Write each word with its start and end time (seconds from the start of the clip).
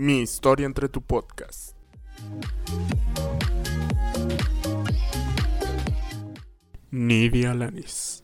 Mi 0.00 0.20
historia 0.20 0.64
entre 0.64 0.88
tu 0.88 1.02
podcast. 1.02 1.74
Nidia 6.92 7.52
Lanis. 7.52 8.22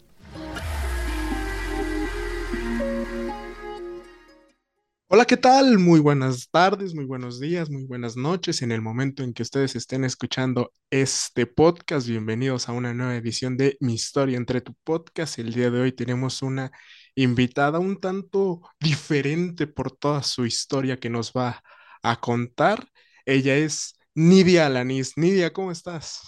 Hola, 5.07 5.25
¿qué 5.25 5.35
tal? 5.35 5.77
Muy 5.77 5.99
buenas 5.99 6.49
tardes, 6.49 6.95
muy 6.95 7.03
buenos 7.03 7.41
días, 7.41 7.69
muy 7.69 7.83
buenas 7.83 8.15
noches. 8.15 8.61
En 8.61 8.71
el 8.71 8.81
momento 8.81 9.21
en 9.23 9.33
que 9.33 9.43
ustedes 9.43 9.75
estén 9.75 10.05
escuchando 10.05 10.71
este 10.89 11.45
podcast, 11.45 12.07
bienvenidos 12.07 12.69
a 12.69 12.71
una 12.71 12.93
nueva 12.93 13.17
edición 13.17 13.57
de 13.57 13.75
Mi 13.81 13.95
historia 13.95 14.37
entre 14.37 14.61
tu 14.61 14.73
podcast. 14.85 15.39
El 15.39 15.53
día 15.53 15.69
de 15.69 15.81
hoy 15.81 15.91
tenemos 15.91 16.41
una 16.41 16.71
invitada 17.15 17.79
un 17.79 17.99
tanto 17.99 18.61
diferente 18.79 19.67
por 19.67 19.91
toda 19.91 20.23
su 20.23 20.45
historia 20.45 20.99
que 20.99 21.09
nos 21.09 21.31
va 21.33 21.63
a 22.03 22.19
contar. 22.19 22.87
Ella 23.25 23.55
es 23.55 23.97
Nidia 24.15 24.67
Alanis. 24.67 25.17
Nidia, 25.17 25.53
¿cómo 25.53 25.71
estás? 25.71 26.21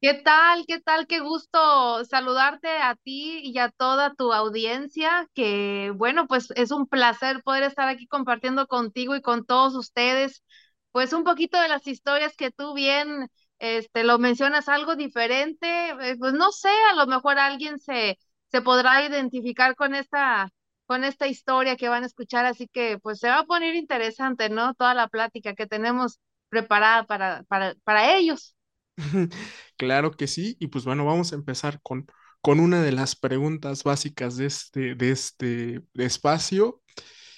¿Qué 0.00 0.14
tal? 0.14 0.64
¿Qué 0.68 0.80
tal? 0.80 1.06
Qué 1.06 1.20
gusto 1.20 2.04
saludarte 2.04 2.68
a 2.68 2.94
ti 2.96 3.40
y 3.42 3.58
a 3.58 3.70
toda 3.70 4.14
tu 4.14 4.32
audiencia, 4.32 5.26
que 5.34 5.90
bueno, 5.96 6.26
pues 6.28 6.48
es 6.54 6.70
un 6.70 6.86
placer 6.86 7.42
poder 7.42 7.62
estar 7.64 7.88
aquí 7.88 8.06
compartiendo 8.06 8.66
contigo 8.68 9.16
y 9.16 9.22
con 9.22 9.44
todos 9.46 9.74
ustedes, 9.74 10.44
pues 10.92 11.12
un 11.12 11.24
poquito 11.24 11.58
de 11.60 11.68
las 11.68 11.86
historias 11.86 12.36
que 12.36 12.50
tú 12.52 12.74
bien, 12.74 13.28
este, 13.58 14.04
lo 14.04 14.18
mencionas 14.18 14.68
algo 14.68 14.96
diferente, 14.96 15.88
eh, 16.00 16.16
pues 16.18 16.34
no 16.34 16.52
sé, 16.52 16.68
a 16.90 16.94
lo 16.94 17.06
mejor 17.06 17.38
alguien 17.38 17.78
se, 17.80 18.18
se 18.50 18.62
podrá 18.62 19.04
identificar 19.06 19.74
con 19.76 19.94
esta, 19.94 20.50
con 20.86 21.04
esta 21.04 21.26
historia 21.28 21.76
que 21.76 21.88
van 21.88 22.04
a 22.04 22.06
escuchar, 22.06 22.46
así 22.46 22.68
que 22.68 22.98
pues 22.98 23.18
se 23.20 23.28
va 23.28 23.40
a 23.40 23.44
poner 23.46 23.74
interesante, 23.74 24.48
¿no? 24.50 24.74
Toda 24.74 24.94
la 24.94 25.08
plática 25.08 25.54
que 25.54 25.66
tenemos 25.66 26.20
preparada 26.48 27.04
para, 27.04 27.42
para, 27.44 27.74
para 27.84 28.16
ellos. 28.16 28.56
Claro 29.76 30.12
que 30.12 30.26
sí, 30.26 30.56
y 30.60 30.68
pues 30.68 30.84
bueno, 30.84 31.04
vamos 31.04 31.32
a 31.32 31.36
empezar 31.36 31.80
con, 31.82 32.06
con 32.40 32.60
una 32.60 32.82
de 32.82 32.92
las 32.92 33.16
preguntas 33.16 33.84
básicas 33.84 34.36
de 34.36 34.46
este, 34.46 34.94
de 34.94 35.10
este 35.10 35.82
espacio, 35.94 36.82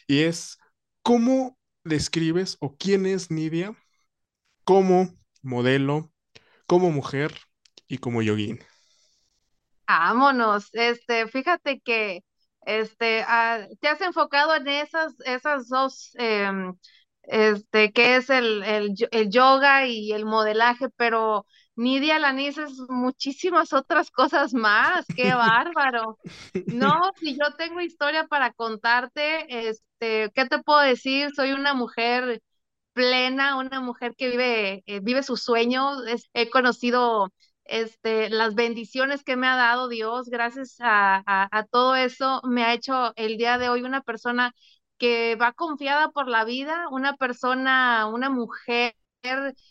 y 0.07 0.21
es, 0.23 0.59
¿cómo 1.03 1.59
describes 1.85 2.57
o 2.61 2.77
quién 2.77 3.07
es 3.07 3.31
Nidia 3.31 3.77
como 4.65 5.11
modelo, 5.43 6.13
como 6.67 6.91
mujer 6.93 7.35
y 7.89 7.99
como 7.99 8.23
yoguín? 8.23 8.61
Vámonos, 9.89 10.69
este, 10.75 11.29
fíjate 11.29 11.81
que 11.81 12.21
este, 12.63 13.23
ah, 13.27 13.67
te 13.81 13.89
has 13.89 14.01
enfocado 14.03 14.55
en 14.55 14.69
esas, 14.69 15.15
esas 15.25 15.69
dos, 15.69 16.11
em, 16.17 16.75
este, 17.23 17.93
que 17.93 18.17
es 18.17 18.29
el, 18.31 18.63
el, 18.65 18.95
yo- 18.95 19.07
el 19.13 19.31
yoga 19.31 19.87
y 19.87 20.13
el 20.13 20.27
modelaje, 20.27 20.89
pero 20.97 21.47
Nidia 21.77 22.19
Lanis 22.19 22.59
es 22.59 22.73
muchísimas 22.91 23.73
otras 23.73 24.11
cosas 24.11 24.53
más, 24.55 25.11
qué 25.15 25.33
bárbaro. 25.35 26.19
No, 26.69 26.93
si 27.21 27.35
yo 27.39 27.55
tengo 27.57 27.81
historia 27.81 28.27
para 28.27 28.53
contarte, 28.53 29.69
este, 29.69 30.31
¿qué 30.35 30.45
te 30.47 30.63
puedo 30.63 30.81
decir? 30.81 31.31
Soy 31.35 31.53
una 31.53 31.73
mujer 31.75 32.43
plena, 32.93 33.57
una 33.57 33.81
mujer 33.81 34.15
que 34.17 34.29
vive, 34.31 34.83
eh, 34.87 35.01
vive 35.01 35.23
sus 35.23 35.43
sueños. 35.43 36.07
Es- 36.09 36.29
he 36.35 36.51
conocido 36.51 37.33
este, 37.69 38.31
las 38.31 38.55
bendiciones 38.55 39.25
que 39.25 39.37
me 39.37 39.47
ha 39.49 39.57
dado 39.57 39.89
Dios. 39.89 40.29
Gracias 40.31 40.77
a, 40.81 41.23
a, 41.27 41.49
a 41.59 41.65
todo 41.67 41.97
eso, 41.97 42.41
me 42.45 42.65
ha 42.65 42.75
hecho 42.75 43.13
el 43.17 43.37
día 43.39 43.59
de 43.59 43.69
hoy 43.69 43.83
una 43.83 44.03
persona 44.03 44.55
que 44.99 45.37
va 45.37 45.53
confiada 45.53 46.11
por 46.11 46.29
la 46.29 46.45
vida, 46.45 46.89
una 46.91 47.17
persona, 47.17 48.07
una 48.09 48.31
mujer 48.31 48.95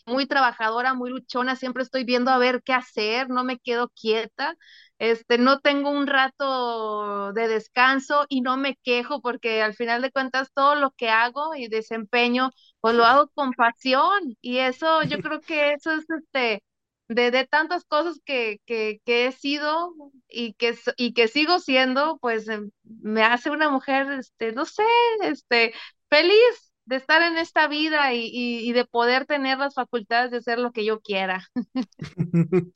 muy 0.06 0.26
trabajadora, 0.26 0.94
muy 0.94 1.10
luchona, 1.10 1.56
siempre 1.56 1.82
estoy 1.82 2.04
viendo 2.04 2.30
a 2.30 2.38
ver 2.38 2.62
qué 2.64 2.72
hacer, 2.72 3.28
no 3.30 3.44
me 3.44 3.58
quedo 3.58 3.88
quieta. 3.90 4.56
Este, 4.98 5.38
no 5.38 5.60
tengo 5.60 5.90
un 5.90 6.06
rato 6.08 7.32
de 7.32 7.46
descanso 7.48 8.26
y 8.28 8.40
no 8.40 8.56
me 8.56 8.76
quejo 8.82 9.20
porque 9.22 9.62
al 9.62 9.74
final 9.74 10.02
de 10.02 10.10
cuentas 10.10 10.50
todo 10.52 10.74
lo 10.74 10.90
que 10.92 11.08
hago 11.10 11.54
y 11.54 11.68
desempeño 11.68 12.50
pues 12.80 12.94
lo 12.96 13.04
hago 13.04 13.28
con 13.34 13.52
pasión 13.52 14.36
y 14.40 14.58
eso, 14.58 15.02
yo 15.04 15.18
creo 15.22 15.40
que 15.40 15.72
eso 15.74 15.92
es 15.92 16.04
este, 16.10 16.62
de, 17.08 17.30
de 17.30 17.46
tantas 17.46 17.84
cosas 17.84 18.20
que, 18.24 18.60
que, 18.66 19.00
que 19.04 19.26
he 19.26 19.32
sido 19.32 19.94
y 20.28 20.54
que, 20.54 20.76
y 20.96 21.14
que 21.14 21.28
sigo 21.28 21.58
siendo, 21.60 22.18
pues 22.20 22.48
em, 22.48 22.70
me 22.84 23.22
hace 23.24 23.50
una 23.50 23.70
mujer, 23.70 24.10
este, 24.12 24.52
no 24.52 24.64
sé, 24.66 24.82
este, 25.22 25.74
feliz 26.10 26.72
de 26.86 26.96
estar 26.96 27.22
en 27.22 27.36
esta 27.38 27.68
vida 27.68 28.12
y, 28.14 28.26
y, 28.32 28.68
y 28.68 28.72
de 28.72 28.84
poder 28.86 29.26
tener 29.26 29.58
las 29.58 29.74
facultades 29.74 30.30
de 30.30 30.38
hacer 30.38 30.58
lo 30.58 30.72
que 30.72 30.84
yo 30.84 31.00
quiera. 31.00 31.46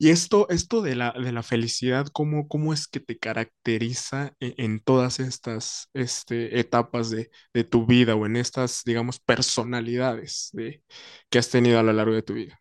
Y 0.00 0.10
esto, 0.10 0.48
esto 0.50 0.82
de 0.82 0.94
la, 0.96 1.12
de 1.12 1.32
la 1.32 1.42
felicidad, 1.42 2.06
¿cómo, 2.12 2.48
cómo 2.48 2.72
es 2.72 2.86
que 2.88 3.00
te 3.00 3.18
caracteriza 3.18 4.32
e- 4.40 4.54
en, 4.58 4.80
todas 4.80 5.20
estas 5.20 5.90
este, 5.94 6.60
etapas 6.60 7.10
de, 7.10 7.30
de 7.54 7.64
tu 7.64 7.86
vida 7.86 8.14
o 8.16 8.26
en 8.26 8.36
estas, 8.36 8.82
digamos, 8.84 9.20
personalidades 9.20 10.50
de, 10.52 10.82
que 11.30 11.38
has 11.38 11.50
tenido 11.50 11.78
a 11.80 11.82
lo 11.82 11.92
largo 11.92 12.14
de 12.14 12.22
tu 12.22 12.34
vida? 12.34 12.60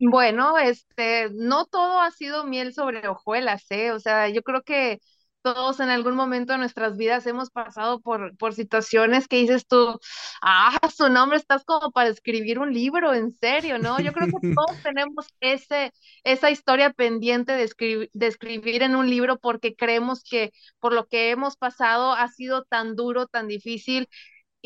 Bueno, 0.00 0.58
este, 0.58 1.30
no 1.34 1.66
todo 1.66 2.00
ha 2.00 2.10
sido 2.10 2.44
miel 2.44 2.74
sobre 2.74 3.06
hojuelas, 3.08 3.64
¿eh? 3.70 3.92
O 3.92 4.00
sea, 4.00 4.28
yo 4.28 4.42
creo 4.42 4.62
que 4.62 4.98
todos 5.42 5.78
en 5.80 5.88
algún 5.90 6.14
momento 6.16 6.52
de 6.52 6.58
nuestras 6.58 6.96
vidas 6.96 7.26
hemos 7.26 7.50
pasado 7.50 8.00
por, 8.00 8.36
por 8.36 8.54
situaciones 8.54 9.28
que 9.28 9.36
dices 9.36 9.66
tú, 9.66 9.98
ah, 10.42 10.78
su 10.94 11.08
nombre 11.10 11.38
estás 11.38 11.64
como 11.64 11.90
para 11.92 12.08
escribir 12.10 12.58
un 12.58 12.72
libro, 12.72 13.14
en 13.14 13.30
serio, 13.30 13.78
¿no? 13.78 14.00
Yo 14.00 14.12
creo 14.12 14.26
que 14.28 14.38
todos 14.54 14.80
tenemos 14.82 15.26
ese, 15.40 15.92
esa 16.24 16.50
historia 16.50 16.90
pendiente 16.92 17.52
de 17.52 17.62
escribir, 17.62 18.10
de 18.14 18.26
escribir 18.26 18.82
en 18.82 18.96
un 18.96 19.08
libro 19.08 19.38
porque 19.38 19.74
creemos 19.76 20.22
que 20.24 20.50
por 20.80 20.92
lo 20.92 21.06
que 21.06 21.30
hemos 21.30 21.56
pasado 21.56 22.12
ha 22.12 22.28
sido 22.28 22.64
tan 22.64 22.96
duro, 22.96 23.26
tan 23.26 23.46
difícil 23.48 24.08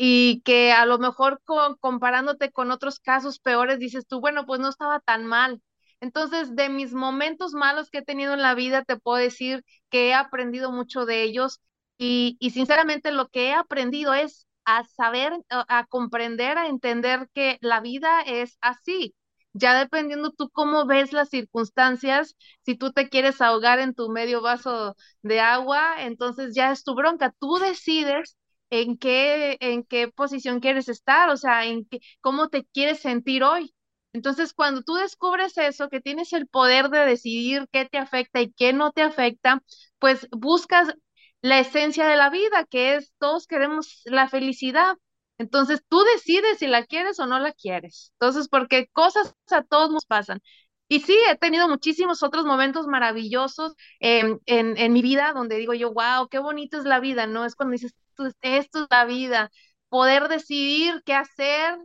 y 0.01 0.41
que 0.43 0.71
a 0.71 0.85
lo 0.85 0.97
mejor 0.99 1.41
co- 1.45 1.77
comparándote 1.81 2.51
con 2.51 2.71
otros 2.71 2.99
casos 2.99 3.39
peores 3.39 3.79
dices 3.79 4.07
tú, 4.07 4.21
bueno, 4.21 4.45
pues 4.45 4.59
no 4.61 4.69
estaba 4.69 4.99
tan 5.01 5.25
mal. 5.25 5.61
Entonces, 5.99 6.55
de 6.55 6.69
mis 6.69 6.93
momentos 6.93 7.53
malos 7.53 7.89
que 7.89 7.99
he 7.99 8.05
tenido 8.05 8.33
en 8.33 8.41
la 8.41 8.55
vida, 8.55 8.83
te 8.85 8.95
puedo 8.97 9.17
decir 9.17 9.63
que 9.89 10.09
he 10.09 10.13
aprendido 10.13 10.71
mucho 10.71 11.05
de 11.05 11.23
ellos 11.23 11.59
y, 11.97 12.37
y 12.39 12.51
sinceramente 12.51 13.11
lo 13.11 13.27
que 13.27 13.49
he 13.49 13.53
aprendido 13.53 14.13
es 14.13 14.47
a 14.65 14.85
saber, 14.85 15.33
a, 15.49 15.65
a 15.79 15.85
comprender, 15.87 16.57
a 16.57 16.67
entender 16.67 17.29
que 17.33 17.57
la 17.61 17.81
vida 17.81 18.21
es 18.21 18.57
así. 18.61 19.15
Ya 19.53 19.77
dependiendo 19.77 20.31
tú 20.31 20.49
cómo 20.51 20.85
ves 20.85 21.11
las 21.11 21.29
circunstancias, 21.29 22.35
si 22.65 22.75
tú 22.75 22.91
te 22.93 23.09
quieres 23.09 23.41
ahogar 23.41 23.79
en 23.79 23.93
tu 23.95 24.09
medio 24.09 24.41
vaso 24.41 24.95
de 25.23 25.39
agua, 25.41 26.03
entonces 26.05 26.53
ya 26.55 26.71
es 26.71 26.83
tu 26.83 26.95
bronca. 26.95 27.33
Tú 27.39 27.57
decides 27.57 28.37
en 28.69 28.97
qué, 28.97 29.57
en 29.61 29.83
qué 29.83 30.07
posición 30.09 30.59
quieres 30.59 30.89
estar, 30.89 31.29
o 31.29 31.37
sea, 31.37 31.65
en 31.65 31.85
qué, 31.85 31.99
cómo 32.21 32.49
te 32.49 32.65
quieres 32.65 32.99
sentir 32.99 33.43
hoy. 33.43 33.73
Entonces, 34.13 34.53
cuando 34.53 34.81
tú 34.81 34.95
descubres 34.95 35.57
eso, 35.57 35.89
que 35.89 36.01
tienes 36.01 36.33
el 36.33 36.47
poder 36.47 36.89
de 36.89 36.99
decidir 37.05 37.67
qué 37.71 37.85
te 37.85 37.97
afecta 37.97 38.41
y 38.41 38.51
qué 38.53 38.73
no 38.73 38.91
te 38.91 39.01
afecta, 39.03 39.61
pues 39.99 40.27
buscas 40.31 40.93
la 41.41 41.59
esencia 41.59 42.05
de 42.07 42.15
la 42.17 42.29
vida, 42.29 42.65
que 42.69 42.95
es 42.95 43.13
todos 43.19 43.47
queremos 43.47 44.01
la 44.05 44.27
felicidad. 44.27 44.97
Entonces, 45.37 45.81
tú 45.87 46.01
decides 46.15 46.57
si 46.59 46.67
la 46.67 46.85
quieres 46.85 47.19
o 47.19 47.25
no 47.27 47.39
la 47.39 47.53
quieres. 47.53 48.11
Entonces, 48.19 48.49
porque 48.49 48.87
cosas 48.91 49.33
a 49.51 49.63
todos 49.63 49.89
nos 49.91 50.05
pasan. 50.05 50.41
Y 50.87 51.01
sí, 51.01 51.15
he 51.29 51.37
tenido 51.37 51.67
muchísimos 51.69 52.23
otros 52.23 52.45
momentos 52.45 52.87
maravillosos 52.87 53.73
en, 53.99 54.39
en, 54.45 54.75
en 54.77 54.91
mi 54.93 55.01
vida 55.01 55.33
donde 55.33 55.57
digo 55.57 55.73
yo, 55.73 55.93
wow, 55.93 56.27
qué 56.29 56.39
bonita 56.39 56.77
es 56.79 56.83
la 56.85 56.99
vida, 56.99 57.27
¿no? 57.27 57.45
Es 57.45 57.55
cuando 57.55 57.73
dices, 57.73 57.93
esto 58.23 58.27
es, 58.27 58.35
esto 58.41 58.79
es 58.83 58.87
la 58.91 59.05
vida, 59.05 59.51
poder 59.89 60.27
decidir 60.27 61.01
qué 61.05 61.13
hacer 61.15 61.77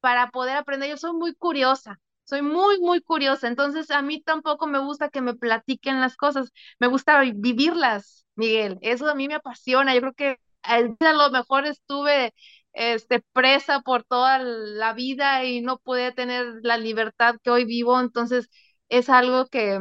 para 0.00 0.30
poder 0.30 0.56
aprender. 0.56 0.90
Yo 0.90 0.96
soy 0.96 1.12
muy 1.12 1.34
curiosa, 1.34 2.00
soy 2.24 2.42
muy, 2.42 2.78
muy 2.80 3.00
curiosa, 3.02 3.48
entonces 3.48 3.90
a 3.90 4.02
mí 4.02 4.22
tampoco 4.22 4.66
me 4.66 4.78
gusta 4.78 5.08
que 5.10 5.20
me 5.22 5.34
platiquen 5.34 6.00
las 6.00 6.16
cosas, 6.16 6.50
me 6.78 6.86
gusta 6.88 7.20
vi- 7.20 7.32
vivirlas, 7.34 8.26
Miguel, 8.36 8.78
eso 8.82 9.08
a 9.10 9.14
mí 9.14 9.28
me 9.28 9.34
apasiona, 9.34 9.94
yo 9.94 10.00
creo 10.00 10.14
que 10.14 10.36
a 10.62 10.80
lo 11.12 11.30
mejor 11.30 11.66
estuve 11.66 12.34
este, 12.72 13.22
presa 13.32 13.80
por 13.80 14.04
toda 14.04 14.38
la 14.38 14.92
vida 14.94 15.44
y 15.44 15.60
no 15.60 15.78
pude 15.78 16.12
tener 16.12 16.46
la 16.62 16.76
libertad 16.78 17.36
que 17.42 17.50
hoy 17.50 17.64
vivo, 17.64 18.00
entonces 18.00 18.48
es 18.88 19.08
algo 19.08 19.46
que, 19.46 19.80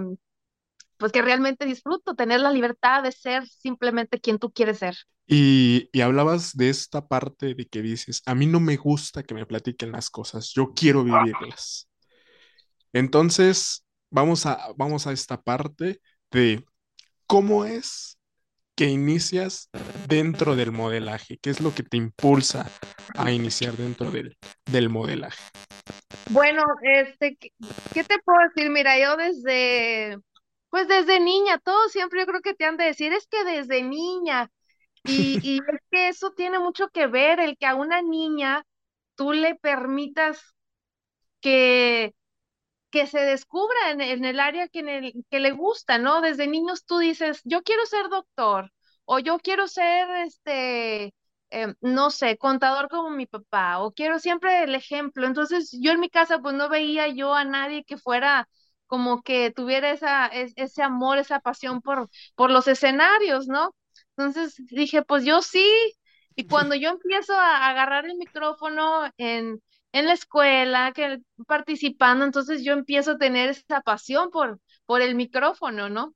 pues 0.99 1.11
que 1.11 1.21
realmente 1.21 1.65
disfruto, 1.65 2.13
tener 2.13 2.41
la 2.41 2.51
libertad 2.51 3.01
de 3.01 3.11
ser 3.11 3.47
simplemente 3.47 4.19
quien 4.19 4.37
tú 4.37 4.51
quieres 4.51 4.79
ser. 4.79 4.95
Y, 5.25 5.89
y 5.93 6.01
hablabas 6.01 6.55
de 6.57 6.69
esta 6.69 7.07
parte 7.07 7.55
de 7.55 7.65
que 7.65 7.81
dices, 7.81 8.21
a 8.25 8.35
mí 8.35 8.45
no 8.45 8.59
me 8.59 8.75
gusta 8.75 9.23
que 9.23 9.33
me 9.33 9.45
platiquen 9.45 9.93
las 9.93 10.09
cosas, 10.09 10.51
yo 10.53 10.73
quiero 10.75 11.03
vivirlas. 11.03 11.87
Entonces, 12.91 13.85
vamos 14.09 14.45
a, 14.45 14.73
vamos 14.75 15.07
a 15.07 15.13
esta 15.13 15.41
parte 15.41 16.01
de 16.31 16.65
cómo 17.25 17.63
es 17.63 18.19
que 18.75 18.85
inicias 18.85 19.69
dentro 20.07 20.55
del 20.55 20.71
modelaje? 20.71 21.37
¿Qué 21.41 21.49
es 21.49 21.59
lo 21.59 21.75
que 21.75 21.83
te 21.83 21.97
impulsa 21.97 22.65
a 23.17 23.29
iniciar 23.31 23.73
dentro 23.73 24.09
del, 24.09 24.37
del 24.71 24.89
modelaje? 24.89 25.43
Bueno, 26.29 26.63
este, 26.81 27.35
¿qué, 27.35 27.51
qué 27.93 28.03
te 28.03 28.19
puedo 28.19 28.39
decir? 28.47 28.71
Mira, 28.71 28.97
yo 28.97 29.17
desde, 29.17 30.17
pues 30.69 30.87
desde 30.87 31.19
niña, 31.19 31.59
todo 31.59 31.89
siempre 31.89 32.21
yo 32.21 32.27
creo 32.27 32.41
que 32.41 32.53
te 32.53 32.65
han 32.65 32.77
de 32.77 32.85
decir, 32.85 33.13
es 33.13 33.27
que 33.27 33.43
desde 33.43 33.83
niña, 33.83 34.51
y, 35.03 35.39
y 35.43 35.59
es 35.59 35.81
que 35.91 36.09
eso 36.09 36.31
tiene 36.33 36.59
mucho 36.59 36.89
que 36.89 37.07
ver, 37.07 37.39
el 37.41 37.57
que 37.57 37.65
a 37.67 37.75
una 37.75 38.01
niña 38.01 38.65
tú 39.15 39.33
le 39.33 39.55
permitas 39.55 40.39
que 41.41 42.13
que 42.91 43.07
se 43.07 43.19
descubra 43.21 43.91
en, 43.91 44.01
en 44.01 44.25
el 44.25 44.39
área 44.39 44.67
que, 44.69 44.79
en 44.79 44.89
el, 44.89 45.13
que 45.29 45.39
le 45.39 45.51
gusta, 45.51 45.97
¿no? 45.99 46.21
Desde 46.21 46.47
niños 46.47 46.85
tú 46.85 46.99
dices, 46.99 47.41
yo 47.45 47.63
quiero 47.63 47.85
ser 47.85 48.09
doctor 48.09 48.71
o 49.05 49.19
yo 49.19 49.39
quiero 49.39 49.67
ser, 49.67 50.09
este, 50.25 51.13
eh, 51.51 51.73
no 51.81 52.09
sé, 52.11 52.37
contador 52.37 52.89
como 52.89 53.09
mi 53.11 53.25
papá 53.27 53.79
o 53.79 53.91
quiero 53.93 54.19
siempre 54.19 54.63
el 54.63 54.75
ejemplo. 54.75 55.27
Entonces 55.27 55.77
yo 55.81 55.91
en 55.91 55.99
mi 55.99 56.09
casa 56.09 56.39
pues 56.39 56.55
no 56.55 56.69
veía 56.69 57.07
yo 57.09 57.33
a 57.35 57.45
nadie 57.45 57.83
que 57.83 57.97
fuera 57.97 58.47
como 58.89 59.23
que 59.23 59.51
tuviera 59.51 59.91
esa, 59.93 60.27
es- 60.27 60.53
ese 60.57 60.83
amor, 60.83 61.19
esa 61.19 61.41
pasión 61.41 61.81
por, 61.81 62.09
por 62.35 62.51
los 62.51 62.67
escenarios, 62.69 63.47
¿no? 63.49 63.75
Entonces 64.17 64.55
dije, 64.71 65.03
pues 65.03 65.25
yo 65.25 65.41
sí. 65.43 65.65
Y 66.35 66.47
cuando 66.47 66.75
yo 66.75 66.89
empiezo 66.91 67.33
a 67.35 67.69
agarrar 67.69 68.05
el 68.05 68.17
micrófono 68.17 69.11
en, 69.17 69.61
en 69.91 70.05
la 70.07 70.13
escuela, 70.13 70.91
que 70.95 71.19
participando, 71.47 72.25
entonces 72.25 72.63
yo 72.63 72.73
empiezo 72.73 73.11
a 73.13 73.17
tener 73.17 73.49
esa 73.49 73.81
pasión 73.81 74.31
por, 74.31 74.59
por 74.85 75.01
el 75.01 75.15
micrófono, 75.15 75.89
¿no? 75.89 76.15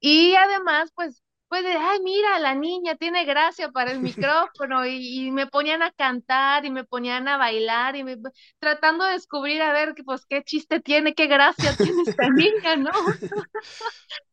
Y 0.00 0.34
además, 0.36 0.90
pues, 0.94 1.22
pues 1.48 1.62
de, 1.62 1.72
ay, 1.72 2.00
mira, 2.02 2.38
la 2.38 2.54
niña 2.54 2.96
tiene 2.96 3.24
gracia 3.24 3.70
para 3.70 3.92
el 3.92 4.00
micrófono 4.50 4.86
y, 4.86 5.26
y 5.26 5.30
me 5.30 5.46
ponían 5.46 5.82
a 5.82 5.92
cantar 5.92 6.64
y 6.64 6.70
me 6.70 6.84
ponían 6.84 7.28
a 7.28 7.36
bailar 7.36 7.96
y 7.96 8.04
me, 8.04 8.16
tratando 8.58 9.04
de 9.04 9.12
descubrir 9.12 9.62
a 9.62 9.72
ver, 9.72 9.94
pues, 10.04 10.26
qué 10.26 10.42
chiste 10.42 10.80
tiene, 10.80 11.14
qué 11.14 11.26
gracia 11.26 11.76
tiene 11.76 12.02
esta 12.06 12.28
niña, 12.30 12.76
¿no? 12.76 12.90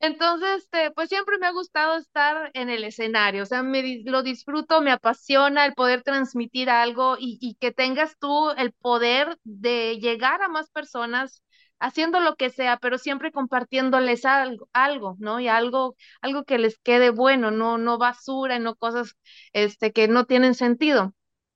Entonces, 0.00 0.58
este, 0.58 0.92
pues 0.92 1.08
siempre 1.08 1.38
me 1.38 1.46
ha 1.46 1.50
gustado 1.50 1.96
estar 1.96 2.52
en 2.54 2.70
el 2.70 2.84
escenario, 2.84 3.42
o 3.42 3.46
sea, 3.46 3.64
me, 3.64 4.02
lo 4.04 4.22
disfruto, 4.22 4.80
me 4.80 4.92
apasiona 4.92 5.66
el 5.66 5.74
poder 5.74 6.04
transmitir 6.04 6.70
algo 6.70 7.16
y, 7.18 7.38
y 7.40 7.56
que 7.56 7.72
tengas 7.72 8.16
tú 8.18 8.50
el 8.52 8.72
poder 8.72 9.36
de 9.42 9.98
llegar 9.98 10.40
a 10.42 10.48
más 10.48 10.70
personas 10.70 11.42
haciendo 11.80 12.20
lo 12.20 12.36
que 12.36 12.50
sea, 12.50 12.76
pero 12.78 12.98
siempre 12.98 13.32
compartiéndoles 13.32 14.24
algo, 14.24 14.68
algo, 14.72 15.16
¿no? 15.18 15.40
Y 15.40 15.48
algo, 15.48 15.96
algo 16.20 16.44
que 16.44 16.58
les 16.58 16.78
quede 16.78 17.10
bueno, 17.10 17.50
no, 17.50 17.78
no 17.78 17.98
basura 17.98 18.58
no 18.58 18.76
cosas, 18.76 19.14
este, 19.52 19.92
que 19.92 20.08
no 20.08 20.24
tienen 20.26 20.54
sentido. 20.54 21.14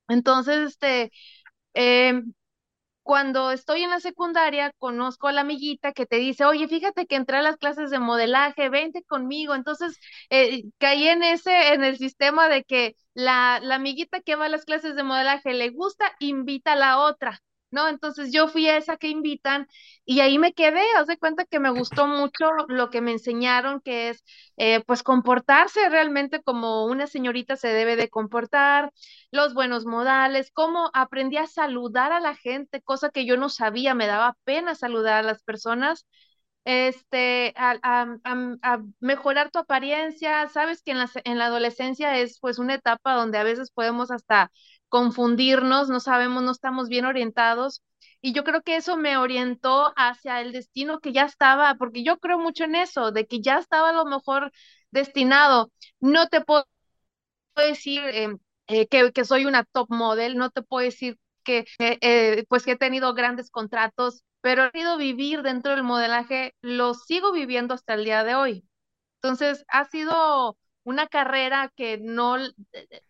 Entonces, 0.09 0.69
este, 0.73 1.13
em, 1.75 2.35
cuando 3.03 3.51
estoy 3.51 3.83
en 3.83 3.91
la 3.91 4.01
secundaria, 4.01 4.73
conozco 4.79 5.27
a 5.29 5.33
la 5.33 5.41
amiguita 5.43 5.93
que 5.93 6.07
te 6.07 6.17
dice, 6.17 6.45
oye, 6.45 6.69
fíjate 6.69 7.07
que 7.07 7.17
entré 7.17 7.39
a 7.39 7.43
las 7.43 7.57
clases 7.57 7.91
de 7.91 7.99
modelaje, 7.99 8.69
vente 8.69 9.03
conmigo. 9.05 9.55
Entonces, 9.55 9.99
eh, 10.31 10.65
caí 10.79 11.09
en 11.09 11.23
ese, 11.25 11.75
en 11.75 11.83
el 11.85 11.99
sistema 11.99 12.49
de 12.49 12.63
que 12.65 12.95
la, 13.15 13.59
la 13.63 13.77
amiguita 13.77 14.21
que 14.21 14.37
va 14.37 14.47
a 14.47 14.49
las 14.49 14.65
clases 14.65 14.95
de 14.97 15.03
modelaje 15.03 15.53
le 15.55 15.71
gusta, 15.71 16.13
invita 16.21 16.73
a 16.73 16.77
la 16.77 16.99
otra, 17.01 17.41
¿no? 17.73 17.89
Entonces 17.89 18.33
yo 18.33 18.49
fui 18.49 18.69
a 18.69 18.77
esa 18.77 18.97
que 18.97 19.09
invitan 19.09 19.67
y 20.05 20.21
ahí 20.21 20.39
me 20.39 20.53
quedé, 20.55 20.83
haz 20.97 21.07
de 21.09 21.19
cuenta 21.19 21.45
que 21.47 21.61
me 21.61 21.71
gustó 21.71 22.07
mucho 22.07 22.51
lo 22.69 22.91
que 22.91 23.01
me 23.01 23.13
enseñaron, 23.13 23.81
que 23.81 24.11
es, 24.11 24.25
eh, 24.57 24.83
pues, 24.87 25.03
comportarse 25.03 25.89
realmente 25.89 26.43
como 26.43 26.85
una 26.87 27.07
señorita 27.09 27.57
se 27.57 27.69
debe 27.69 27.97
de 27.97 28.09
comportar 28.11 28.93
los 29.31 29.55
buenos 29.55 29.87
modales, 29.87 30.51
cómo 30.53 30.91
aprendí 30.95 31.37
a 31.39 31.47
saludar 31.47 32.13
a 32.13 32.21
la 32.21 32.37
gente, 32.37 32.83
cosa 32.83 33.11
que 33.11 33.27
yo 33.27 33.37
no 33.37 33.49
sabía, 33.49 33.95
me 33.95 34.07
daba 34.07 34.37
pena 34.45 34.75
saludar 34.75 35.15
a 35.17 35.23
las 35.23 35.43
personas, 35.43 36.07
este, 36.65 37.53
a, 37.57 37.77
a- 37.83 38.17
a- 38.25 38.57
a 38.63 38.83
mejorar 39.01 39.51
tu 39.51 39.59
apariencia, 39.59 40.49
sabes 40.49 40.83
que 40.83 40.93
en 40.93 40.99
la, 40.99 41.11
en 41.25 41.39
la 41.39 41.47
adolescencia 41.47 42.19
es 42.19 42.39
pues 42.41 42.59
una 42.59 42.75
etapa 42.75 43.15
donde 43.15 43.39
a 43.39 43.43
veces 43.45 43.71
podemos 43.73 44.11
hasta 44.13 44.51
confundirnos, 44.93 45.89
no 45.89 46.01
sabemos, 46.01 46.43
no 46.43 46.53
estamos 46.53 46.89
bien 46.91 47.07
orientados. 47.07 47.83
Y 48.21 48.35
yo 48.35 48.45
creo 48.45 48.63
que 48.63 48.77
eso 48.77 48.97
me 48.99 49.17
orientó 49.17 49.93
hacia 49.97 50.43
el 50.43 50.53
destino 50.53 51.01
que 51.01 51.13
ya 51.13 51.25
estaba, 51.25 51.75
porque 51.77 52.05
yo 52.05 52.19
creo 52.19 52.39
mucho 52.39 52.65
en 52.65 52.75
eso, 52.77 53.11
de 53.13 53.27
que 53.27 53.41
ya 53.41 53.59
estaba 53.59 53.91
a 53.91 53.93
lo 53.95 54.05
mejor 54.05 54.53
destinado. 54.91 55.73
No 56.01 56.29
te 56.29 56.43
puedo 56.43 56.67
decir 57.57 58.03
eh, 58.07 58.37
eh, 58.69 58.87
que, 58.89 59.13
que 59.13 59.25
soy 59.25 59.45
una 59.47 59.65
top 59.65 59.89
model, 59.91 60.37
no 60.37 60.51
te 60.51 60.63
puedo 60.63 60.85
decir 60.85 61.19
que 61.45 61.67
eh, 61.79 61.99
eh, 62.03 62.45
pues 62.49 62.65
que 62.65 62.73
he 62.73 62.77
tenido 62.77 63.15
grandes 63.15 63.51
contratos, 63.51 64.25
pero 64.41 64.65
he 64.67 64.71
querido 64.73 64.97
vivir 64.97 65.43
dentro 65.43 65.73
del 65.73 65.83
modelaje, 65.85 66.55
lo 66.63 66.95
sigo 66.95 67.33
viviendo 67.33 67.75
hasta 67.75 67.95
el 67.95 68.05
día 68.05 68.25
de 68.25 68.35
hoy. 68.35 68.65
Entonces, 69.23 69.65
ha 69.69 69.85
sido 69.87 70.59
una 70.85 71.07
carrera 71.07 71.73
que 71.77 71.99
no 71.99 72.37
l- 72.37 72.53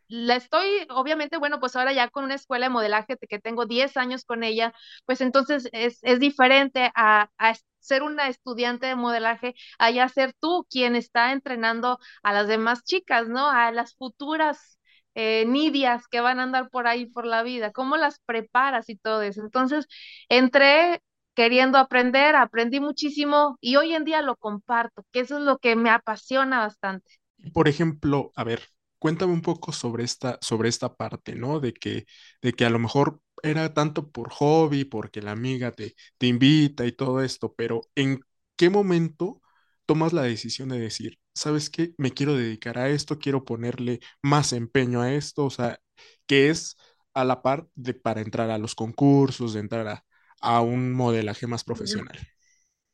la 0.09 0.37
estoy, 0.37 0.87
obviamente, 0.91 1.39
bueno, 1.39 1.59
pues 1.61 1.75
ahora 1.77 1.93
ya 1.93 2.09
con 2.11 2.25
una 2.25 2.35
escuela 2.35 2.67
de 2.67 2.71
modelaje 2.71 3.17
que 3.29 3.39
tengo 3.39 3.67
10 3.67 3.97
años 3.97 4.25
con 4.25 4.43
ella, 4.45 4.73
pues 5.07 5.21
entonces 5.21 5.69
es, 5.73 5.99
es 6.03 6.21
diferente 6.21 6.91
a, 6.95 7.31
a 7.39 7.55
ser 7.79 8.03
una 8.03 8.29
estudiante 8.29 8.87
de 8.87 8.95
modelaje, 8.97 9.55
a 9.79 9.91
ya 9.91 10.09
ser 10.09 10.35
tú 10.39 10.67
quien 10.71 10.97
está 10.97 11.33
entrenando 11.33 11.99
a 12.23 12.33
las 12.33 12.47
demás 12.49 12.85
chicas, 12.85 13.29
¿no? 13.29 13.49
A 13.51 13.73
las 13.73 13.95
futuras 13.97 14.79
eh, 15.15 15.45
nidias 15.47 16.07
que 16.09 16.21
van 16.21 16.41
a 16.41 16.45
andar 16.45 16.69
por 16.71 16.87
ahí 16.87 17.07
por 17.07 17.27
la 17.27 17.43
vida, 17.43 17.73
cómo 17.73 17.97
las 17.97 18.19
preparas 18.27 18.89
y 18.89 18.97
todo 18.97 19.23
eso. 19.23 19.41
Entonces, 19.43 19.87
entré 20.29 21.01
queriendo 21.35 21.79
aprender, 21.79 22.37
aprendí 22.37 22.81
muchísimo 22.81 23.57
y 23.61 23.77
hoy 23.77 23.95
en 23.95 24.05
día 24.05 24.21
lo 24.23 24.37
comparto, 24.37 25.05
que 25.13 25.21
eso 25.21 25.39
es 25.39 25.43
lo 25.45 25.59
que 25.59 25.77
me 25.77 25.91
apasiona 25.91 26.59
bastante. 26.61 27.22
Por 27.53 27.69
ejemplo, 27.69 28.33
a 28.37 28.45
ver, 28.45 28.63
cuéntame 28.99 29.33
un 29.33 29.43
poco 29.43 29.73
sobre 29.73 30.05
esta, 30.05 30.39
sobre 30.41 30.69
esta 30.69 30.95
parte, 30.97 31.35
¿no? 31.35 31.61
De 31.61 31.73
que, 31.75 32.07
de 32.43 32.53
que 32.53 32.65
a 32.65 32.71
lo 32.71 32.79
mejor 32.79 33.21
era 33.43 33.75
tanto 33.75 34.11
por 34.11 34.31
hobby, 34.31 34.85
porque 34.85 35.23
la 35.23 35.33
amiga 35.33 35.73
te, 35.73 35.95
te 36.19 36.27
invita 36.27 36.87
y 36.87 36.93
todo 36.93 37.23
esto, 37.23 37.55
pero 37.55 37.83
¿en 37.95 38.21
qué 38.57 38.71
momento 38.71 39.41
tomas 39.87 40.13
la 40.13 40.23
decisión 40.23 40.69
de 40.69 40.79
decir, 40.79 41.19
¿sabes 41.35 41.69
qué? 41.71 41.95
Me 41.99 42.13
quiero 42.13 42.37
dedicar 42.37 42.79
a 42.79 42.89
esto, 42.89 43.19
quiero 43.19 43.45
ponerle 43.45 44.01
más 44.23 44.53
empeño 44.53 45.03
a 45.03 45.13
esto, 45.13 45.45
o 45.45 45.51
sea, 45.51 45.81
que 46.27 46.49
es 46.51 46.77
a 47.15 47.25
la 47.25 47.43
par 47.43 47.67
de 47.75 47.95
para 47.95 48.21
entrar 48.21 48.51
a 48.51 48.59
los 48.59 48.75
concursos, 48.75 49.55
de 49.55 49.61
entrar 49.61 49.89
a, 49.89 50.05
a 50.41 50.61
un 50.63 50.93
modelaje 50.93 51.47
más 51.47 51.65
profesional. 51.65 52.19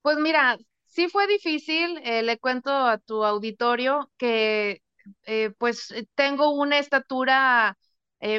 Pues 0.03 0.17
mira, 0.19 0.59
sí 0.89 1.09
fue 1.09 1.27
difícil, 1.27 1.99
eh, 2.05 2.23
le 2.23 2.39
cuento 2.39 2.71
a 2.73 2.99
tu 2.99 3.25
auditorio 3.25 4.11
que 4.19 4.83
eh, 5.27 5.51
pues 5.59 5.91
eh, 5.93 6.07
tengo 6.15 6.51
una 6.53 6.79
estatura 6.79 7.77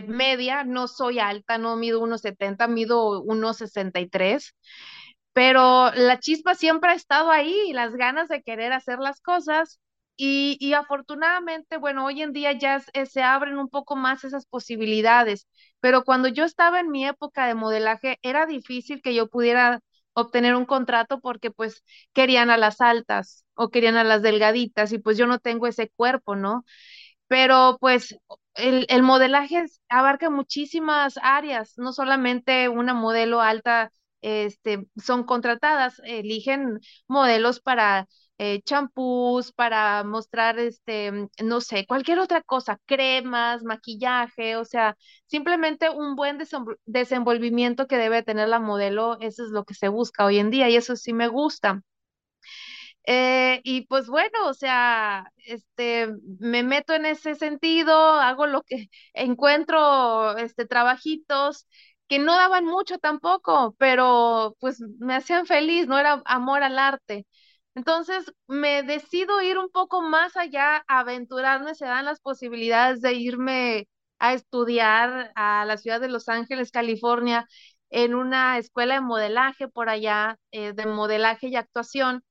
media, 0.07 0.65
no 0.65 0.89
soy 0.89 1.19
alta, 1.19 1.57
no 1.57 1.77
mido 1.77 2.01
unos 2.01 2.19
setenta 2.21 2.67
mido 2.67 3.21
unos 3.21 3.57
sesenta 3.57 4.01
y 4.01 4.09
tres 4.09 4.53
pero 5.33 5.91
la 5.93 6.19
chispa 6.19 6.55
siempre 6.55 6.91
ha 6.91 6.93
estado 6.95 7.31
ahí 7.31 7.73
las 7.73 7.93
ganas 7.95 8.27
de 8.29 8.41
querer 8.43 8.73
hacer 8.73 8.99
las 8.99 9.21
cosas. 9.21 9.79
Y, 10.21 10.57
y 10.59 10.73
afortunadamente, 10.73 11.77
bueno, 11.77 12.05
hoy 12.05 12.21
en 12.21 12.33
día 12.33 12.51
ya 12.51 12.81
se 12.81 13.23
abren 13.23 13.57
un 13.57 13.69
poco 13.69 13.95
más 13.95 14.25
esas 14.25 14.45
posibilidades, 14.45 15.47
pero 15.79 16.03
cuando 16.03 16.27
yo 16.27 16.43
estaba 16.43 16.81
en 16.81 16.89
mi 16.91 17.05
época 17.07 17.47
de 17.47 17.55
modelaje 17.55 18.19
era 18.21 18.45
difícil 18.45 19.01
que 19.01 19.15
yo 19.15 19.29
pudiera 19.29 19.79
obtener 20.21 20.55
un 20.55 20.65
contrato 20.65 21.19
porque 21.21 21.51
pues 21.51 21.83
querían 22.13 22.49
a 22.49 22.57
las 22.57 22.81
altas 22.81 23.45
o 23.55 23.69
querían 23.69 23.97
a 23.97 24.03
las 24.03 24.21
delgaditas 24.21 24.91
y 24.93 24.99
pues 24.99 25.17
yo 25.17 25.27
no 25.27 25.39
tengo 25.39 25.67
ese 25.67 25.89
cuerpo, 25.89 26.35
¿no? 26.35 26.65
pero 27.27 27.77
pues 27.79 28.17
el, 28.55 28.85
el 28.89 29.03
modelaje 29.03 29.65
abarca 29.89 30.29
muchísimas 30.29 31.17
áreas, 31.21 31.73
no 31.77 31.93
solamente 31.93 32.69
una 32.69 32.93
modelo 32.93 33.41
alta, 33.41 33.91
este, 34.21 34.85
son 34.97 35.23
contratadas, 35.23 36.01
eligen 36.05 36.79
modelos 37.07 37.59
para 37.61 38.07
eh, 38.39 38.61
champús, 38.63 39.51
para 39.53 40.03
mostrar, 40.05 40.59
este, 40.59 41.11
mm, 41.11 41.29
no 41.45 41.61
sé, 41.61 41.85
cualquier 41.87 42.19
otra 42.19 42.41
cosa, 42.43 42.79
cremas, 42.87 43.63
maquillaje, 43.63 44.55
o 44.57 44.65
sea, 44.65 44.97
simplemente 45.27 45.89
un 45.91 46.15
buen 46.15 46.39
desenvol- 46.39 46.77
desenvolvimiento 46.85 47.87
que 47.87 47.97
debe 47.97 48.23
tener 48.23 48.49
la 48.49 48.59
modelo, 48.59 49.19
eso 49.21 49.43
es 49.45 49.51
lo 49.51 49.65
que 49.65 49.75
se 49.75 49.89
busca 49.89 50.25
hoy 50.25 50.39
en 50.39 50.51
día 50.51 50.69
y 50.69 50.77
eso 50.77 50.95
sí 50.97 51.13
me 51.13 51.27
gusta. 51.29 51.83
Eh, 53.05 53.61
y 53.63 53.87
pues 53.87 54.07
bueno, 54.07 54.47
o 54.47 54.53
sea, 54.53 55.31
este, 55.45 56.07
me 56.39 56.63
meto 56.63 56.93
en 56.93 57.05
ese 57.05 57.35
sentido, 57.35 57.93
hago 57.95 58.45
lo 58.47 58.61
que 58.63 58.89
encuentro, 59.13 60.37
este, 60.37 60.65
trabajitos 60.65 61.67
que 62.07 62.19
no 62.19 62.35
daban 62.35 62.65
mucho 62.65 62.97
tampoco, 62.99 63.75
pero 63.77 64.55
pues 64.59 64.81
me 64.99 65.15
hacían 65.15 65.45
feliz, 65.45 65.87
no 65.87 65.97
era 65.99 66.21
amor 66.25 66.63
al 66.63 66.79
arte. 66.79 67.27
Entonces 67.75 68.31
me 68.47 68.83
decido 68.83 69.41
ir 69.41 69.57
un 69.57 69.69
poco 69.69 70.01
más 70.01 70.35
allá, 70.37 70.83
aventurarme, 70.87 71.75
se 71.75 71.85
dan 71.85 72.05
las 72.05 72.19
posibilidades 72.19 73.01
de 73.01 73.13
irme 73.13 73.87
a 74.19 74.33
estudiar 74.33 75.31
a 75.35 75.65
la 75.65 75.77
ciudad 75.77 76.01
de 76.01 76.09
Los 76.09 76.27
Ángeles, 76.29 76.71
California, 76.71 77.47
en 77.89 78.15
una 78.15 78.57
escuela 78.57 78.95
de 78.95 79.01
modelaje 79.01 79.67
por 79.69 79.89
allá, 79.89 80.37
eh, 80.51 80.73
de 80.73 80.85
modelaje 80.85 81.47
y 81.47 81.55
actuación. 81.55 82.23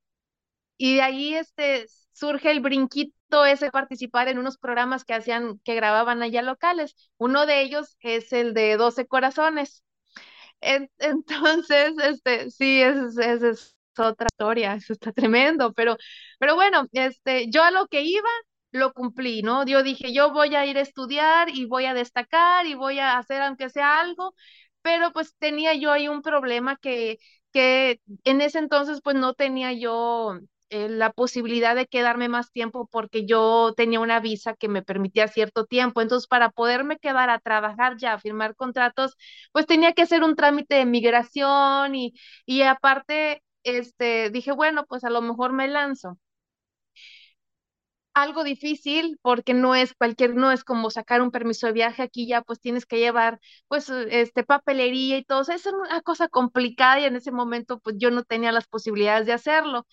Y 0.77 0.97
de 0.97 1.03
ahí 1.03 1.35
este, 1.35 1.87
surge 2.13 2.51
el 2.51 2.61
brinquito 2.61 3.45
ese 3.47 3.71
participar 3.71 4.29
en 4.29 4.39
unos 4.39 4.59
programas 4.59 5.05
que 5.05 5.15
hacían, 5.15 5.59
que 5.65 5.75
grababan 5.75 6.23
allá 6.23 6.43
locales. 6.43 6.95
Uno 7.19 7.47
de 7.47 7.63
ellos 7.63 7.97
es 8.01 8.33
el 8.33 8.55
de 8.55 8.77
12 8.77 9.07
corazones. 9.07 9.83
entonces, 10.99 11.95
este, 12.05 12.51
sí, 12.51 12.83
es, 12.83 13.19
es, 13.19 13.77
otra 14.09 14.27
historia, 14.31 14.75
eso 14.77 14.93
está 14.93 15.13
tremendo, 15.13 15.73
pero, 15.73 15.97
pero 16.39 16.55
bueno, 16.55 16.87
este, 16.93 17.51
yo 17.51 17.63
a 17.65 17.71
lo 17.71 17.87
que 17.89 18.03
iba, 18.03 18.29
lo 18.73 18.93
cumplí, 18.93 19.43
¿no? 19.43 19.65
Yo 19.67 19.83
dije, 19.83 20.13
yo 20.13 20.33
voy 20.33 20.55
a 20.55 20.67
ir 20.67 20.77
a 20.79 20.83
estudiar 20.83 21.49
y 21.49 21.65
voy 21.67 21.87
a 21.87 21.95
destacar 21.95 22.67
y 22.67 22.75
voy 22.75 22.99
a 22.99 23.19
hacer 23.19 23.41
aunque 23.43 23.71
sea 23.71 24.01
algo, 24.01 24.35
pero 24.83 25.13
pues 25.13 25.35
tenía 25.39 25.75
yo 25.75 25.91
ahí 25.93 26.09
un 26.09 26.23
problema 26.23 26.77
que, 26.77 27.19
que 27.53 28.01
en 28.25 28.41
ese 28.41 28.59
entonces 28.59 29.01
pues 29.03 29.17
no 29.17 29.35
tenía 29.35 29.73
yo 29.73 30.39
eh, 30.71 30.89
la 30.91 31.11
posibilidad 31.13 31.75
de 31.75 31.87
quedarme 31.87 32.29
más 32.29 32.53
tiempo 32.53 32.89
porque 32.91 33.25
yo 33.27 33.73
tenía 33.77 34.01
una 34.01 34.21
visa 34.21 34.55
que 34.55 34.69
me 34.69 34.83
permitía 34.83 35.27
cierto 35.29 35.65
tiempo. 35.67 36.01
Entonces, 36.03 36.27
para 36.29 36.51
poderme 36.51 36.99
quedar 36.99 37.31
a 37.31 37.39
trabajar 37.41 37.97
ya, 37.99 38.13
a 38.15 38.19
firmar 38.19 38.55
contratos, 38.55 39.17
pues 39.53 39.67
tenía 39.67 39.93
que 39.95 40.03
hacer 40.03 40.23
un 40.23 40.37
trámite 40.37 40.75
de 40.77 40.85
migración 40.87 41.95
y, 41.95 42.13
y 42.47 42.63
aparte, 42.63 43.43
este, 43.65 44.31
dije, 44.31 44.53
bueno, 44.53 44.87
pues 44.87 45.05
a 45.05 45.11
lo 45.11 45.23
mejor 45.23 45.53
me 45.53 45.69
lanzo 45.69 46.19
algo 48.15 48.43
difícil 48.45 49.19
porque 49.23 49.55
no 49.55 49.75
es 49.77 49.95
cualquier, 49.95 50.35
no 50.35 50.51
es 50.51 50.65
como 50.65 50.91
sacar 50.91 51.23
un 51.23 51.31
permiso 51.31 51.67
de 51.69 51.73
viaje, 51.73 52.03
aquí 52.03 52.27
ya 52.27 52.43
pues 52.43 52.61
tienes 52.61 52.85
que 52.87 52.99
llevar 52.99 53.39
pues 53.69 53.89
este 53.91 54.43
papelería 54.45 55.19
y 55.19 55.25
todo, 55.25 55.43
eso 55.43 55.53
es 55.53 55.67
una 55.67 56.01
cosa 56.03 56.29
complicada 56.29 56.99
y 57.01 57.05
en 57.05 57.15
ese 57.17 57.31
momento 57.33 57.79
pues 57.81 57.97
yo 57.99 58.11
no 58.11 58.25
tenía 58.25 58.51
las 58.53 58.67
posibilidades 58.67 59.27
de 59.27 59.33
hacerlo. 59.35 59.87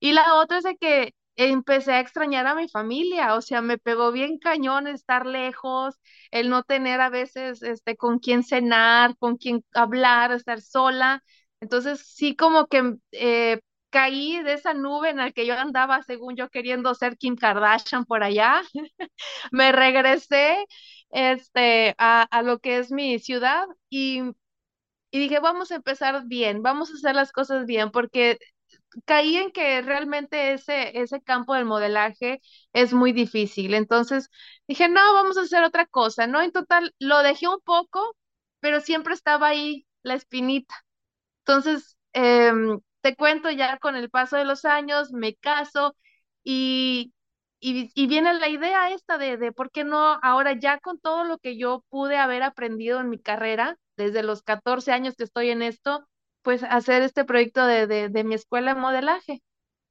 Y 0.00 0.12
la 0.14 0.34
otra 0.36 0.58
es 0.58 0.64
de 0.64 0.76
que 0.78 1.14
empecé 1.36 1.92
a 1.94 2.00
extrañar 2.00 2.46
a 2.46 2.54
mi 2.54 2.68
familia, 2.68 3.34
o 3.36 3.42
sea, 3.42 3.62
me 3.62 3.78
pegó 3.78 4.12
bien 4.12 4.38
cañón 4.38 4.86
estar 4.86 5.26
lejos, 5.26 5.96
el 6.30 6.50
no 6.50 6.64
tener 6.64 7.00
a 7.02 7.10
veces 7.10 7.62
este 7.62 7.96
con 7.96 8.18
quién 8.20 8.42
cenar, 8.44 9.16
con 9.18 9.36
quién 9.38 9.64
hablar, 9.74 10.32
estar 10.32 10.60
sola. 10.62 11.22
Entonces 11.60 12.00
sí 12.06 12.36
como 12.36 12.66
que 12.66 12.94
eh, 13.12 13.60
caí 13.90 14.42
de 14.42 14.54
esa 14.54 14.74
nube 14.74 15.10
en 15.10 15.18
la 15.18 15.32
que 15.32 15.46
yo 15.46 15.54
andaba, 15.58 16.02
según 16.02 16.36
yo 16.36 16.48
queriendo 16.50 16.94
ser 16.94 17.16
Kim 17.18 17.36
Kardashian 17.36 18.04
por 18.06 18.22
allá. 18.22 18.62
Me 19.52 19.72
regresé 19.72 20.66
este, 21.10 21.94
a, 21.98 22.22
a, 22.22 22.42
lo 22.42 22.58
que 22.60 22.78
es 22.78 22.92
mi 22.92 23.18
ciudad 23.18 23.66
y, 23.90 24.22
y 25.10 25.18
dije, 25.18 25.40
vamos 25.40 25.72
a 25.72 25.76
empezar 25.76 26.24
bien, 26.26 26.62
vamos 26.62 26.90
a 26.90 26.94
hacer 26.94 27.14
las 27.14 27.32
cosas 27.32 27.66
bien, 27.66 27.90
porque 27.90 28.38
caí 29.06 29.36
en 29.38 29.52
que 29.52 29.82
realmente 29.82 30.52
ese, 30.54 30.98
ese 31.00 31.22
campo 31.22 31.54
del 31.54 31.64
modelaje 31.66 32.40
es 32.72 32.92
muy 32.94 33.12
difícil. 33.12 33.74
Entonces 33.74 34.30
dije, 34.68 34.88
no, 34.88 35.00
vamos 35.14 35.38
a 35.38 35.42
hacer 35.42 35.64
otra 35.64 35.86
cosa, 35.86 36.26
¿no? 36.26 36.42
En 36.42 36.52
total, 36.52 36.94
lo 37.00 37.20
dejé 37.22 37.48
un 37.48 37.60
poco, 37.62 38.16
pero 38.60 38.80
siempre 38.80 39.14
estaba 39.14 39.48
ahí 39.48 39.86
la 40.02 40.14
espinita. 40.14 40.74
Entonces, 41.50 41.96
eh, 42.12 42.52
te 43.00 43.16
cuento 43.16 43.50
ya 43.50 43.78
con 43.78 43.96
el 43.96 44.08
paso 44.10 44.36
de 44.36 44.44
los 44.44 44.64
años, 44.64 45.12
me 45.12 45.34
caso 45.34 45.96
y, 46.44 47.12
y, 47.58 47.90
y, 47.94 48.06
viene 48.06 48.34
la 48.34 48.48
idea 48.48 48.90
esta 48.92 49.18
de, 49.18 49.36
de 49.36 49.50
por 49.52 49.70
qué 49.72 49.82
no 49.84 50.18
ahora 50.22 50.52
ya 50.52 50.78
con 50.78 50.98
todo 51.00 51.24
lo 51.24 51.38
que 51.38 51.56
yo 51.58 51.84
pude 51.88 52.16
haber 52.18 52.42
aprendido 52.44 53.00
en 53.00 53.08
mi 53.10 53.18
carrera, 53.20 53.76
desde 53.96 54.22
los 54.22 54.42
14 54.42 54.92
años 54.92 55.16
que 55.16 55.24
estoy 55.24 55.50
en 55.50 55.62
esto, 55.62 56.06
pues 56.42 56.62
hacer 56.62 57.02
este 57.02 57.24
proyecto 57.24 57.66
de, 57.66 57.86
de, 57.88 58.08
de 58.10 58.24
mi 58.24 58.34
escuela 58.36 58.74
de 58.74 58.80
modelaje. 58.80 59.42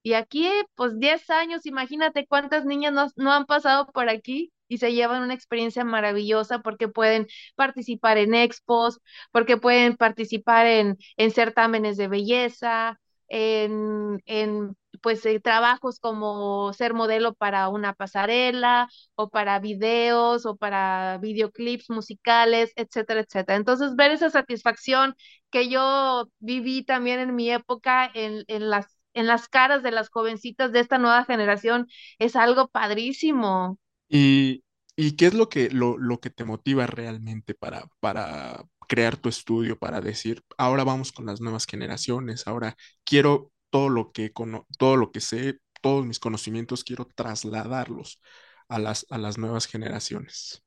Y 0.04 0.14
aquí, 0.14 0.50
pues 0.76 0.98
10 1.00 1.30
años, 1.30 1.66
imagínate 1.66 2.26
cuántas 2.28 2.66
niñas 2.66 2.94
no, 2.94 3.08
no 3.18 3.34
han 3.34 3.46
pasado 3.46 3.88
por 3.92 4.10
aquí 4.10 4.52
y 4.70 4.78
se 4.78 4.94
llevan 4.94 5.24
una 5.24 5.34
experiencia 5.34 5.84
maravillosa 5.84 6.60
porque 6.62 6.88
pueden 6.88 7.28
participar 7.56 8.18
en 8.18 8.34
expos, 8.36 9.00
porque 9.32 9.58
pueden 9.58 9.98
participar 9.98 10.66
en, 10.68 10.98
en 11.18 11.32
certámenes 11.32 11.98
de 11.98 12.08
belleza, 12.08 13.00
en, 13.28 14.22
en 14.26 14.76
pues 15.02 15.26
eh, 15.26 15.40
trabajos 15.40 16.00
como 16.00 16.74
ser 16.74 16.94
modelo 16.94 17.34
para 17.34 17.70
una 17.70 17.94
pasarela 17.94 18.90
o 19.16 19.30
para 19.30 19.60
videos 19.60 20.46
o 20.46 20.56
para 20.58 21.18
videoclips 21.20 21.90
musicales, 21.90 22.72
etcétera, 22.76 23.22
etcétera. 23.22 23.58
Entonces, 23.58 23.96
ver 23.96 24.12
esa 24.12 24.30
satisfacción 24.30 25.16
que 25.52 25.70
yo 25.70 26.26
viví 26.40 26.84
también 26.84 27.20
en 27.20 27.36
mi 27.36 27.52
época 27.52 28.10
en, 28.14 28.44
en 28.48 28.70
las 28.70 28.96
en 29.16 29.26
las 29.28 29.48
caras 29.50 29.82
de 29.84 29.92
las 29.92 30.10
jovencitas 30.10 30.72
de 30.72 30.80
esta 30.82 30.98
nueva 31.00 31.26
generación 31.26 31.88
es 32.20 32.36
algo 32.36 32.68
padrísimo. 32.70 33.78
¿Y, 34.10 34.64
y 34.96 35.16
qué 35.16 35.28
es 35.28 35.34
lo 35.34 35.50
que, 35.50 35.70
lo, 35.72 35.98
lo 35.98 36.20
que 36.20 36.30
te 36.32 36.46
motiva 36.46 36.88
realmente 36.88 37.54
para, 37.56 37.88
para 38.02 38.66
crear 38.88 39.18
tu 39.18 39.30
estudio, 39.30 39.78
para 39.80 40.02
decir, 40.02 40.44
ahora 40.58 40.84
vamos 40.84 41.12
con 41.12 41.26
las 41.28 41.42
nuevas 41.42 41.66
generaciones, 41.68 42.48
ahora 42.48 42.76
quiero 43.06 43.52
todo 43.70 43.90
lo 43.90 44.12
que, 44.12 44.32
todo 44.80 44.98
lo 44.98 45.12
que 45.12 45.22
sé, 45.22 45.60
todos 45.82 46.06
mis 46.06 46.20
conocimientos, 46.20 46.84
quiero 46.84 47.06
trasladarlos 47.16 48.22
a 48.70 48.80
las, 48.80 49.06
a 49.10 49.18
las 49.20 49.38
nuevas 49.38 49.68
generaciones? 49.68 50.64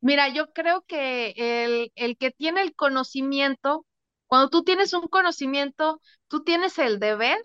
Mira, 0.00 0.28
yo 0.28 0.52
creo 0.52 0.82
que 0.86 1.34
el, 1.36 1.92
el 1.96 2.16
que 2.18 2.30
tiene 2.30 2.62
el 2.62 2.74
conocimiento, 2.76 3.86
cuando 4.26 4.50
tú 4.50 4.62
tienes 4.64 4.92
un 4.92 5.08
conocimiento, 5.08 6.00
tú 6.28 6.44
tienes 6.44 6.78
el 6.78 6.98
deber 7.00 7.38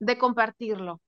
de 0.00 0.18
compartirlo, 0.18 1.00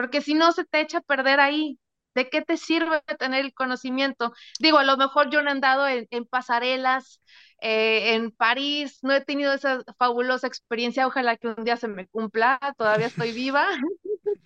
porque 0.00 0.22
si 0.22 0.32
no 0.32 0.52
se 0.52 0.64
te 0.64 0.80
echa 0.80 0.98
a 0.98 1.02
perder 1.02 1.40
ahí. 1.40 1.78
¿De 2.14 2.28
qué 2.28 2.40
te 2.42 2.56
sirve 2.56 3.02
tener 3.18 3.44
el 3.44 3.52
conocimiento? 3.52 4.32
Digo, 4.58 4.78
a 4.78 4.84
lo 4.84 4.96
mejor 4.96 5.30
yo 5.30 5.42
no 5.42 5.48
he 5.48 5.52
andado 5.52 5.86
en, 5.86 6.24
pasarelas, 6.24 7.20
eh, 7.60 8.14
en 8.14 8.32
París, 8.32 8.98
no 9.02 9.12
he 9.12 9.20
tenido 9.20 9.52
esa 9.52 9.84
fabulosa 9.98 10.46
experiencia, 10.46 11.06
ojalá 11.06 11.36
que 11.36 11.48
un 11.48 11.64
día 11.64 11.76
se 11.76 11.86
me 11.86 12.08
cumpla, 12.08 12.58
todavía 12.78 13.06
estoy 13.08 13.32
viva, 13.32 13.68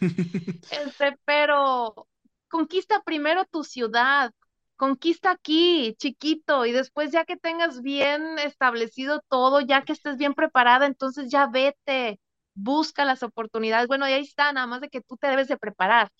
Este, 0.71 1.17
pero 1.25 2.09
conquista 2.49 3.01
primero 3.03 3.45
tu 3.45 3.63
ciudad, 3.63 4.33
conquista 4.77 5.31
aquí, 5.31 5.95
chiquito, 5.99 6.67
y 6.67 6.73
después 6.73 7.13
ya 7.13 7.25
que 7.25 7.37
tengas 7.37 7.81
bien 7.81 8.39
establecido 8.41 9.23
todo, 9.29 9.61
ya 9.61 9.85
que 9.85 9.93
estés 9.93 10.17
bien 10.17 10.35
preparada, 10.35 10.87
entonces 10.87 11.31
ya 11.31 11.47
vete, 11.47 12.21
busca 12.55 13.05
las 13.05 13.23
oportunidades. 13.23 13.89
Bueno, 13.89 14.09
y 14.09 14.13
ahí 14.13 14.23
está, 14.23 14.53
nada 14.53 14.67
más 14.67 14.81
de 14.81 14.89
que 14.89 15.01
tú 15.01 15.17
te 15.17 15.29
debes 15.29 15.49
de 15.49 15.57
preparar. 15.59 16.11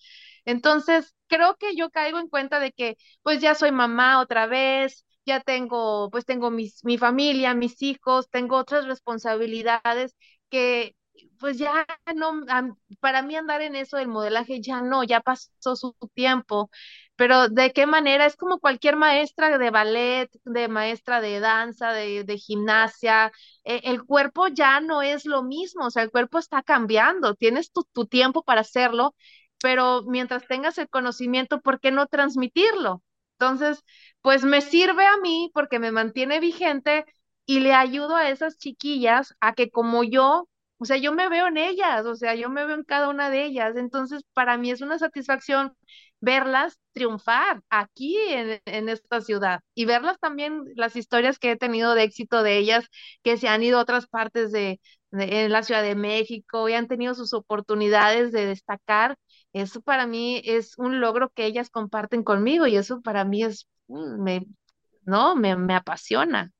Entonces, 0.45 1.15
creo 1.27 1.55
que 1.57 1.75
yo 1.75 1.89
caigo 1.89 2.19
en 2.19 2.29
cuenta 2.29 2.59
de 2.59 2.71
que 2.71 2.97
pues 3.23 3.41
ya 3.41 3.55
soy 3.55 3.71
mamá 3.71 4.19
otra 4.21 4.45
vez, 4.47 5.05
ya 5.25 5.39
tengo, 5.41 6.09
pues 6.11 6.25
tengo 6.25 6.51
mis, 6.51 6.83
mi 6.85 6.97
familia, 6.97 7.53
mis 7.53 7.81
hijos, 7.81 8.29
tengo 8.29 8.57
otras 8.57 8.85
responsabilidades 8.85 10.15
que 10.49 10.95
pues 11.39 11.57
ya 11.57 11.85
no, 12.15 12.43
para 12.99 13.21
mí 13.21 13.35
andar 13.35 13.61
en 13.61 13.75
eso 13.75 13.97
del 13.97 14.07
modelaje 14.07 14.61
ya 14.61 14.81
no, 14.81 15.03
ya 15.03 15.21
pasó 15.21 15.75
su 15.75 15.95
tiempo, 16.13 16.69
pero 17.15 17.47
¿de 17.49 17.71
qué 17.73 17.85
manera? 17.87 18.25
Es 18.25 18.35
como 18.35 18.59
cualquier 18.59 18.95
maestra 18.97 19.57
de 19.57 19.69
ballet, 19.69 20.29
de 20.43 20.67
maestra 20.67 21.21
de 21.21 21.39
danza, 21.39 21.91
de, 21.91 22.23
de 22.23 22.37
gimnasia, 22.37 23.31
eh, 23.63 23.81
el 23.85 24.03
cuerpo 24.03 24.47
ya 24.47 24.79
no 24.81 25.01
es 25.01 25.25
lo 25.25 25.43
mismo, 25.43 25.85
o 25.87 25.91
sea, 25.91 26.03
el 26.03 26.11
cuerpo 26.11 26.39
está 26.39 26.61
cambiando, 26.63 27.35
tienes 27.35 27.71
tu, 27.71 27.83
tu 27.93 28.05
tiempo 28.07 28.43
para 28.43 28.61
hacerlo, 28.61 29.15
pero 29.61 30.03
mientras 30.03 30.47
tengas 30.47 30.77
el 30.77 30.89
conocimiento, 30.89 31.61
¿por 31.61 31.79
qué 31.79 31.91
no 31.91 32.07
transmitirlo? 32.07 33.01
Entonces, 33.39 33.83
pues 34.21 34.43
me 34.43 34.61
sirve 34.61 35.05
a 35.05 35.17
mí 35.17 35.51
porque 35.53 35.79
me 35.79 35.91
mantiene 35.91 36.39
vigente 36.39 37.05
y 37.45 37.59
le 37.59 37.73
ayudo 37.73 38.15
a 38.15 38.29
esas 38.29 38.57
chiquillas 38.57 39.35
a 39.39 39.53
que 39.53 39.69
como 39.69 40.03
yo 40.03 40.47
o 40.77 40.85
sea, 40.85 40.97
yo 40.97 41.13
me 41.13 41.29
veo 41.29 41.47
en 41.47 41.57
ellas, 41.57 42.05
o 42.05 42.15
sea, 42.15 42.35
yo 42.35 42.49
me 42.49 42.65
veo 42.65 42.75
en 42.75 42.83
cada 42.83 43.09
una 43.09 43.29
de 43.29 43.45
ellas. 43.45 43.75
Entonces, 43.77 44.23
para 44.33 44.57
mí 44.57 44.71
es 44.71 44.81
una 44.81 44.99
satisfacción 44.99 45.73
verlas 46.21 46.77
triunfar 46.93 47.61
aquí 47.69 48.17
en, 48.29 48.59
en 48.65 48.89
esta 48.89 49.21
ciudad 49.21 49.59
y 49.75 49.85
verlas 49.85 50.17
también 50.19 50.63
las 50.75 50.95
historias 50.95 51.39
que 51.39 51.51
he 51.51 51.57
tenido 51.57 51.93
de 51.93 52.03
éxito 52.03 52.41
de 52.43 52.57
ellas, 52.57 52.85
que 53.23 53.37
se 53.37 53.47
han 53.47 53.63
ido 53.63 53.77
a 53.79 53.81
otras 53.83 54.07
partes 54.07 54.51
de, 54.51 54.79
de 55.11 55.45
en 55.45 55.51
la 55.51 55.63
Ciudad 55.63 55.83
de 55.83 55.95
México 55.95 56.67
y 56.69 56.73
han 56.73 56.87
tenido 56.87 57.13
sus 57.15 57.33
oportunidades 57.33 58.31
de 58.31 58.45
destacar. 58.47 59.17
Eso 59.53 59.81
para 59.81 60.07
mí 60.07 60.41
es 60.45 60.77
un 60.77 60.99
logro 61.01 61.29
que 61.31 61.45
ellas 61.45 61.69
comparten 61.69 62.23
conmigo 62.23 62.67
y 62.67 62.75
eso 62.77 63.01
para 63.01 63.23
mí 63.25 63.43
es, 63.43 63.67
mm, 63.87 64.23
me, 64.23 64.45
no, 65.05 65.35
me, 65.35 65.55
me 65.57 65.75
apasiona. 65.75 66.51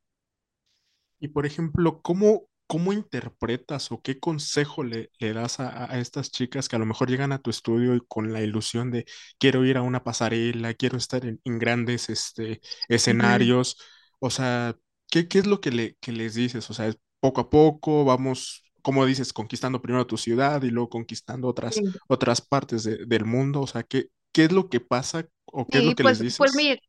Y 1.19 1.27
por 1.29 1.45
ejemplo, 1.45 2.01
¿cómo, 2.01 2.47
¿cómo 2.67 2.93
interpretas 2.93 3.91
o 3.91 4.01
qué 4.01 4.19
consejo 4.19 4.83
le, 4.83 5.11
le 5.19 5.33
das 5.33 5.59
a, 5.59 5.91
a 5.91 5.99
estas 5.99 6.31
chicas 6.31 6.67
que 6.69 6.75
a 6.75 6.79
lo 6.79 6.85
mejor 6.85 7.09
llegan 7.09 7.31
a 7.31 7.39
tu 7.39 7.49
estudio 7.49 7.95
y 7.95 8.01
con 8.07 8.33
la 8.33 8.41
ilusión 8.41 8.91
de 8.91 9.05
quiero 9.39 9.65
ir 9.65 9.77
a 9.77 9.81
una 9.83 10.03
pasarela, 10.03 10.73
quiero 10.73 10.97
estar 10.97 11.25
en, 11.25 11.39
en 11.43 11.59
grandes 11.59 12.09
este, 12.09 12.61
escenarios? 12.89 13.77
O 14.19 14.29
sea, 14.29 14.75
¿qué, 15.09 15.27
qué 15.27 15.39
es 15.39 15.47
lo 15.47 15.61
que, 15.61 15.71
le, 15.71 15.95
que 16.01 16.11
les 16.11 16.33
dices? 16.35 16.69
O 16.69 16.73
sea, 16.73 16.87
es 16.87 16.97
poco 17.19 17.41
a 17.41 17.49
poco, 17.49 18.05
vamos, 18.05 18.63
como 18.81 19.05
dices, 19.05 19.33
conquistando 19.33 19.81
primero 19.81 20.07
tu 20.07 20.17
ciudad 20.17 20.61
y 20.63 20.69
luego 20.71 20.89
conquistando 20.89 21.47
otras, 21.47 21.81
Sí, 21.81 21.95
otras 22.07 22.41
partes 22.41 22.83
de- 22.83 23.05
del 23.05 23.25
mundo. 23.25 23.61
O 23.61 23.67
sea, 23.67 23.83
¿qué, 23.83 24.09
qué 24.31 24.45
es 24.45 24.51
lo 24.51 24.69
que 24.69 24.79
pasa 24.81 25.27
o 25.45 25.69
qué 25.69 25.79
es 25.79 25.83
lo 25.83 25.95
que 25.95 26.03
les 26.03 26.19
pues, 26.19 26.27
pues 26.37 26.53
dices? 26.53 26.53
mira, 26.53 26.79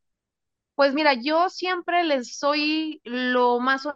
pues 0.74 0.94
mira, 0.94 1.14
yo 1.14 1.50
siempre 1.50 2.04
les 2.04 2.38
soy 2.38 3.00
lo 3.04 3.60
más 3.60 3.88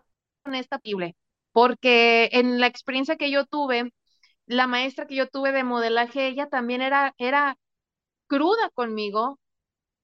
honesta 0.45 0.79
posible, 0.79 1.17
porque 1.53 2.29
en 2.33 2.61
la 2.61 2.67
experiencia 2.67 3.17
que 3.17 3.31
yo 3.31 3.47
tuve, 3.47 3.93
la 4.47 4.67
maestra 4.69 5.07
que 5.07 5.17
yo 5.17 5.29
tuve 5.29 5.53
de 5.53 5.65
modelaje, 5.65 6.29
ella 6.29 6.49
también 6.49 6.83
era, 6.83 7.15
era 7.19 7.57
cruda 8.29 8.71
conmigo 8.75 9.39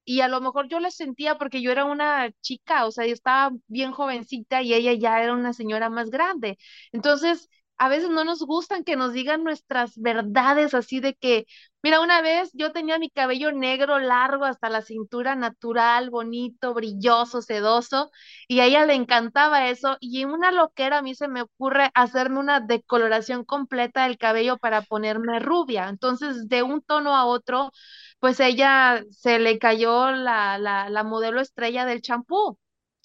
y 0.04 0.20
a 0.20 0.28
lo 0.28 0.40
mejor 0.40 0.68
yo 0.68 0.80
le 0.80 0.90
sentía 0.90 1.36
porque 1.38 1.62
yo 1.62 1.72
era 1.72 1.84
una 1.84 2.30
chica, 2.42 2.86
o 2.86 2.90
sea, 2.92 3.06
yo 3.06 3.12
estaba 3.12 3.52
bien 3.66 3.92
jovencita 3.92 4.62
y 4.62 4.74
ella 4.74 4.92
ya 4.94 5.22
era 5.22 5.32
una 5.34 5.52
señora 5.52 5.90
más 5.90 6.10
grande. 6.10 6.58
Entonces, 6.92 7.48
a 7.78 7.88
veces 7.88 8.10
no 8.10 8.24
nos 8.24 8.42
gustan 8.42 8.84
que 8.84 8.96
nos 8.96 9.12
digan 9.12 9.44
nuestras 9.44 9.96
verdades 9.98 10.74
así 10.74 11.00
de 11.00 11.14
que, 11.14 11.46
mira, 11.82 12.00
una 12.00 12.22
vez 12.22 12.50
yo 12.54 12.72
tenía 12.72 12.98
mi 12.98 13.10
cabello 13.10 13.52
negro 13.52 13.98
largo 13.98 14.44
hasta 14.44 14.68
la 14.70 14.82
cintura, 14.82 15.34
natural, 15.36 16.10
bonito, 16.10 16.74
brilloso, 16.74 17.42
sedoso, 17.42 18.10
y 18.48 18.60
a 18.60 18.64
ella 18.66 18.86
le 18.86 18.94
encantaba 18.94 19.68
eso, 19.68 19.96
y 20.00 20.22
en 20.22 20.30
una 20.30 20.52
loquera 20.52 20.98
a 20.98 21.02
mí 21.02 21.14
se 21.14 21.28
me 21.28 21.42
ocurre 21.42 21.90
hacerme 21.94 22.38
una 22.40 22.60
decoloración 22.60 23.44
completa 23.44 24.04
del 24.04 24.18
cabello 24.18 24.58
para 24.58 24.82
ponerme 24.82 25.38
rubia. 25.40 25.88
Entonces, 25.88 26.48
de 26.48 26.62
un 26.62 26.82
tono 26.82 27.14
a 27.16 27.24
otro 27.26 27.72
pues 28.18 28.40
ella 28.40 29.02
se 29.10 29.38
le 29.38 29.58
cayó 29.58 30.10
la, 30.10 30.58
la, 30.58 30.88
la 30.90 31.04
modelo 31.04 31.40
estrella 31.40 31.84
del 31.84 32.02
champú. 32.02 32.58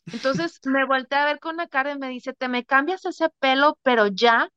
Entonces 0.11 0.59
me 0.65 0.85
volteé 0.85 1.19
a 1.19 1.25
ver 1.25 1.39
con 1.39 1.57
la 1.57 1.67
cara 1.67 1.91
y 1.93 1.99
me 1.99 2.09
dice, 2.09 2.33
te 2.33 2.47
me 2.49 2.65
cambias 2.65 3.05
ese 3.05 3.29
pelo, 3.39 3.77
pero 3.83 4.07
ya. 4.07 4.49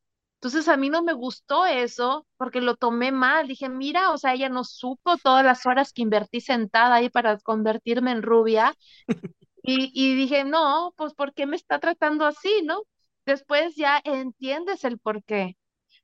Entonces 0.45 0.69
a 0.69 0.77
mí 0.77 0.91
no 0.91 1.03
me 1.03 1.15
gustó 1.15 1.65
eso 1.65 2.27
porque 2.37 2.61
lo 2.61 2.77
tomé 2.77 3.13
mal. 3.13 3.49
Dije, 3.49 3.71
mira, 3.71 4.11
o 4.11 4.19
sea, 4.19 4.35
ella 4.35 4.51
no 4.51 4.63
supo 4.65 5.17
todas 5.17 5.43
las 5.45 5.65
horas 5.65 5.93
que 5.93 6.03
invertí 6.03 6.41
sentada 6.43 6.97
ahí 6.97 7.09
para 7.09 7.39
convertirme 7.39 8.13
en 8.13 8.23
rubia. 8.23 8.75
Y, 9.67 9.91
y 9.95 10.15
dije, 10.15 10.45
no, 10.45 10.93
pues 10.97 11.15
¿por 11.15 11.33
qué 11.35 11.47
me 11.47 11.57
está 11.57 11.79
tratando 11.81 12.27
así, 12.27 12.63
no? 12.65 12.83
Después 13.27 13.75
ya 13.77 14.01
entiendes 14.05 14.85
el 14.85 14.99
por 14.99 15.25
qué. 15.25 15.57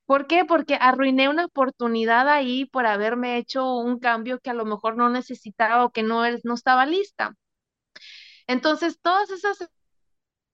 ¿Por 0.06 0.26
qué? 0.28 0.44
Porque 0.46 0.76
arruiné 0.80 1.28
una 1.28 1.46
oportunidad 1.46 2.28
ahí 2.28 2.66
por 2.66 2.86
haberme 2.86 3.38
hecho 3.38 3.76
un 3.78 3.98
cambio 4.00 4.40
que 4.40 4.50
a 4.50 4.54
lo 4.54 4.64
mejor 4.66 4.96
no 4.96 5.10
necesitaba 5.10 5.84
o 5.86 5.90
que 5.92 6.02
no, 6.04 6.22
no 6.44 6.54
estaba 6.54 6.86
lista. 6.86 7.34
Entonces, 8.46 8.98
todas 9.00 9.30
esas 9.30 9.68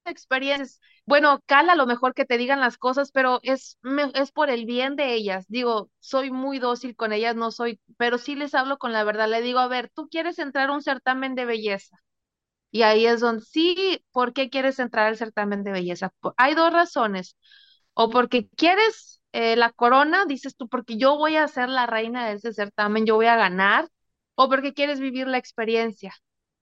experiencias, 0.05 0.81
bueno, 1.07 1.41
cala 1.47 1.75
lo 1.77 1.87
mejor 1.87 2.15
que 2.15 2.25
te 2.25 2.37
digan 2.39 2.61
las 2.61 2.79
cosas, 2.79 3.13
pero 3.13 3.39
es, 3.43 3.79
es 4.15 4.33
por 4.33 4.51
el 4.51 4.67
bien 4.67 4.97
de 4.97 5.15
ellas. 5.15 5.47
Digo, 5.49 5.89
soy 6.01 6.31
muy 6.33 6.59
dócil 6.59 6.97
con 6.97 7.13
ellas, 7.13 7.37
no 7.37 7.53
soy, 7.53 7.81
pero 7.97 8.19
sí 8.19 8.35
les 8.35 8.55
hablo 8.55 8.79
con 8.79 8.93
la 8.93 9.05
verdad. 9.05 9.29
Le 9.29 9.41
digo, 9.43 9.61
a 9.61 9.69
ver, 9.69 9.91
tú 9.95 10.09
quieres 10.09 10.39
entrar 10.41 10.69
a 10.71 10.73
un 10.73 10.83
certamen 10.83 11.35
de 11.37 11.45
belleza. 11.45 11.97
Y 12.71 12.83
ahí 12.83 13.07
es 13.07 13.21
donde 13.21 13.45
sí, 13.45 14.05
¿por 14.13 14.33
qué 14.33 14.51
quieres 14.51 14.79
entrar 14.79 15.07
al 15.07 15.17
certamen 15.17 15.65
de 15.65 15.73
belleza? 15.73 16.13
Hay 16.37 16.55
dos 16.55 16.73
razones. 16.73 17.37
O 17.95 18.11
porque 18.11 18.49
quieres 18.57 19.23
eh, 19.33 19.57
la 19.57 19.73
corona, 19.73 20.27
dices 20.27 20.57
tú, 20.57 20.69
porque 20.69 20.99
yo 20.99 21.17
voy 21.17 21.37
a 21.37 21.49
ser 21.49 21.69
la 21.69 21.87
reina 21.87 22.27
de 22.29 22.35
ese 22.35 22.53
certamen, 22.53 23.07
yo 23.07 23.15
voy 23.17 23.27
a 23.27 23.37
ganar, 23.37 23.89
o 24.35 24.49
porque 24.49 24.75
quieres 24.75 25.01
vivir 25.01 25.27
la 25.29 25.39
experiencia. 25.39 26.15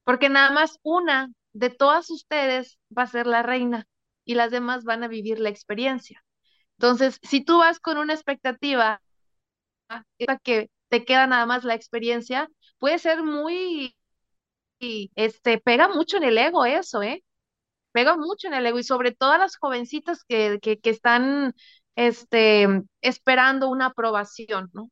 Porque 0.05 0.29
nada 0.29 0.51
más 0.53 0.79
una 0.83 1.31
de 1.53 1.71
todas 1.71 2.11
ustedes 2.11 2.79
va 2.97 3.05
a 3.05 3.07
ser 3.07 3.27
la 3.27 3.43
reina 3.43 3.87
y 4.25 4.35
las 4.35 4.51
demás 4.51 4.85
van 4.85 5.05
a 5.05 5.09
vivir 5.09 5.41
la 5.41 5.49
experiencia. 5.51 6.25
Entonces, 6.79 7.19
si 7.23 7.45
tú 7.45 7.59
vas 7.59 7.81
con 7.81 7.99
una 7.99 8.15
expectativa 8.15 9.03
que 10.43 10.71
te 10.89 11.05
queda 11.05 11.27
nada 11.27 11.47
más 11.47 11.65
la 11.65 11.75
experiencia, 11.75 12.49
puede 12.79 12.99
ser 12.99 13.23
muy, 13.23 13.97
este, 15.15 15.59
pega 15.59 15.89
mucho 15.89 16.17
en 16.17 16.25
el 16.25 16.39
ego 16.39 16.65
eso, 16.67 17.03
¿eh? 17.03 17.25
pega 17.93 18.17
mucho 18.17 18.49
en 18.49 18.55
el 18.55 18.67
ego 18.67 18.79
y 18.81 18.85
sobre 18.85 19.13
todo 19.13 19.33
a 19.33 19.39
las 19.39 19.57
jovencitas 19.59 20.25
que, 20.25 20.61
que, 20.63 20.79
que 20.81 20.91
están 20.91 21.55
este, 21.97 22.69
esperando 23.03 23.69
una 23.71 23.87
aprobación, 23.89 24.71
¿no? 24.75 24.91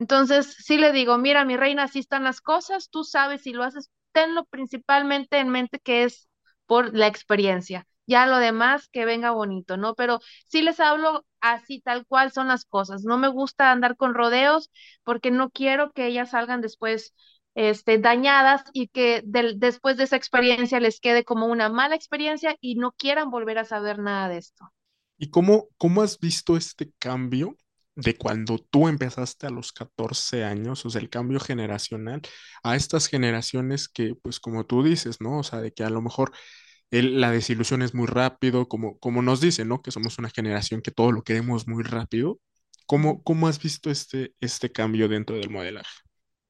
Entonces, 0.00 0.56
sí 0.58 0.78
le 0.78 0.92
digo, 0.92 1.18
mira, 1.18 1.44
mi 1.44 1.56
reina, 1.56 1.84
así 1.84 2.00
están 2.00 2.24
las 2.24 2.40
cosas, 2.40 2.90
tú 2.90 3.04
sabes 3.04 3.42
si 3.42 3.52
lo 3.52 3.64
haces, 3.64 3.90
tenlo 4.12 4.44
principalmente 4.46 5.38
en 5.40 5.50
mente 5.50 5.80
que 5.80 6.04
es 6.04 6.28
por 6.66 6.96
la 6.96 7.06
experiencia. 7.08 7.86
Ya 8.06 8.26
lo 8.26 8.38
demás 8.38 8.88
que 8.88 9.04
venga 9.04 9.30
bonito, 9.30 9.76
¿no? 9.76 9.94
Pero 9.94 10.20
sí 10.48 10.62
les 10.62 10.80
hablo 10.80 11.24
así 11.40 11.80
tal 11.80 12.06
cual 12.06 12.32
son 12.32 12.48
las 12.48 12.64
cosas. 12.64 13.04
No 13.04 13.18
me 13.18 13.28
gusta 13.28 13.70
andar 13.70 13.96
con 13.96 14.14
rodeos 14.14 14.70
porque 15.04 15.30
no 15.30 15.50
quiero 15.50 15.92
que 15.92 16.06
ellas 16.06 16.30
salgan 16.30 16.60
después 16.60 17.14
este, 17.54 17.98
dañadas 17.98 18.64
y 18.72 18.88
que 18.88 19.22
del- 19.24 19.58
después 19.60 19.96
de 19.96 20.04
esa 20.04 20.16
experiencia 20.16 20.80
les 20.80 21.00
quede 21.00 21.24
como 21.24 21.46
una 21.46 21.68
mala 21.68 21.94
experiencia 21.94 22.56
y 22.60 22.76
no 22.76 22.92
quieran 22.92 23.30
volver 23.30 23.58
a 23.58 23.64
saber 23.64 23.98
nada 23.98 24.28
de 24.28 24.38
esto. 24.38 24.64
¿Y 25.18 25.30
cómo, 25.30 25.68
cómo 25.78 26.02
has 26.02 26.18
visto 26.18 26.56
este 26.56 26.92
cambio 26.98 27.56
de 27.96 28.16
cuando 28.16 28.58
tú 28.58 28.88
empezaste 28.88 29.46
a 29.46 29.50
los 29.50 29.72
14 29.72 30.42
años, 30.44 30.84
o 30.84 30.90
sea, 30.90 31.00
el 31.00 31.08
cambio 31.10 31.38
generacional, 31.40 32.22
a 32.64 32.74
estas 32.76 33.06
generaciones 33.06 33.88
que, 33.88 34.14
pues 34.16 34.40
como 34.40 34.66
tú 34.66 34.82
dices, 34.82 35.20
¿no? 35.20 35.38
O 35.38 35.42
sea, 35.44 35.60
de 35.60 35.72
que 35.72 35.84
a 35.84 35.90
lo 35.90 36.02
mejor 36.02 36.32
el- 36.98 37.20
la 37.20 37.30
desilusión 37.30 37.82
es 37.82 37.94
muy 37.94 38.06
rápido, 38.06 38.68
como, 38.68 38.98
como 38.98 39.22
nos 39.22 39.40
dicen, 39.40 39.68
¿no? 39.68 39.82
Que 39.82 39.90
somos 39.92 40.18
una 40.18 40.30
generación 40.30 40.82
que 40.82 40.90
todo 40.92 41.12
lo 41.12 41.22
queremos 41.22 41.68
muy 41.68 41.82
rápido. 41.84 42.40
¿Cómo, 42.86 43.22
cómo 43.22 43.48
has 43.48 43.60
visto 43.62 43.90
este, 43.90 44.34
este 44.40 44.72
cambio 44.72 45.08
dentro 45.08 45.36
del 45.36 45.50
modelaje? 45.50 45.90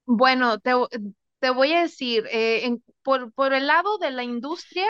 Bueno, 0.07 0.59
te, 0.59 0.73
te 1.41 1.51
voy 1.51 1.73
a 1.73 1.83
decir, 1.83 2.27
eh, 2.31 2.67
en- 2.67 2.83
por, 3.03 3.33
por 3.33 3.53
el 3.55 3.67
lado 3.67 3.99
de 3.99 4.11
la 4.11 4.25
industria, 4.25 4.87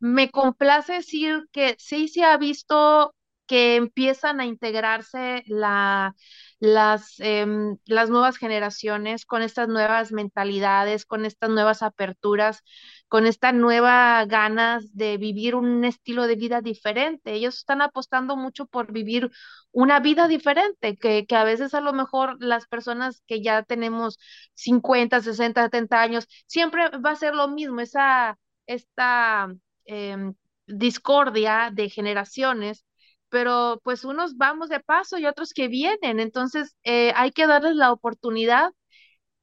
Me 0.00 0.30
complace 0.30 0.94
decir 0.94 1.46
que 1.52 1.76
sí 1.78 2.08
se 2.08 2.24
ha 2.24 2.36
visto 2.38 3.14
que 3.46 3.76
empiezan 3.76 4.40
a 4.40 4.46
integrarse 4.46 5.44
la, 5.46 6.14
las, 6.60 7.16
em, 7.20 7.78
las 7.86 8.10
nuevas 8.10 8.38
generaciones 8.38 9.26
con 9.26 9.42
estas 9.42 9.68
nuevas 9.68 10.12
mentalidades, 10.12 11.06
con 11.06 11.24
estas 11.26 11.50
nuevas 11.50 11.82
aperturas, 11.82 12.62
con 13.08 13.26
esta 13.26 13.52
nueva 13.52 14.24
ganas 14.26 14.94
de 14.94 15.16
vivir 15.16 15.54
un 15.54 15.84
estilo 15.84 16.26
de 16.26 16.36
vida 16.36 16.60
diferente. 16.60 17.32
Ellos 17.32 17.56
están 17.58 17.82
apostando 17.82 18.36
mucho 18.36 18.66
por 18.66 18.92
vivir 18.92 19.30
una 19.72 20.00
vida 20.00 20.28
diferente, 20.28 20.96
que, 20.96 21.26
que 21.26 21.36
a 21.36 21.44
veces 21.44 21.74
a 21.74 21.80
lo 21.80 21.92
mejor 21.92 22.36
las 22.42 22.66
personas 22.66 23.22
que 23.26 23.42
ya 23.42 23.62
tenemos 23.62 24.18
50 24.54 25.20
60 25.20 25.62
70 25.64 26.00
años, 26.02 26.26
siempre 26.46 26.88
va 26.98 27.10
a 27.12 27.16
ser 27.16 27.34
lo 27.34 27.48
mismo, 27.48 27.80
esa, 27.80 28.38
esta 28.66 29.48
em, 29.84 30.34
discordia 30.66 31.70
de 31.72 31.88
generaciones, 31.90 32.84
pero 33.28 33.80
pues 33.84 34.04
unos 34.04 34.36
vamos 34.36 34.68
de 34.68 34.80
paso 34.80 35.18
y 35.18 35.26
otros 35.26 35.52
que 35.52 35.68
vienen, 35.68 36.20
entonces 36.20 36.76
eh, 36.84 37.12
hay 37.16 37.30
que 37.32 37.46
darles 37.46 37.74
la 37.76 37.92
oportunidad 37.92 38.72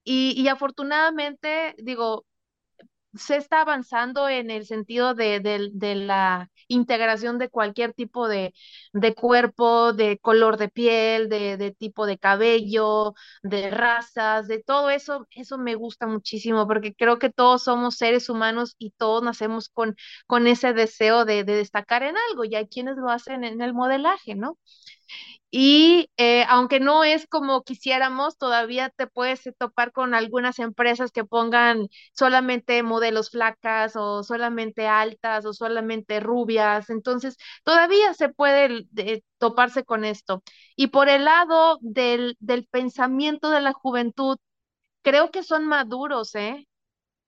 y, 0.03 0.33
y 0.41 0.47
afortunadamente, 0.47 1.75
digo, 1.79 2.25
se 3.17 3.37
está 3.37 3.61
avanzando 3.61 4.27
en 4.29 4.49
el 4.51 4.65
sentido 4.65 5.13
de, 5.15 5.39
de- 5.39 5.95
la 5.95 6.49
integración 6.67 7.37
de 7.37 7.49
cualquier 7.49 7.93
tipo 7.93 8.27
de, 8.27 8.53
de 8.93 9.13
cuerpo, 9.15 9.93
de 9.93 10.17
color 10.19 10.57
de 10.57 10.69
piel, 10.69 11.29
de, 11.29 11.57
tipo 11.77 12.05
de 12.05 12.17
cabello, 12.17 13.13
de 13.43 13.69
razas, 13.71 14.47
de 14.47 14.61
todo 14.63 14.89
eso. 14.89 15.27
Eso 15.31 15.57
me 15.57 15.75
gusta 15.75 16.07
muchísimo 16.07 16.67
porque 16.67 16.93
creo 16.95 17.19
que 17.19 17.29
todos 17.29 17.63
somos 17.63 17.95
seres 17.97 18.29
humanos 18.29 18.75
y 18.79 18.91
todos 18.91 19.23
nacemos 19.23 19.69
con, 19.69 19.95
con 20.27 20.47
ese 20.47 20.73
deseo 20.73 21.25
de, 21.25 21.43
de 21.43 21.55
destacar 21.55 22.03
en 22.03 22.15
algo. 22.31 22.43
Y 22.45 22.55
hay 22.55 22.67
quienes 22.67 22.95
lo 22.97 23.09
hacen 23.09 23.43
en 23.43 23.61
el 23.61 23.73
modelaje, 23.73 24.35
¿no? 24.35 24.57
Y 25.57 26.09
eh, 26.17 26.43
aunque 26.49 26.81
no 26.81 27.03
es 27.05 27.27
como 27.27 27.63
quisiéramos, 27.63 28.37
todavía 28.37 28.89
te 28.89 29.07
puedes 29.07 29.47
eh, 29.47 29.53
topar 29.57 29.93
con 29.93 30.13
algunas 30.13 30.59
empresas 30.59 31.11
que 31.13 31.23
pongan 31.23 31.87
solamente 32.13 32.83
modelos 32.83 33.29
flacas 33.31 33.95
o 33.95 34.21
solamente 34.23 34.87
altas 34.87 35.45
o 35.45 35.53
solamente 35.53 36.19
rubias. 36.19 36.89
Entonces, 36.89 37.37
todavía 37.63 38.13
se 38.13 38.27
puede 38.29 38.85
toparse 39.37 39.85
con 39.85 40.03
esto. 40.03 40.43
Y 40.75 40.87
por 40.87 41.07
el 41.09 41.23
lado 41.25 41.77
del, 41.81 42.35
del 42.39 42.67
pensamiento 42.67 43.49
de 43.49 43.61
la 43.61 43.71
juventud, 43.73 44.37
creo 45.03 45.31
que 45.31 45.43
son 45.43 45.65
maduros, 45.67 46.35
¿eh? 46.35 46.67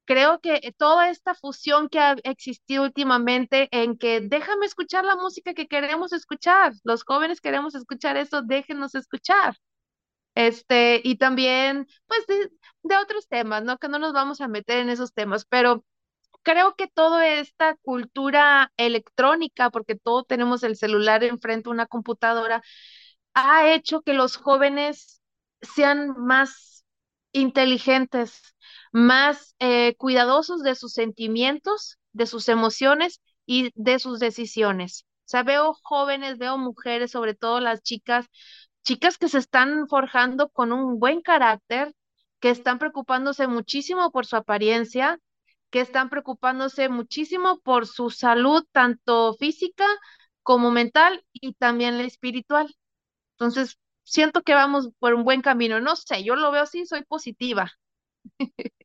Creo 0.08 0.42
que 0.42 0.74
toda 0.80 1.12
esta 1.12 1.36
fusión 1.36 1.90
que 1.90 2.00
ha 2.00 2.16
existido 2.26 2.86
últimamente 2.86 3.70
en 3.72 3.98
que 4.00 4.22
déjame 4.22 4.68
escuchar 4.68 5.06
la 5.06 5.18
música 5.18 5.54
que 5.56 5.68
queremos 5.70 6.14
escuchar, 6.14 6.74
los 6.86 7.04
jóvenes 7.06 7.42
queremos 7.42 7.76
escuchar 7.76 8.18
eso, 8.18 8.44
déjenos 8.44 8.96
escuchar. 8.96 9.58
Este, 10.36 11.02
y 11.04 11.18
también, 11.18 11.88
pues, 12.08 12.28
de, 12.28 12.52
de 12.84 12.98
otros 12.98 13.28
temas, 13.28 13.64
¿no? 13.64 13.78
Que 13.80 13.90
no 13.90 13.98
nos 14.00 14.14
vamos 14.14 14.40
a 14.42 14.48
meter 14.48 14.80
en 14.80 14.90
esos 14.90 15.14
temas, 15.14 15.46
pero 15.46 15.84
creo 16.44 16.76
que 16.76 16.88
toda 16.88 17.28
esta 17.30 17.76
cultura 17.84 18.72
electrónica, 18.78 19.70
porque 19.72 19.96
todos 19.96 20.28
tenemos 20.28 20.64
el 20.64 20.78
celular 20.78 21.24
enfrente, 21.24 21.70
una 21.70 21.88
computadora, 21.88 22.64
ha 23.34 23.72
hecho 23.74 24.02
que 24.02 24.14
los 24.14 24.38
jóvenes 24.38 25.22
sean 25.62 26.16
más 26.18 26.86
inteligentes, 27.34 28.56
más 28.92 29.56
eh, 29.60 29.96
cuidadosos 29.98 30.64
de 30.64 30.76
sus 30.76 30.94
sentimientos, 30.94 31.98
de 32.14 32.26
sus 32.28 32.50
emociones 32.50 33.22
y 33.46 33.72
de 33.76 34.00
sus 34.00 34.20
decisiones. 34.20 35.06
O 35.26 35.30
sea, 35.30 35.44
veo 35.44 35.74
jóvenes, 35.84 36.38
veo 36.38 36.58
mujeres, 36.58 37.12
sobre 37.12 37.34
todo 37.36 37.60
las 37.60 37.82
chicas, 37.84 38.26
chicas 38.84 39.18
que 39.18 39.28
se 39.28 39.38
están 39.40 39.88
forjando 39.88 40.50
con 40.50 40.72
un 40.72 41.00
buen 41.00 41.22
carácter, 41.22 41.94
que 42.40 42.50
están 42.50 42.80
preocupándose 42.80 43.48
muchísimo 43.48 44.12
por 44.12 44.26
su 44.26 44.36
apariencia, 44.38 45.20
que 45.70 45.82
están 45.82 46.10
preocupándose 46.10 46.90
muchísimo 46.90 47.60
por 47.62 47.88
su 47.88 48.10
salud, 48.10 48.64
tanto 48.72 49.34
física 49.36 49.86
como 50.44 50.72
mental 50.72 51.26
y 51.34 51.54
también 51.54 51.98
la 51.98 52.04
espiritual. 52.06 52.74
Entonces, 53.34 53.78
siento 54.04 54.44
que 54.44 54.54
vamos 54.54 54.90
por 55.00 55.14
un 55.16 55.24
buen 55.24 55.42
camino. 55.42 55.80
No 55.82 55.96
sé, 55.96 56.24
yo 56.24 56.36
lo 56.36 56.52
veo 56.52 56.64
así, 56.64 56.86
soy 56.86 57.04
positiva. 57.06 57.72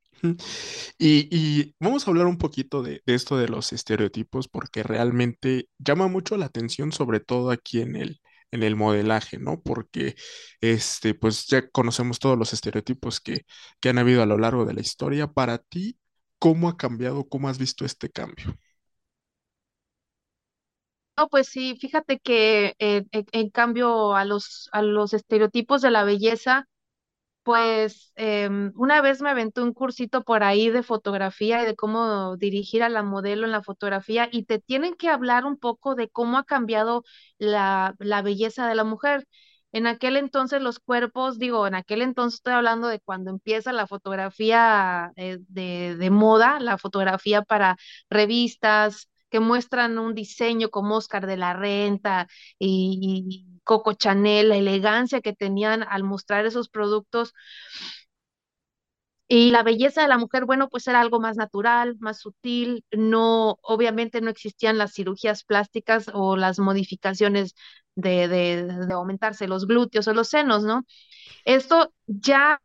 Y, 0.99 1.75
vamos 1.81 2.07
a 2.07 2.11
hablar 2.11 2.27
un 2.27 2.39
poquito 2.39 2.83
de, 2.83 3.03
de 3.07 3.15
esto 3.15 3.37
de 3.37 3.49
los 3.49 3.73
estereotipos, 3.73 4.49
porque 4.49 4.83
realmente 4.83 5.69
llama 5.79 6.09
mucho 6.09 6.37
la 6.37 6.47
atención, 6.47 6.93
sobre 6.93 7.21
todo 7.21 7.51
aquí 7.51 7.81
en 7.81 7.97
el, 7.97 8.21
en 8.51 8.63
el 8.63 8.77
modelaje, 8.77 9.39
¿no? 9.39 9.61
Porque 9.63 10.15
este, 10.61 11.15
pues 11.15 11.47
ya 11.47 11.69
conocemos 11.71 12.19
todos 12.21 12.39
los 12.39 12.53
estereotipos 12.53 13.21
que, 13.21 13.47
que 13.81 13.89
han 13.91 13.99
habido 13.99 14.23
a 14.23 14.27
lo 14.27 14.39
largo 14.39 14.65
de 14.65 14.75
la 14.75 14.81
historia. 14.81 15.27
Para 15.29 15.59
ti, 15.59 15.99
¿cómo 16.39 16.69
ha 16.69 16.77
cambiado? 16.77 17.29
¿Cómo 17.29 17.49
has 17.49 17.59
visto 17.59 17.85
este 17.85 18.11
cambio? 18.11 18.57
No, 21.17 21.29
pues 21.29 21.49
sí, 21.49 21.77
fíjate 21.77 22.19
que 22.21 22.75
eh, 22.79 23.05
en, 23.13 23.27
en 23.33 23.51
cambio 23.51 24.15
a 24.17 24.25
los, 24.25 24.69
a 24.73 24.83
los 24.83 25.13
estereotipos 25.13 25.83
de 25.83 25.91
la 25.91 26.05
belleza, 26.05 26.67
Pues 27.45 28.13
em, 28.15 28.73
una 28.77 29.01
vez 29.03 29.21
me 29.21 29.29
aventé 29.31 29.61
un 29.63 29.73
cursito 29.75 30.23
por 30.23 30.45
ahí 30.45 30.71
de 30.71 30.85
fotografía 30.85 31.61
y 31.63 31.67
de 31.67 31.75
cómo 31.75 32.37
dirigir 32.37 32.85
a 32.85 32.89
la 32.89 33.03
modelo 33.03 33.47
en 33.47 33.51
la 33.53 33.63
fotografía 33.65 34.29
y 34.31 34.45
te 34.45 34.61
tienen 34.61 34.95
que 34.95 35.09
hablar 35.09 35.45
un 35.45 35.57
poco 35.59 35.97
de 35.97 36.09
cómo 36.09 36.39
ha 36.39 36.45
cambiado 36.45 37.03
la, 37.39 37.97
la 37.99 38.23
belleza 38.23 38.69
de 38.69 38.77
la 38.77 38.85
mujer. 38.85 39.27
En 39.73 39.87
aquel 39.89 40.17
entonces 40.19 40.63
los 40.63 40.79
cuerpos, 40.79 41.39
digo, 41.41 41.67
en 41.67 41.75
aquel 41.75 42.03
entonces 42.03 42.39
estoy 42.39 42.53
hablando 42.53 42.87
de 42.89 43.01
cuando 43.01 43.31
empieza 43.31 43.73
la 43.73 43.87
fotografía 43.89 45.11
eh, 45.17 45.39
de, 45.49 45.97
de 45.97 46.11
moda, 46.11 46.61
la 46.61 46.79
fotografía 46.79 47.43
para 47.43 47.77
revistas 48.11 49.09
que 49.33 49.40
muestran 49.40 49.99
un 49.99 50.14
diseño 50.14 50.71
como 50.71 50.97
Oscar 50.99 51.27
de 51.27 51.38
la 51.38 51.55
Renta 51.55 52.29
y, 52.59 53.49
Coco 53.64 53.95
Chanel, 53.95 54.51
la 54.51 54.57
elegancia 54.59 55.23
que 55.23 55.33
tenían 55.35 55.85
al 55.85 56.05
mostrar 56.05 56.47
esos 56.47 56.68
productos 56.68 57.35
y 59.29 59.51
la 59.51 59.62
belleza 59.62 60.03
de 60.03 60.09
la 60.09 60.18
mujer, 60.18 60.45
bueno, 60.45 60.68
pues 60.68 60.87
era 60.88 61.01
algo 61.01 61.18
más 61.21 61.37
natural, 61.37 61.97
más 62.01 62.18
sutil, 62.21 62.85
no, 62.92 63.59
obviamente 63.62 64.21
no 64.21 64.29
existían 64.31 64.77
las 64.79 64.92
cirugías 64.95 65.42
plásticas 65.45 66.11
o 66.12 66.37
las 66.37 66.59
modificaciones 66.59 67.55
de, 67.95 68.29
de, 68.29 68.64
de 68.87 68.92
aumentarse 68.95 69.49
los 69.49 69.66
glúteos 69.66 70.07
o 70.09 70.12
los 70.14 70.29
senos, 70.29 70.64
¿no? 70.64 70.85
Esto 71.45 71.92
ya 72.07 72.61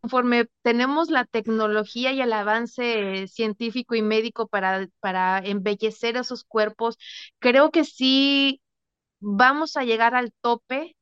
conforme 0.00 0.46
tenemos 0.62 1.10
la 1.10 1.24
tecnología 1.24 2.12
y 2.12 2.20
el 2.20 2.32
avance 2.32 3.26
científico 3.28 3.94
y 3.94 4.02
médico 4.02 4.46
para, 4.48 4.88
para 5.00 5.38
embellecer 5.40 6.16
esos 6.16 6.44
cuerpos, 6.44 6.98
creo 7.38 7.70
que 7.70 7.84
sí 7.84 8.60
vamos 9.20 9.76
a 9.76 9.84
llegar 9.84 10.14
al 10.14 10.32
tope. 10.42 10.96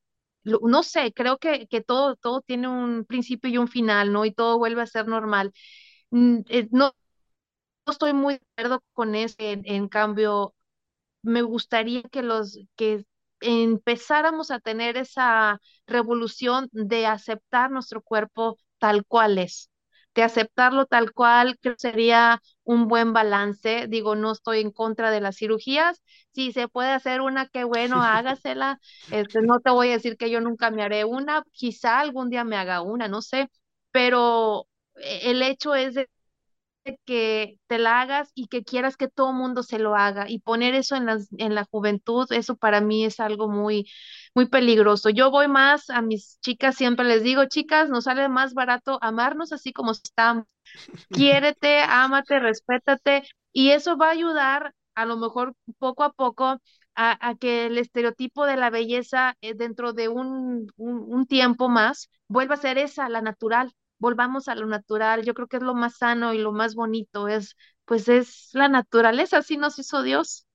No 0.45 0.83
sé, 0.85 1.13
creo 1.15 1.39
que, 1.39 1.67
que 1.69 1.83
todo, 1.83 2.17
todo 2.17 2.43
tiene 2.43 2.69
un 2.69 3.05
principio 3.07 3.51
y 3.51 3.59
un 3.59 3.69
final, 3.69 4.13
¿no? 4.13 4.25
Y 4.27 4.33
todo 4.33 4.59
vuelve 4.59 4.83
a 4.83 4.87
ser 4.87 5.09
normal. 5.09 5.53
Mm, 6.11 6.41
eh, 6.49 6.69
No, 6.73 6.95
no 7.87 7.93
estoy 7.93 8.13
muy 8.13 8.35
de 8.35 8.41
acuerdo 8.57 8.83
con 8.93 9.15
eso. 9.15 9.37
En 9.39 9.89
cambio, 9.89 10.55
me 11.23 11.43
gustaría 11.43 12.03
que 12.05 12.23
los 12.23 12.59
que 12.77 13.05
empezáramos 13.41 14.51
a 14.51 14.61
tener 14.61 14.97
esa 14.97 15.61
revolución 15.87 16.69
de 16.73 17.07
aceptar 17.07 17.71
nuestro 17.71 18.03
cuerpo 18.03 18.59
tal 18.79 19.05
cual 19.07 19.39
es, 19.39 19.71
de 20.15 20.23
aceptarlo 20.23 20.87
tal 20.87 21.13
cual, 21.13 21.59
creo 21.61 21.75
que 21.75 21.81
sería 21.81 22.43
un 22.65 22.89
buen 22.89 23.13
balance. 23.13 23.87
Digo, 23.89 24.15
no 24.17 24.33
estoy 24.33 24.61
en 24.61 24.71
contra 24.71 25.11
de 25.11 25.21
las 25.21 25.37
cirugías. 25.37 26.03
Si 26.33 26.53
se 26.53 26.69
puede 26.69 26.91
hacer 26.91 27.21
una, 27.21 27.47
qué 27.49 27.65
bueno, 27.65 28.03
hágasela. 28.03 28.81
Este, 29.11 29.43
no 29.43 29.61
te 29.61 29.71
voy 29.71 29.89
a 29.89 29.93
decir 29.93 30.17
que 30.17 30.31
yo 30.31 30.41
nunca 30.41 30.71
me 30.71 30.83
haré 30.83 31.05
una, 31.05 31.43
quizá 31.53 32.01
algún 32.01 32.31
día 32.31 32.45
me 32.45 32.57
haga 32.57 32.81
una, 32.83 33.09
no 33.09 33.23
sé, 33.23 33.51
pero 33.91 34.67
eh, 34.97 35.21
el 35.31 35.43
hecho 35.43 35.75
es 35.75 35.95
de 35.95 36.09
que 37.05 37.59
te 37.67 37.79
la 37.79 38.01
hagas 38.01 38.31
y 38.35 38.47
que 38.49 38.65
quieras 38.65 38.97
que 38.97 39.09
todo 39.09 39.33
mundo 39.33 39.63
se 39.63 39.79
lo 39.79 39.97
haga 39.97 40.29
y 40.31 40.39
poner 40.41 40.75
eso 40.75 40.97
en 40.97 41.07
las, 41.07 41.29
en 41.39 41.55
la 41.55 41.65
juventud, 41.65 42.27
eso 42.33 42.57
para 42.57 42.81
mí 42.81 43.05
es 43.05 43.21
algo 43.21 43.49
muy, 43.49 43.89
muy 44.35 44.47
peligroso. 44.49 45.11
Yo 45.11 45.31
voy 45.31 45.49
más 45.49 45.91
a 45.91 46.03
mis 46.03 46.39
chicas, 46.41 46.77
siempre 46.77 47.07
les 47.07 47.23
digo, 47.23 47.45
chicas, 47.47 47.89
nos 47.91 48.05
sale 48.05 48.29
más 48.29 48.55
barato 48.55 48.99
amarnos 49.03 49.53
así 49.53 49.73
como 49.73 49.93
estamos. 49.93 50.45
Quiérete, 51.11 51.81
ámate, 51.83 52.39
respétate 52.41 53.23
y 53.53 53.71
eso 53.71 53.97
va 53.97 54.09
a 54.09 54.11
ayudar 54.13 54.75
a 54.95 55.07
lo 55.07 55.17
mejor 55.17 55.55
poco 55.79 56.05
a 56.05 56.13
poco 56.13 56.45
a, 56.95 57.29
a 57.29 57.35
que 57.37 57.67
el 57.67 57.79
estereotipo 57.79 58.47
de 58.47 58.57
la 58.57 58.71
belleza 58.71 59.37
eh, 59.41 59.55
dentro 59.55 59.93
de 59.93 60.09
un, 60.09 60.67
un, 60.77 61.05
un 61.15 61.27
tiempo 61.27 61.69
más 61.69 62.09
vuelva 62.29 62.55
a 62.55 62.59
ser 62.59 62.79
esa, 62.79 63.09
la 63.09 63.21
natural 63.23 63.73
volvamos 63.99 64.49
a 64.49 64.55
lo 64.55 64.67
natural. 64.67 65.25
Yo 65.25 65.35
creo 65.35 65.49
que 65.49 65.57
es 65.59 65.63
lo 65.63 65.75
más 65.75 65.97
sano 65.99 66.35
y 66.35 66.39
lo 66.39 66.53
más 66.53 66.75
bonito, 66.75 67.29
es, 67.29 67.57
pues 67.85 68.09
es 68.09 68.51
la 68.53 68.69
naturaleza, 68.69 69.39
así 69.39 69.57
nos 69.57 69.79
hizo 69.79 70.03
Dios. 70.03 70.47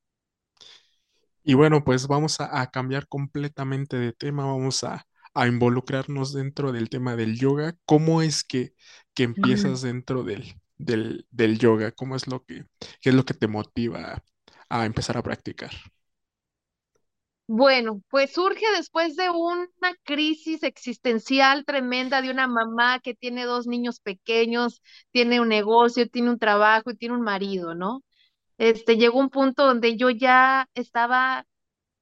Y 1.44 1.56
bueno, 1.56 1.84
pues 1.84 2.08
vamos 2.08 2.40
a, 2.42 2.62
a 2.62 2.70
cambiar 2.72 3.08
completamente 3.08 3.98
de 3.98 4.14
tema, 4.14 4.46
vamos 4.46 4.84
a, 4.84 5.08
a 5.34 5.48
involucrarnos 5.48 6.34
dentro 6.34 6.72
del 6.72 6.90
tema 6.90 7.16
del 7.16 7.38
yoga. 7.40 7.76
¿Cómo 7.86 8.22
es 8.22 8.44
que, 8.44 8.74
que 9.14 9.24
empiezas 9.24 9.82
dentro 9.82 10.24
del, 10.24 10.56
del, 10.78 11.26
del 11.32 11.58
yoga? 11.60 11.92
¿Cómo 11.92 12.16
es 12.16 12.28
lo 12.28 12.44
que, 12.46 12.66
qué 13.02 13.10
es 13.10 13.16
lo 13.16 13.26
que 13.26 13.34
te 13.34 13.48
motiva 13.48 14.24
a 14.70 14.86
empezar 14.86 15.18
a 15.18 15.24
practicar? 15.24 15.72
Bueno, 17.54 18.02
pues 18.10 18.32
surge 18.34 18.66
después 18.78 19.16
de 19.18 19.30
una 19.30 19.68
crisis 20.04 20.64
existencial 20.64 21.66
tremenda 21.66 22.22
de 22.22 22.32
una 22.32 22.48
mamá 22.48 23.00
que 23.02 23.14
tiene 23.14 23.44
dos 23.46 23.68
niños 23.68 24.00
pequeños, 24.00 24.82
tiene 25.12 25.42
un 25.42 25.50
negocio, 25.50 26.08
tiene 26.08 26.30
un 26.30 26.40
trabajo 26.40 26.92
y 26.92 26.96
tiene 26.96 27.16
un 27.16 27.22
marido, 27.24 27.76
¿no? 27.76 28.04
Este, 28.58 28.98
llegó 28.98 29.20
un 29.20 29.30
punto 29.32 29.66
donde 29.66 29.98
yo 29.98 30.10
ya 30.12 30.68
estaba 30.76 31.46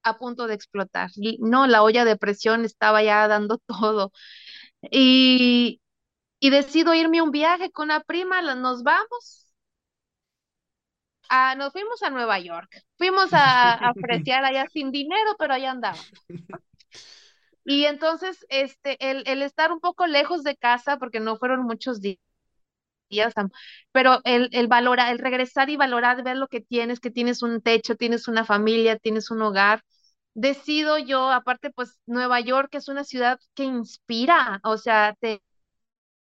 a 0.03 0.19
punto 0.19 0.47
de 0.47 0.55
explotar, 0.55 1.11
y 1.15 1.37
no, 1.41 1.67
la 1.67 1.83
olla 1.83 2.05
de 2.05 2.17
presión 2.17 2.65
estaba 2.65 3.03
ya 3.03 3.27
dando 3.27 3.59
todo. 3.67 4.11
Y, 4.91 5.81
y 6.39 6.51
decido 6.51 6.93
irme 6.95 7.19
a 7.19 7.23
un 7.23 7.31
viaje 7.31 7.71
con 7.71 7.85
una 7.87 8.01
prima, 8.01 8.41
nos 8.55 8.83
vamos, 8.83 9.48
a, 11.29 11.55
nos 11.55 11.71
fuimos 11.73 12.01
a 12.03 12.09
Nueva 12.09 12.39
York, 12.39 12.69
fuimos 12.97 13.33
a, 13.33 13.73
a 13.89 13.93
fresear 13.95 14.45
allá 14.45 14.67
sin 14.73 14.91
dinero, 14.91 15.35
pero 15.39 15.53
allá 15.53 15.71
andábamos. 15.71 16.11
Y 17.63 17.85
entonces, 17.85 18.45
este, 18.49 18.97
el, 19.11 19.23
el 19.27 19.41
estar 19.43 19.71
un 19.71 19.79
poco 19.79 20.07
lejos 20.07 20.43
de 20.43 20.57
casa, 20.57 20.97
porque 20.97 21.19
no 21.21 21.37
fueron 21.37 21.63
muchos 21.63 22.01
días, 22.01 22.19
pero 23.91 24.19
el, 24.23 24.49
el 24.51 24.67
valorar, 24.67 25.11
el 25.11 25.19
regresar 25.19 25.69
y 25.69 25.77
valorar, 25.77 26.23
ver 26.23 26.37
lo 26.37 26.47
que 26.47 26.61
tienes, 26.61 26.99
que 26.99 27.11
tienes 27.11 27.41
un 27.43 27.61
techo, 27.61 27.95
tienes 27.95 28.27
una 28.27 28.45
familia, 28.45 28.97
tienes 28.97 29.31
un 29.31 29.41
hogar, 29.41 29.83
decido 30.33 30.97
yo, 30.97 31.31
aparte, 31.31 31.71
pues 31.71 31.99
Nueva 32.05 32.39
York 32.41 32.69
es 32.75 32.87
una 32.87 33.03
ciudad 33.03 33.39
que 33.55 33.63
inspira, 33.63 34.59
o 34.63 34.77
sea, 34.77 35.15
te, 35.19 35.41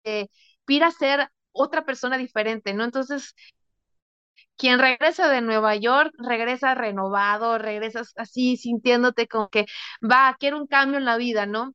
te 0.03 0.29
inspira 0.59 0.87
a 0.87 0.91
ser 0.91 1.29
otra 1.53 1.85
persona 1.85 2.17
diferente, 2.17 2.73
¿no? 2.73 2.83
Entonces, 2.83 3.35
quien 4.57 4.79
regresa 4.79 5.29
de 5.29 5.41
Nueva 5.41 5.75
York, 5.75 6.13
regresa 6.17 6.75
renovado, 6.75 7.57
regresas 7.57 8.13
así 8.17 8.57
sintiéndote 8.57 9.27
como 9.27 9.49
que 9.49 9.65
va, 10.01 10.35
quiero 10.39 10.57
un 10.57 10.67
cambio 10.67 10.97
en 10.99 11.05
la 11.05 11.17
vida, 11.17 11.45
¿no? 11.45 11.73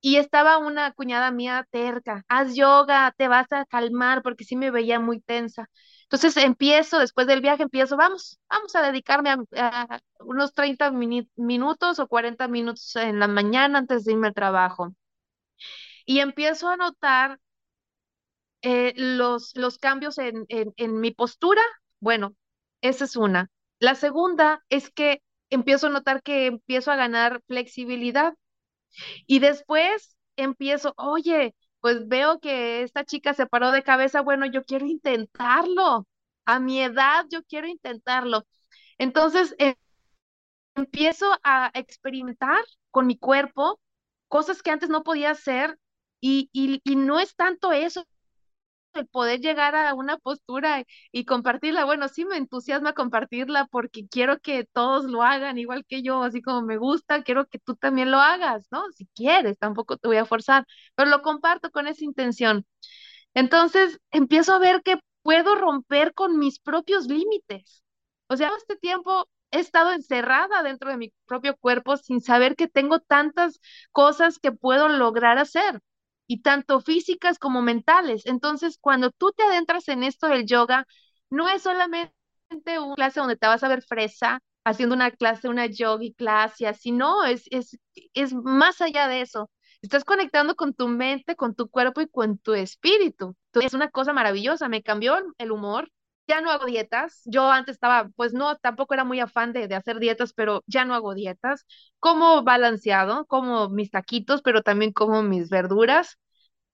y 0.00 0.16
estaba 0.16 0.58
una 0.58 0.92
cuñada 0.92 1.30
mía 1.30 1.66
terca, 1.70 2.24
haz 2.28 2.54
yoga, 2.54 3.12
te 3.16 3.28
vas 3.28 3.52
a 3.52 3.66
calmar, 3.66 4.22
porque 4.22 4.44
sí 4.44 4.56
me 4.56 4.70
veía 4.70 4.98
muy 5.00 5.20
tensa. 5.20 5.68
Entonces 6.04 6.36
empiezo, 6.38 6.98
después 6.98 7.26
del 7.26 7.40
viaje, 7.42 7.62
empiezo, 7.64 7.96
vamos, 7.96 8.38
vamos 8.48 8.74
a 8.74 8.82
dedicarme 8.82 9.30
a, 9.30 10.00
unos 10.20 10.54
30 10.54 10.90
minutos 11.36 11.98
o 11.98 12.08
40 12.08 12.48
minutos 12.48 12.96
en 12.96 13.18
la 13.20 13.28
mañana 13.28 13.78
antes 13.78 14.04
de 14.04 14.12
irme 14.12 14.28
al 14.28 14.34
trabajo. 14.34 14.94
Y 16.04 16.20
empiezo 16.20 16.68
a 16.68 16.76
notar 16.76 17.38
eh, 18.62 18.92
los, 18.96 19.56
los 19.56 19.78
cambios 19.78 20.18
en, 20.18 20.46
en 20.48 21.00
mi 21.00 21.12
postura. 21.12 21.62
Bueno, 22.00 22.34
esa 22.80 23.04
es 23.04 23.16
una. 23.16 23.50
La 23.78 23.94
segunda 23.94 24.64
es 24.68 24.90
que 24.90 25.22
empiezo 25.50 25.86
a 25.88 25.90
notar 25.90 26.22
que 26.22 26.46
empiezo 26.46 26.90
a 26.92 26.96
ganar 26.96 27.42
flexibilidad. 27.46 28.34
Y 29.26 29.40
después 29.40 30.16
empiezo, 30.36 30.94
oye, 30.96 31.54
pues 31.80 32.08
veo 32.08 32.40
que 32.40 32.82
esta 32.82 33.04
chica 33.04 33.34
se 33.34 33.46
paró 33.46 33.72
de 33.72 33.82
cabeza, 33.82 34.22
bueno, 34.22 34.46
yo 34.46 34.64
quiero 34.64 34.86
intentarlo. 34.86 36.06
A 36.46 36.60
mi 36.60 36.82
edad 36.82 37.26
yo 37.30 37.42
quiero 37.44 37.68
intentarlo. 37.68 38.46
Entonces, 38.98 39.54
em, 39.58 39.74
empiezo 40.74 41.26
a 41.42 41.70
experimentar 41.74 42.64
con 42.90 43.06
mi 43.06 43.18
cuerpo 43.18 43.80
cosas 44.28 44.62
que 44.62 44.70
antes 44.70 44.88
no 44.88 45.02
podía 45.02 45.30
hacer 45.30 45.78
y, 46.20 46.48
y, 46.52 46.80
y 46.84 46.96
no 46.96 47.20
es 47.20 47.34
tanto 47.36 47.72
eso, 47.72 48.04
el 48.94 49.06
poder 49.06 49.40
llegar 49.40 49.74
a 49.76 49.94
una 49.94 50.18
postura 50.18 50.84
y 51.12 51.24
compartirla. 51.24 51.84
Bueno, 51.84 52.08
sí 52.08 52.24
me 52.24 52.36
entusiasma 52.36 52.92
compartirla 52.94 53.66
porque 53.70 54.06
quiero 54.08 54.40
que 54.40 54.64
todos 54.72 55.04
lo 55.04 55.22
hagan 55.22 55.58
igual 55.58 55.84
que 55.86 56.02
yo, 56.02 56.22
así 56.22 56.42
como 56.42 56.62
me 56.62 56.76
gusta, 56.78 57.22
quiero 57.22 57.46
que 57.46 57.58
tú 57.58 57.76
también 57.76 58.10
lo 58.10 58.18
hagas, 58.18 58.66
¿no? 58.70 58.84
Si 58.92 59.06
quieres, 59.14 59.58
tampoco 59.58 59.96
te 59.96 60.08
voy 60.08 60.16
a 60.18 60.24
forzar, 60.26 60.66
pero 60.94 61.10
lo 61.10 61.22
comparto 61.22 61.70
con 61.70 61.86
esa 61.86 62.04
intención. 62.04 62.66
Entonces, 63.34 63.98
empiezo 64.10 64.54
a 64.54 64.58
ver 64.58 64.82
que 64.82 64.98
puedo 65.22 65.54
romper 65.56 66.14
con 66.14 66.38
mis 66.38 66.58
propios 66.60 67.06
límites. 67.06 67.84
O 68.28 68.36
sea, 68.36 68.50
este 68.56 68.76
tiempo 68.76 69.28
he 69.50 69.60
estado 69.60 69.92
encerrada 69.92 70.62
dentro 70.62 70.90
de 70.90 70.96
mi 70.96 71.12
propio 71.26 71.56
cuerpo 71.56 71.96
sin 71.96 72.20
saber 72.20 72.56
que 72.56 72.68
tengo 72.68 73.00
tantas 73.00 73.60
cosas 73.92 74.38
que 74.38 74.52
puedo 74.52 74.88
lograr 74.88 75.38
hacer 75.38 75.80
y 76.30 76.42
tanto 76.42 76.80
físicas 76.80 77.38
como 77.38 77.60
mentales. 77.62 78.24
Entonces, 78.26 78.78
cuando 78.80 79.10
tú 79.10 79.32
te 79.36 79.42
adentras 79.42 79.88
en 79.88 80.04
esto 80.04 80.28
del 80.28 80.46
yoga, 80.46 80.86
no 81.28 81.48
es 81.48 81.62
solamente 81.62 82.12
una 82.78 82.94
clase 82.94 83.18
donde 83.20 83.36
te 83.36 83.46
vas 83.48 83.64
a 83.64 83.68
ver 83.68 83.82
fresa 83.82 84.40
haciendo 84.64 84.94
una 84.94 85.10
clase, 85.10 85.48
una 85.48 85.66
yogi 85.66 86.12
clase, 86.14 86.66
así, 86.68 86.92
no, 86.92 87.24
es, 87.24 87.44
es, 87.50 87.78
es 88.14 88.32
más 88.34 88.80
allá 88.80 89.08
de 89.08 89.22
eso. 89.22 89.50
Estás 89.82 90.04
conectando 90.04 90.54
con 90.54 90.74
tu 90.74 90.86
mente, 90.88 91.34
con 91.36 91.54
tu 91.54 91.68
cuerpo 91.68 92.00
y 92.02 92.08
con 92.08 92.38
tu 92.38 92.54
espíritu. 92.54 93.34
Es 93.54 93.74
una 93.74 93.90
cosa 93.90 94.12
maravillosa, 94.12 94.68
me 94.68 94.82
cambió 94.82 95.16
el 95.38 95.50
humor, 95.50 95.90
ya 96.30 96.40
no 96.40 96.50
hago 96.50 96.66
dietas. 96.66 97.22
Yo 97.24 97.50
antes 97.50 97.74
estaba, 97.74 98.08
pues 98.16 98.32
no, 98.32 98.56
tampoco 98.56 98.94
era 98.94 99.04
muy 99.04 99.18
afán 99.20 99.52
de, 99.52 99.66
de, 99.68 99.74
hacer 99.74 99.98
dietas, 99.98 100.32
pero 100.32 100.62
ya 100.66 100.84
no 100.84 100.94
hago 100.94 101.14
dietas. 101.14 101.66
Como 101.98 102.42
balanceado, 102.44 103.26
como 103.26 103.68
mis 103.68 103.90
taquitos, 103.90 104.40
pero 104.42 104.62
también 104.62 104.92
como 104.92 105.22
mis 105.22 105.48
verduras. 105.50 106.18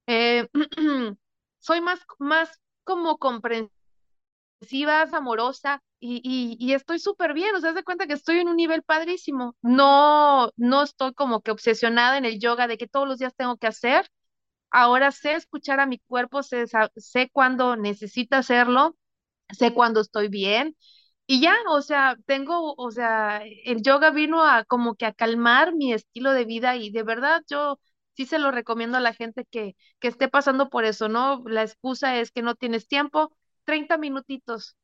Eh, 0.06 0.48
soy 1.60 1.80
más, 1.80 2.00
más 2.18 2.60
como 2.84 3.18
comprensiva, 3.18 3.70
amorosa 5.12 5.82
y, 6.00 6.20
y, 6.24 6.56
y 6.64 6.74
estoy 6.74 6.98
súper 6.98 7.32
bien. 7.34 7.54
O 7.56 7.60
sea, 7.60 7.72
se 7.74 7.84
cuenta 7.84 8.06
que 8.06 8.14
estoy 8.14 8.38
en 8.38 8.48
un 8.48 8.56
nivel 8.56 8.82
padrísimo. 8.82 9.56
No, 9.62 10.50
no 10.56 10.82
estoy 10.82 11.14
como 11.14 11.40
que 11.42 11.50
obsesionada 11.50 12.18
en 12.18 12.24
el 12.24 12.38
yoga 12.40 12.66
de 12.68 12.78
que 12.78 12.88
todos 12.88 13.08
los 13.08 13.18
días 13.18 13.34
tengo 13.36 13.56
que 13.56 13.66
hacer. 13.68 14.08
Ahora 14.70 15.12
sé 15.12 15.34
escuchar 15.34 15.80
a 15.80 15.86
mi 15.86 15.98
cuerpo, 16.00 16.42
sé, 16.42 16.66
sé 16.96 17.30
cuándo 17.32 17.76
necesita 17.76 18.38
hacerlo 18.38 18.96
sé 19.52 19.72
cuándo 19.74 20.00
estoy 20.00 20.28
bien. 20.28 20.76
Y 21.26 21.40
ya, 21.40 21.56
o 21.70 21.82
sea, 21.82 22.16
tengo, 22.26 22.74
o 22.76 22.90
sea, 22.92 23.42
el 23.64 23.82
yoga 23.82 24.10
vino 24.10 24.44
a 24.44 24.64
como 24.64 24.94
que 24.94 25.06
a 25.06 25.12
calmar 25.12 25.74
mi 25.74 25.92
estilo 25.92 26.32
de 26.32 26.44
vida 26.44 26.76
y 26.76 26.90
de 26.90 27.02
verdad 27.02 27.42
yo 27.48 27.80
sí 28.16 28.26
se 28.26 28.38
lo 28.38 28.50
recomiendo 28.52 28.96
a 28.98 29.00
la 29.00 29.12
gente 29.14 29.44
que, 29.50 29.76
que 30.00 30.08
esté 30.08 30.28
pasando 30.28 30.70
por 30.70 30.84
eso, 30.84 31.08
¿no? 31.08 31.42
La 31.46 31.62
excusa 31.62 32.16
es 32.20 32.30
que 32.30 32.42
no 32.42 32.54
tienes 32.54 32.86
tiempo, 32.88 33.36
30 33.64 33.98
minutitos. 33.98 34.76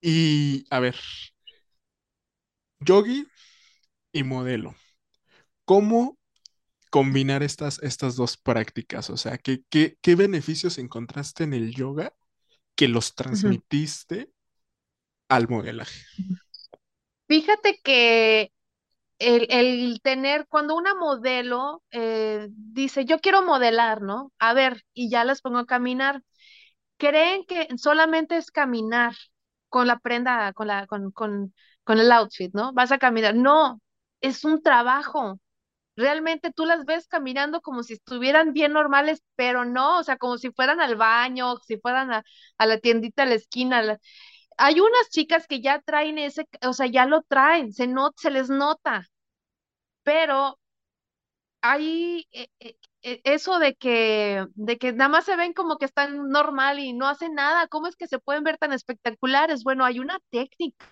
Y 0.00 0.64
a 0.70 0.80
ver, 0.80 0.96
yogi 2.80 3.26
y 4.12 4.22
modelo. 4.24 4.74
¿Cómo 5.66 6.18
combinar 6.90 7.44
estas, 7.44 7.80
estas 7.82 8.16
dos 8.16 8.38
prácticas? 8.38 9.10
O 9.10 9.18
sea, 9.18 9.38
¿qué, 9.38 9.62
qué, 9.70 9.98
qué 10.02 10.16
beneficios 10.16 10.78
encontraste 10.78 11.44
en 11.44 11.54
el 11.54 11.74
yoga 11.74 12.14
que 12.78 12.86
los 12.86 13.16
transmitiste 13.16 14.30
al 15.28 15.48
modelaje? 15.48 16.04
Fíjate 17.26 17.80
que 17.82 18.52
el, 19.18 19.46
el 19.50 20.00
tener, 20.02 20.46
cuando 20.48 20.76
una 20.76 20.94
modelo 20.94 21.82
eh, 21.90 22.48
dice, 22.50 23.04
yo 23.04 23.20
quiero 23.20 23.42
modelar, 23.42 24.02
¿no? 24.02 24.32
A 24.38 24.54
ver, 24.54 24.84
y 24.94 25.10
ya 25.10 25.24
las 25.24 25.42
pongo 25.42 25.58
a 25.58 25.66
caminar, 25.66 26.22
creen 26.98 27.44
que 27.46 27.68
solamente 27.78 28.36
es 28.38 28.50
caminar 28.50 29.14
con 29.68 29.86
la 29.88 29.98
prenda, 29.98 30.52
con 30.54 30.68
la, 30.68 30.86
con, 30.86 31.12
con, 31.12 31.54
con 31.84 32.00
el 32.00 32.12
outfit, 32.12 32.54
¿no? 32.54 32.72
Vas 32.74 32.92
a 32.92 32.98
caminar. 32.98 33.34
No, 33.34 33.80
es 34.20 34.44
un 34.44 34.62
trabajo 34.62 35.40
realmente 35.98 36.52
tú 36.52 36.64
las 36.64 36.84
ves 36.86 37.08
caminando 37.08 37.60
como 37.60 37.82
si 37.82 37.94
estuvieran 37.94 38.52
bien 38.52 38.72
normales, 38.72 39.22
pero 39.36 39.64
no, 39.64 39.98
o 39.98 40.04
sea, 40.04 40.16
como 40.16 40.38
si 40.38 40.50
fueran 40.52 40.80
al 40.80 40.96
baño, 40.96 41.56
si 41.66 41.78
fueran 41.78 42.12
a, 42.12 42.24
la 42.58 42.78
tiendita 42.78 43.24
a 43.24 43.26
la 43.26 43.34
esquina. 43.34 43.98
Hay 44.58 44.80
unas 44.80 45.10
chicas 45.10 45.46
que 45.48 45.60
ya 45.60 45.80
traen 45.82 46.18
ese, 46.18 46.48
o 46.62 46.72
sea, 46.72 46.86
ya 46.86 47.06
lo 47.06 47.22
traen, 47.22 47.72
se, 47.72 47.86
not, 47.88 48.14
se 48.18 48.30
les 48.30 48.50
nota, 48.50 49.06
pero 50.02 50.58
hay 51.60 52.26
eh, 52.32 52.48
eh, 52.60 52.76
eh, 53.02 53.20
eso 53.24 53.58
de 53.58 53.74
que, 53.74 54.46
de 54.54 54.78
que 54.78 54.92
nada 54.92 55.08
más 55.08 55.24
se 55.24 55.36
ven 55.36 55.52
como 55.52 55.78
que 55.78 55.84
están 55.86 56.28
normal 56.30 56.78
y 56.78 56.92
no 56.92 57.08
hacen 57.08 57.34
nada, 57.34 57.66
¿cómo 57.68 57.86
es 57.88 57.96
que 57.96 58.06
se 58.08 58.18
pueden 58.18 58.44
ver 58.44 58.58
tan 58.58 58.72
espectaculares? 58.72 59.64
Bueno, 59.64 59.84
hay 59.84 59.98
una 60.00 60.18
técnica 60.30 60.86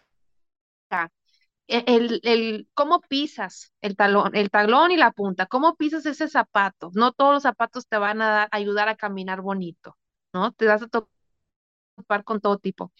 el, 1.69 2.21
el, 2.25 2.69
cómo 2.75 3.01
pisas 3.03 3.73
el 3.81 3.97
talón, 3.97 4.35
el 4.37 4.51
talón 4.51 4.91
y 4.93 4.97
la 4.97 5.13
punta, 5.13 5.47
cómo 5.47 5.77
pisas 5.77 6.07
ese 6.07 6.29
zapato. 6.29 6.91
No 6.95 7.13
todos 7.13 7.35
los 7.35 7.43
zapatos 7.43 7.89
te 7.89 7.99
van 7.99 8.23
a 8.23 8.49
ayudar 8.53 8.89
a 8.89 8.97
caminar 8.97 9.41
bonito, 9.43 9.97
¿no? 10.33 10.53
Te 10.53 10.67
vas 10.67 10.83
a 10.83 10.89
topar 10.89 12.25
con 12.25 12.41
todo 12.41 12.59
tipo. 12.59 12.93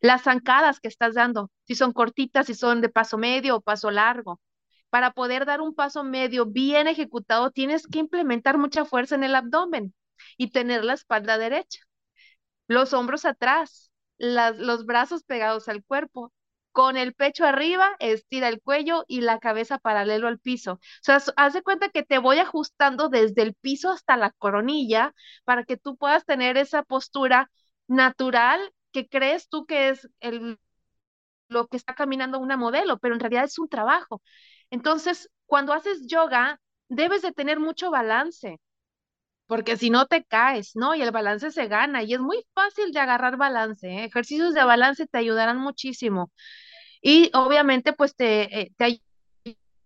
Las 0.00 0.22
zancadas 0.24 0.80
que 0.80 0.88
estás 0.88 1.14
dando, 1.14 1.50
si 1.66 1.74
son 1.74 1.92
cortitas, 1.92 2.46
si 2.46 2.54
son 2.54 2.80
de 2.80 2.88
paso 2.88 3.18
medio 3.18 3.56
o 3.56 3.60
paso 3.60 3.90
largo. 3.90 4.40
Para 4.90 5.12
poder 5.12 5.46
dar 5.46 5.60
un 5.60 5.74
paso 5.74 6.04
medio 6.04 6.46
bien 6.46 6.88
ejecutado, 6.88 7.50
tienes 7.50 7.86
que 7.88 7.98
implementar 8.00 8.58
mucha 8.58 8.84
fuerza 8.84 9.16
en 9.16 9.24
el 9.24 9.34
abdomen 9.34 9.94
y 10.38 10.50
tener 10.50 10.84
la 10.84 10.94
espalda 10.94 11.38
derecha, 11.38 11.80
los 12.68 12.92
hombros 12.94 13.24
atrás, 13.24 13.92
las, 14.18 14.58
los 14.58 14.86
brazos 14.86 15.24
pegados 15.24 15.68
al 15.68 15.84
cuerpo 15.84 16.32
con 16.76 16.98
el 16.98 17.14
pecho 17.14 17.46
arriba, 17.46 17.96
estira 18.00 18.48
el 18.48 18.60
cuello 18.60 19.04
y 19.08 19.22
la 19.22 19.38
cabeza 19.38 19.78
paralelo 19.78 20.28
al 20.28 20.38
piso. 20.38 20.74
O 20.74 20.78
sea, 21.00 21.22
haz 21.36 21.54
de 21.54 21.62
cuenta 21.62 21.88
que 21.88 22.02
te 22.02 22.18
voy 22.18 22.38
ajustando 22.38 23.08
desde 23.08 23.40
el 23.42 23.54
piso 23.54 23.90
hasta 23.90 24.16
la 24.18 24.30
coronilla 24.32 25.14
para 25.44 25.64
que 25.64 25.78
tú 25.78 25.96
puedas 25.96 26.26
tener 26.26 26.58
esa 26.58 26.82
postura 26.82 27.50
natural 27.88 28.60
que 28.92 29.08
crees 29.08 29.48
tú 29.48 29.64
que 29.66 29.88
es 29.88 30.06
el, 30.20 30.58
lo 31.48 31.66
que 31.68 31.76
está 31.78 31.94
caminando 31.94 32.38
una 32.38 32.56
modelo, 32.56 32.98
pero 32.98 33.14
en 33.14 33.20
realidad 33.20 33.44
es 33.44 33.58
un 33.58 33.68
trabajo. 33.68 34.22
Entonces, 34.70 35.30
cuando 35.46 35.72
haces 35.74 36.06
yoga, 36.06 36.60
debes 36.88 37.22
de 37.22 37.32
tener 37.32 37.60
mucho 37.60 37.90
balance, 37.90 38.60
porque 39.46 39.76
si 39.76 39.90
no 39.90 40.06
te 40.06 40.24
caes, 40.24 40.72
¿no? 40.74 40.94
Y 40.94 41.02
el 41.02 41.12
balance 41.12 41.50
se 41.52 41.68
gana 41.68 42.02
y 42.02 42.14
es 42.14 42.20
muy 42.20 42.44
fácil 42.54 42.90
de 42.92 43.00
agarrar 43.00 43.36
balance. 43.36 43.86
¿eh? 43.88 44.04
Ejercicios 44.04 44.54
de 44.54 44.64
balance 44.64 45.06
te 45.06 45.18
ayudarán 45.18 45.58
muchísimo. 45.58 46.32
Y 47.06 47.30
obviamente, 47.34 47.92
pues 47.92 48.16
te, 48.16 48.62
eh, 48.62 48.72
te 48.76 49.00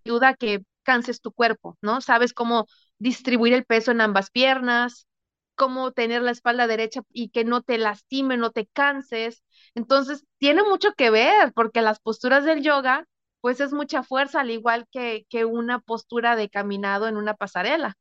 ayuda 0.06 0.28
a 0.30 0.34
que 0.34 0.62
canses 0.82 1.20
tu 1.20 1.32
cuerpo, 1.32 1.76
¿no? 1.82 2.00
Sabes 2.00 2.32
cómo 2.32 2.66
distribuir 2.98 3.52
el 3.52 3.64
peso 3.66 3.90
en 3.90 4.00
ambas 4.00 4.30
piernas, 4.30 5.06
cómo 5.54 5.92
tener 5.92 6.22
la 6.22 6.30
espalda 6.30 6.66
derecha 6.66 7.02
y 7.12 7.28
que 7.30 7.44
no 7.44 7.62
te 7.62 7.76
lastime, 7.78 8.36
no 8.38 8.50
te 8.52 8.66
canses. 8.68 9.42
Entonces, 9.74 10.24
tiene 10.38 10.62
mucho 10.62 10.92
que 10.96 11.10
ver, 11.10 11.52
porque 11.52 11.82
las 11.82 12.00
posturas 12.00 12.44
del 12.44 12.62
yoga, 12.62 13.04
pues 13.42 13.60
es 13.60 13.72
mucha 13.72 14.02
fuerza, 14.02 14.40
al 14.40 14.50
igual 14.50 14.86
que, 14.90 15.26
que 15.28 15.44
una 15.44 15.80
postura 15.80 16.36
de 16.36 16.48
caminado 16.48 17.06
en 17.08 17.16
una 17.18 17.34
pasarela. 17.34 17.96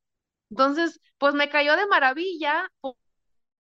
Entonces, 0.52 1.02
pues 1.20 1.34
me 1.36 1.50
cayó 1.50 1.76
de 1.78 1.88
maravilla 1.88 2.70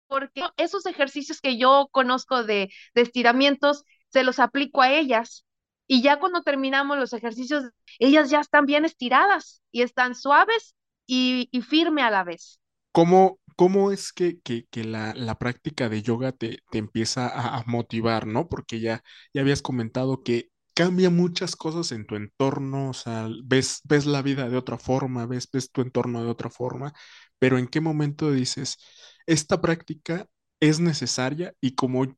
porque 0.07 0.43
esos 0.57 0.85
ejercicios 0.85 1.41
que 1.41 1.57
yo 1.57 1.87
conozco 1.91 2.43
de, 2.43 2.69
de 2.93 3.01
estiramientos 3.01 3.83
se 4.15 4.23
los 4.23 4.39
aplico 4.39 4.81
a 4.81 4.93
ellas. 4.93 5.45
Y 5.87 6.01
ya 6.01 6.19
cuando 6.19 6.41
terminamos 6.41 6.97
los 6.97 7.11
ejercicios, 7.11 7.65
ellas 7.99 8.29
ya 8.29 8.39
están 8.39 8.65
bien 8.65 8.85
estiradas 8.85 9.61
y 9.73 9.81
están 9.81 10.15
suaves 10.15 10.73
y, 11.05 11.49
y 11.51 11.61
firme 11.61 12.01
a 12.01 12.09
la 12.09 12.23
vez. 12.23 12.61
¿Cómo, 12.93 13.39
cómo 13.57 13.91
es 13.91 14.13
que, 14.13 14.39
que, 14.39 14.67
que 14.71 14.85
la, 14.85 15.13
la 15.15 15.37
práctica 15.37 15.89
de 15.89 16.01
yoga 16.01 16.31
te, 16.31 16.59
te 16.71 16.77
empieza 16.77 17.27
a, 17.27 17.61
motivar, 17.67 18.25
¿no? 18.25 18.47
Porque 18.47 18.79
ya, 18.79 19.03
ya 19.33 19.41
habías 19.41 19.61
comentado 19.61 20.23
que 20.23 20.47
cambia 20.73 21.09
muchas 21.09 21.57
cosas 21.57 21.91
en 21.91 22.05
tu 22.05 22.15
entorno, 22.15 22.91
o 22.91 22.93
sea, 22.93 23.27
ves, 23.43 23.81
ves 23.83 24.05
la 24.05 24.21
vida 24.21 24.47
de 24.47 24.55
otra 24.55 24.77
forma, 24.77 25.25
ves, 25.25 25.49
ves 25.51 25.71
tu 25.71 25.81
entorno 25.81 26.23
de 26.23 26.29
otra 26.29 26.49
forma, 26.49 26.93
pero 27.37 27.57
¿en 27.57 27.67
qué 27.67 27.81
momento 27.81 28.31
dices, 28.31 28.77
esta 29.25 29.59
práctica 29.59 30.25
es 30.61 30.79
necesaria? 30.79 31.53
Y 31.59 31.75
como 31.75 32.15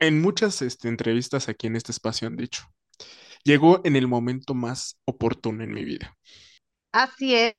en 0.00 0.20
muchas 0.20 0.62
este, 0.62 0.88
entrevistas 0.88 1.48
aquí 1.48 1.66
en 1.66 1.76
este 1.76 1.92
espacio 1.92 2.28
han 2.28 2.36
dicho, 2.36 2.64
llegó 3.44 3.80
en 3.84 3.96
el 3.96 4.06
momento 4.06 4.54
más 4.54 4.98
oportuno 5.04 5.64
en 5.64 5.72
mi 5.72 5.84
vida. 5.84 6.16
Así 6.92 7.34
es, 7.34 7.54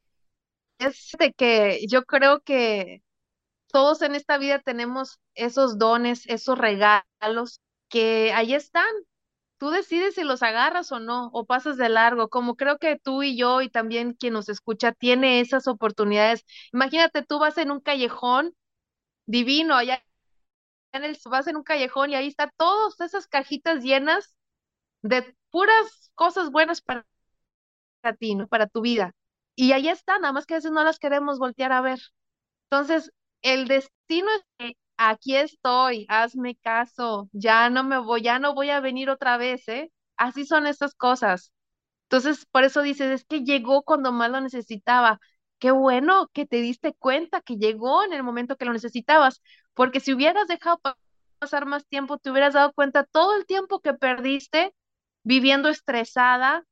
es 0.79 1.11
de 1.19 1.33
que 1.33 1.85
yo 1.87 2.03
creo 2.03 2.41
que 2.41 3.01
todos 3.71 4.01
en 4.01 4.15
esta 4.15 4.37
vida 4.37 4.59
tenemos 4.59 5.19
esos 5.35 5.77
dones, 5.77 6.25
esos 6.27 6.57
regalos 6.57 7.61
que 7.89 8.33
ahí 8.33 8.53
están. 8.53 8.89
Tú 9.57 9.71
decides 9.71 10.15
si 10.15 10.23
los 10.23 10.41
agarras 10.41 10.91
o 10.91 10.99
no, 10.99 11.29
o 11.33 11.45
pasas 11.45 11.75
de 11.77 11.89
largo, 11.89 12.29
como 12.29 12.55
creo 12.55 12.77
que 12.77 12.97
tú 12.97 13.23
y 13.23 13.37
yo 13.37 13.61
y 13.61 13.69
también 13.69 14.13
quien 14.13 14.33
nos 14.33 14.47
escucha 14.47 14.93
tiene 14.93 15.41
esas 15.41 15.67
oportunidades. 15.67 16.45
Imagínate, 16.71 17.23
tú 17.23 17.39
vas 17.39 17.57
en 17.57 17.71
un 17.71 17.81
callejón 17.81 18.55
divino, 19.25 19.75
allá 19.75 20.01
en 20.91 21.03
el, 21.03 21.17
vas 21.25 21.47
en 21.47 21.57
un 21.57 21.63
callejón 21.63 22.11
y 22.11 22.15
ahí 22.15 22.27
está 22.27 22.51
todas 22.57 22.99
esas 23.01 23.27
cajitas 23.27 23.83
llenas 23.83 24.35
de 25.03 25.35
puras 25.51 26.11
cosas 26.15 26.51
buenas 26.51 26.81
para 26.81 27.05
ti, 28.19 28.35
¿no? 28.35 28.47
Para 28.47 28.67
tu 28.67 28.81
vida. 28.81 29.13
Y 29.55 29.71
ahí 29.73 29.89
está, 29.89 30.19
nada 30.19 30.33
más 30.33 30.45
que 30.45 30.53
a 30.55 30.57
veces 30.57 30.71
no 30.71 30.83
las 30.83 30.99
queremos 30.99 31.39
voltear 31.39 31.71
a 31.71 31.81
ver. 31.81 31.99
Entonces, 32.71 33.11
el 33.41 33.67
destino 33.67 34.29
es 34.31 34.43
que 34.57 34.77
aquí 34.97 35.35
estoy, 35.37 36.05
hazme 36.09 36.55
caso, 36.57 37.29
ya 37.33 37.69
no 37.69 37.83
me 37.83 37.99
voy, 37.99 38.21
ya 38.23 38.39
no 38.39 38.53
voy 38.55 38.69
a 38.71 38.79
venir 38.81 39.09
otra 39.09 39.37
vez, 39.37 39.67
¿eh? 39.69 39.91
Así 40.17 40.45
son 40.45 40.67
estas 40.67 40.95
cosas. 40.95 41.51
Entonces, 42.05 42.45
por 42.51 42.63
eso 42.65 42.81
dices, 42.81 43.11
es 43.11 43.25
que 43.25 43.43
llegó 43.43 43.83
cuando 43.83 44.11
más 44.11 44.31
lo 44.31 44.41
necesitaba. 44.41 45.19
Qué 45.59 45.71
bueno 45.71 46.29
que 46.33 46.45
te 46.45 46.57
diste 46.61 46.93
cuenta 46.93 47.41
que 47.41 47.57
llegó 47.57 48.03
en 48.03 48.13
el 48.13 48.23
momento 48.23 48.55
que 48.57 48.65
lo 48.65 48.73
necesitabas, 48.73 49.41
porque 49.73 49.99
si 49.99 50.13
hubieras 50.13 50.47
dejado 50.47 50.79
pa- 50.79 50.97
pasar 51.39 51.65
más 51.65 51.85
tiempo, 51.87 52.17
te 52.17 52.31
hubieras 52.31 52.53
dado 52.53 52.73
cuenta 52.73 53.03
todo 53.05 53.35
el 53.35 53.45
tiempo 53.45 53.79
que 53.81 53.93
perdiste 53.93 54.73
viviendo 55.23 55.67
estresada, 55.69 56.63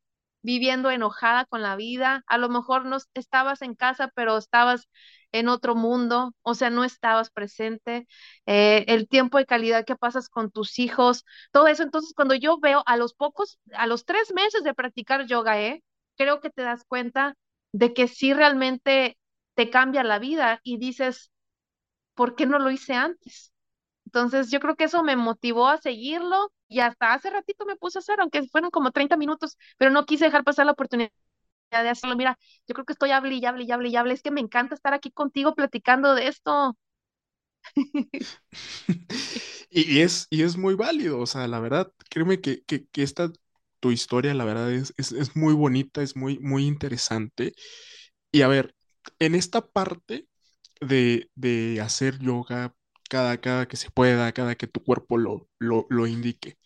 viviendo 0.41 0.89
enojada 0.91 1.45
con 1.45 1.61
la 1.61 1.75
vida. 1.75 2.23
A 2.27 2.37
lo 2.37 2.47
mejor 2.49 2.85
no 2.85 2.95
es- 2.97 3.09
estabas 3.13 3.61
en 3.61 3.75
casa, 3.75 4.09
pero 4.15 4.37
estabas 4.37 4.87
en 5.33 5.49
otro 5.49 5.75
mundo, 5.75 6.33
o 6.41 6.53
sea, 6.55 6.69
no 6.69 6.83
estabas 6.85 7.29
presente. 7.31 8.07
Eh, 8.45 8.85
el 8.87 9.07
tiempo 9.09 9.37
de 9.37 9.45
calidad 9.45 9.85
que 9.85 9.95
pasas 9.97 10.29
con 10.29 10.49
tus 10.51 10.79
hijos, 10.79 11.25
todo 11.51 11.67
eso. 11.67 11.83
Entonces, 11.83 12.13
cuando 12.15 12.35
yo 12.35 12.57
veo 12.59 12.83
a 12.85 12.95
los 12.97 13.13
pocos, 13.13 13.59
a 13.73 13.87
los 13.87 14.05
tres 14.05 14.33
meses 14.33 14.63
de 14.63 14.73
practicar 14.73 15.25
yoga, 15.27 15.59
¿eh? 15.61 15.83
Creo 16.17 16.39
que 16.41 16.49
te 16.49 16.61
das 16.63 16.83
cuenta 16.87 17.35
de 17.71 17.93
que 17.93 18.07
sí 18.07 18.33
realmente 18.33 19.17
te 19.55 19.69
cambia 19.69 20.03
la 20.03 20.19
vida 20.19 20.59
y 20.63 20.77
dices, 20.77 21.31
¿por 22.15 22.35
qué 22.35 22.45
no 22.45 22.59
lo 22.59 22.71
hice 22.71 22.93
antes? 22.93 23.53
Entonces, 24.05 24.51
yo 24.51 24.59
creo 24.59 24.75
que 24.75 24.85
eso 24.85 25.03
me 25.03 25.15
motivó 25.17 25.67
a 25.69 25.77
seguirlo 25.79 26.51
y 26.69 26.79
hasta 26.81 27.13
hace 27.13 27.29
ratito 27.31 27.65
me 27.65 27.75
puse 27.77 27.99
a 27.99 28.01
hacer, 28.01 28.19
aunque 28.21 28.43
fueron 28.49 28.71
como 28.71 28.91
30 28.91 29.17
minutos, 29.17 29.57
pero 29.77 29.91
no 29.91 30.05
quise 30.05 30.25
dejar 30.25 30.43
pasar 30.43 30.65
la 30.67 30.73
oportunidad 30.73 31.11
de 31.71 31.89
hacerlo. 31.89 32.15
Mira, 32.17 32.37
yo 32.67 32.73
creo 32.75 32.85
que 32.85 32.93
estoy 32.93 33.11
hable 33.11 33.35
y 33.35 33.45
hable 33.45 33.63
y 33.65 33.71
hable 33.71 33.89
y 33.89 33.95
hable. 33.97 34.13
Es 34.13 34.23
que 34.23 34.31
me 34.31 34.41
encanta 34.41 34.75
estar 34.75 34.93
aquí 34.95 35.11
contigo 35.11 35.55
platicando 35.55 36.15
de 36.15 36.27
esto. 36.29 36.77
Y, 39.69 40.01
es, 40.01 40.27
y 40.29 40.43
es 40.43 40.57
muy 40.57 40.75
válido, 40.75 41.19
o 41.19 41.25
sea, 41.25 41.47
la 41.47 41.59
verdad, 41.59 41.91
créeme 42.09 42.41
que, 42.41 42.63
que, 42.63 42.87
que 42.87 43.03
esta, 43.03 43.31
tu 43.79 43.91
historia, 43.91 44.33
la 44.33 44.45
verdad, 44.45 44.71
es, 44.73 44.93
es, 44.97 45.11
es 45.11 45.35
muy 45.35 45.53
bonita, 45.53 46.01
es 46.01 46.15
muy, 46.15 46.39
muy 46.39 46.65
interesante. 46.67 47.53
Y 48.31 48.41
a 48.41 48.47
ver, 48.47 48.75
en 49.19 49.35
esta 49.35 49.61
parte 49.67 50.27
de, 50.81 51.29
de 51.35 51.81
hacer 51.81 52.19
yoga 52.19 52.75
cada, 53.09 53.39
cada 53.41 53.67
que 53.67 53.77
se 53.77 53.91
pueda, 53.91 54.31
cada 54.33 54.55
que 54.55 54.67
tu 54.67 54.83
cuerpo 54.83 55.17
lo, 55.17 55.49
lo, 55.59 55.87
lo 55.89 56.07
indique, 56.07 56.57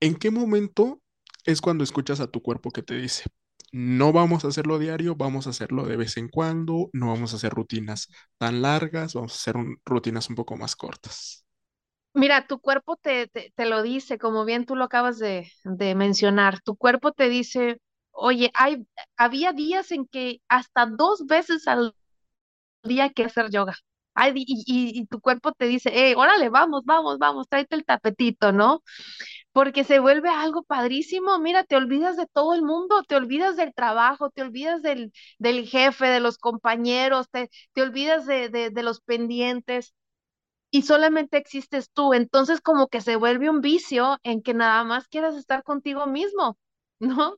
¿en 0.00 0.16
qué 0.16 0.30
momento 0.30 1.02
es 1.46 1.60
cuando 1.60 1.84
escuchas 1.84 2.20
a 2.20 2.28
tu 2.30 2.42
cuerpo 2.42 2.70
que 2.70 2.82
te 2.82 2.96
dice, 2.96 3.24
no 3.72 4.12
vamos 4.12 4.44
a 4.44 4.48
hacerlo 4.48 4.78
diario, 4.78 5.16
vamos 5.16 5.46
a 5.46 5.50
hacerlo 5.50 5.86
de 5.86 5.96
vez 5.96 6.16
en 6.16 6.28
cuando, 6.28 6.90
no 6.92 7.08
vamos 7.08 7.32
a 7.32 7.36
hacer 7.36 7.52
rutinas 7.52 8.08
tan 8.38 8.62
largas, 8.62 9.14
vamos 9.14 9.32
a 9.32 9.36
hacer 9.36 9.56
rutinas 9.86 10.28
un 10.30 10.36
poco 10.36 10.56
más 10.56 10.76
cortas? 10.76 11.46
Mira, 12.12 12.46
tu 12.46 12.60
cuerpo 12.60 12.96
te, 12.96 13.28
te, 13.28 13.52
te 13.54 13.66
lo 13.66 13.82
dice, 13.82 14.18
como 14.18 14.44
bien 14.44 14.66
tú 14.66 14.74
lo 14.76 14.84
acabas 14.84 15.18
de, 15.18 15.50
de 15.64 15.94
mencionar. 15.94 16.60
Tu 16.62 16.76
cuerpo 16.76 17.12
te 17.12 17.28
dice, 17.28 17.78
oye, 18.10 18.50
hay, 18.54 18.84
había 19.16 19.52
días 19.52 19.92
en 19.92 20.06
que 20.06 20.40
hasta 20.48 20.86
dos 20.86 21.26
veces 21.26 21.68
al 21.68 21.94
día 22.84 23.10
que 23.10 23.24
hacer 23.24 23.50
yoga. 23.50 23.74
Ay, 24.14 24.32
y, 24.36 24.64
y, 24.66 25.00
y 25.00 25.06
tu 25.06 25.20
cuerpo 25.20 25.52
te 25.52 25.66
dice, 25.66 25.90
eh, 25.94 26.16
órale, 26.16 26.48
vamos, 26.50 26.84
vamos, 26.86 27.18
vamos, 27.18 27.48
tráete 27.48 27.76
el 27.76 27.84
tapetito, 27.86 28.52
¿no? 28.52 28.82
porque 29.52 29.84
se 29.84 29.98
vuelve 29.98 30.28
algo 30.28 30.62
padrísimo. 30.62 31.38
Mira, 31.38 31.64
te 31.64 31.76
olvidas 31.76 32.16
de 32.16 32.26
todo 32.32 32.54
el 32.54 32.62
mundo, 32.62 33.02
te 33.04 33.16
olvidas 33.16 33.56
del 33.56 33.74
trabajo, 33.74 34.30
te 34.30 34.42
olvidas 34.42 34.82
del, 34.82 35.12
del 35.38 35.66
jefe, 35.66 36.06
de 36.06 36.20
los 36.20 36.38
compañeros, 36.38 37.28
te, 37.30 37.50
te 37.72 37.82
olvidas 37.82 38.26
de, 38.26 38.48
de, 38.48 38.70
de 38.70 38.82
los 38.82 39.00
pendientes 39.00 39.94
y 40.70 40.82
solamente 40.82 41.36
existes 41.38 41.90
tú. 41.92 42.14
Entonces 42.14 42.60
como 42.60 42.88
que 42.88 43.00
se 43.00 43.16
vuelve 43.16 43.50
un 43.50 43.60
vicio 43.60 44.18
en 44.22 44.42
que 44.42 44.54
nada 44.54 44.84
más 44.84 45.08
quieras 45.08 45.36
estar 45.36 45.62
contigo 45.64 46.06
mismo, 46.06 46.58
¿no? 47.00 47.36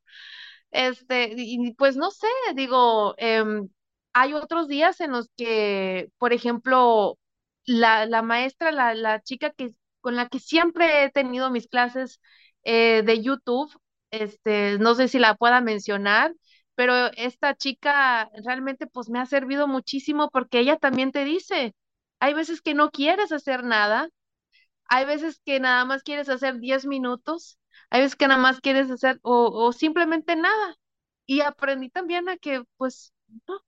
Este, 0.71 1.33
y 1.37 1.75
pues 1.75 1.97
no 1.97 2.11
sé, 2.11 2.27
digo, 2.55 3.15
em, 3.19 3.69
hay 4.13 4.35
otros 4.35 4.69
días 4.69 5.01
en 5.01 5.13
los 5.13 5.29
que, 5.37 6.11
por 6.19 6.33
ejemplo, 6.33 7.19
la, 7.67 8.07
la 8.07 8.23
maestra, 8.23 8.73
la, 8.73 8.95
la 8.95 9.21
chica 9.23 9.51
que, 9.51 9.71
con 10.01 10.17
la 10.17 10.29
que 10.29 10.39
siempre 10.41 11.05
he 11.05 11.11
tenido 11.11 11.51
mis 11.51 11.69
clases 11.69 12.21
eh, 12.65 13.03
de 13.05 13.23
YouTube, 13.23 13.71
este, 14.11 14.79
no 14.79 14.95
sé 14.95 15.09
si 15.09 15.19
la 15.19 15.35
pueda 15.37 15.61
mencionar, 15.61 16.35
pero 16.75 16.95
esta 17.17 17.55
chica 17.55 18.31
realmente 18.45 18.87
pues 18.87 19.09
me 19.11 19.19
ha 19.21 19.27
servido 19.27 19.69
muchísimo 19.69 20.31
porque 20.31 20.59
ella 20.61 20.77
también 20.79 21.13
te 21.13 21.25
dice, 21.25 21.75
hay 22.23 22.35
veces 22.35 22.63
que 22.63 22.75
no 22.75 22.91
quieres 22.91 23.33
hacer 23.33 23.65
nada 23.65 24.09
hay 24.87 25.05
veces 25.07 25.41
que 25.45 25.61
nada 25.61 25.85
más 25.85 26.03
quieres 26.03 26.29
hacer 26.29 26.59
10 26.59 26.87
minutos, 26.87 27.59
hay 27.91 28.03
veces 28.03 28.17
que 28.17 28.29
nada 28.29 28.41
más 28.41 28.61
quieres 28.61 28.91
hacer 28.91 29.19
o, 29.23 29.73
simplemente 29.73 30.37
nada. 30.37 30.77
Y 31.27 31.41
aprendí 31.41 31.89
también 31.89 32.29
a 32.29 32.37
que, 32.37 32.63
pues, 32.77 33.13
no, 33.49 33.61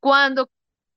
cuando, 0.00 0.50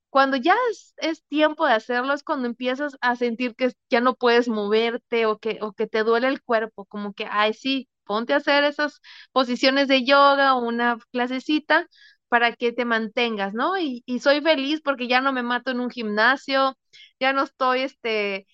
cuando 0.09 0.37
ya 0.37 0.55
es, 0.71 0.93
es 0.97 1.23
tiempo 1.25 1.65
de 1.67 1.73
hacerlo, 1.73 2.13
es 2.13 2.23
cuando 2.23 2.47
empiezas 2.47 2.97
a 3.01 3.15
sentir 3.15 3.55
que 3.55 3.73
ya 3.89 4.01
no 4.01 4.15
puedes 4.15 4.47
moverte 4.49 5.25
o 5.25 5.39
que, 5.39 5.59
o 5.61 5.73
que 5.73 5.87
te 5.87 6.03
duele 6.03 6.27
el 6.27 6.41
cuerpo, 6.43 6.85
como 6.85 7.13
que, 7.13 7.27
ay, 7.29 7.53
sí, 7.53 7.89
ponte 8.05 8.33
a 8.33 8.37
hacer 8.37 8.63
esas 8.65 9.01
posiciones 9.31 9.87
de 9.87 10.03
yoga 10.05 10.55
o 10.55 10.67
una 10.67 10.97
clasecita 11.11 11.87
para 12.31 12.55
que 12.55 12.71
te 12.71 12.85
mantengas, 12.85 13.53
¿no? 13.53 13.77
Y, 13.77 14.05
soy 14.21 14.39
feliz 14.39 14.79
porque 14.81 15.09
ya 15.09 15.19
no 15.19 15.33
me 15.33 15.43
mato 15.43 15.69
en 15.69 15.81
un 15.81 15.89
gimnasio, 15.89 16.77
ya 17.19 17.33
no 17.33 17.43
estoy, 17.43 17.81
este, 17.81 18.35
eh, 18.35 18.45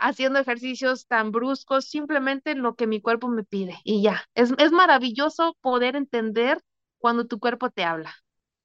haciendo 0.00 0.40
ejercicios 0.40 1.06
tan 1.06 1.30
bruscos, 1.30 1.84
simplemente 1.84 2.56
lo 2.56 2.74
que 2.74 2.88
mi 2.88 3.00
cuerpo 3.00 3.28
me 3.28 3.44
pide 3.44 3.78
y 3.84 4.02
ya. 4.02 4.24
Es, 4.34 4.52
es 4.58 4.72
maravilloso 4.72 5.56
poder 5.60 5.94
entender 5.94 6.58
cuando 6.98 7.28
tu 7.28 7.38
cuerpo 7.38 7.70
te 7.70 7.84
habla. 7.84 8.12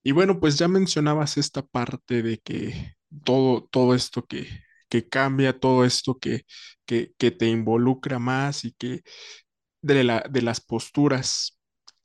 Y 0.02 0.10
bueno, 0.10 0.40
pues 0.40 0.58
ya 0.58 0.66
mencionabas 0.66 1.36
esta 1.36 1.62
parte 1.62 2.24
de 2.24 2.38
que 2.38 2.96
todo, 3.22 3.68
todo 3.70 3.94
esto 3.94 4.24
que, 4.24 4.48
que 4.88 5.08
cambia, 5.08 5.60
todo 5.60 5.84
esto 5.84 6.18
que, 6.18 6.42
que, 6.86 7.12
que 7.16 7.30
te 7.30 7.46
involucra 7.46 8.18
más 8.18 8.64
y 8.64 8.72
que 8.72 9.02
de 9.80 10.02
la, 10.02 10.26
de 10.28 10.42
las 10.42 10.60
posturas, 10.60 11.56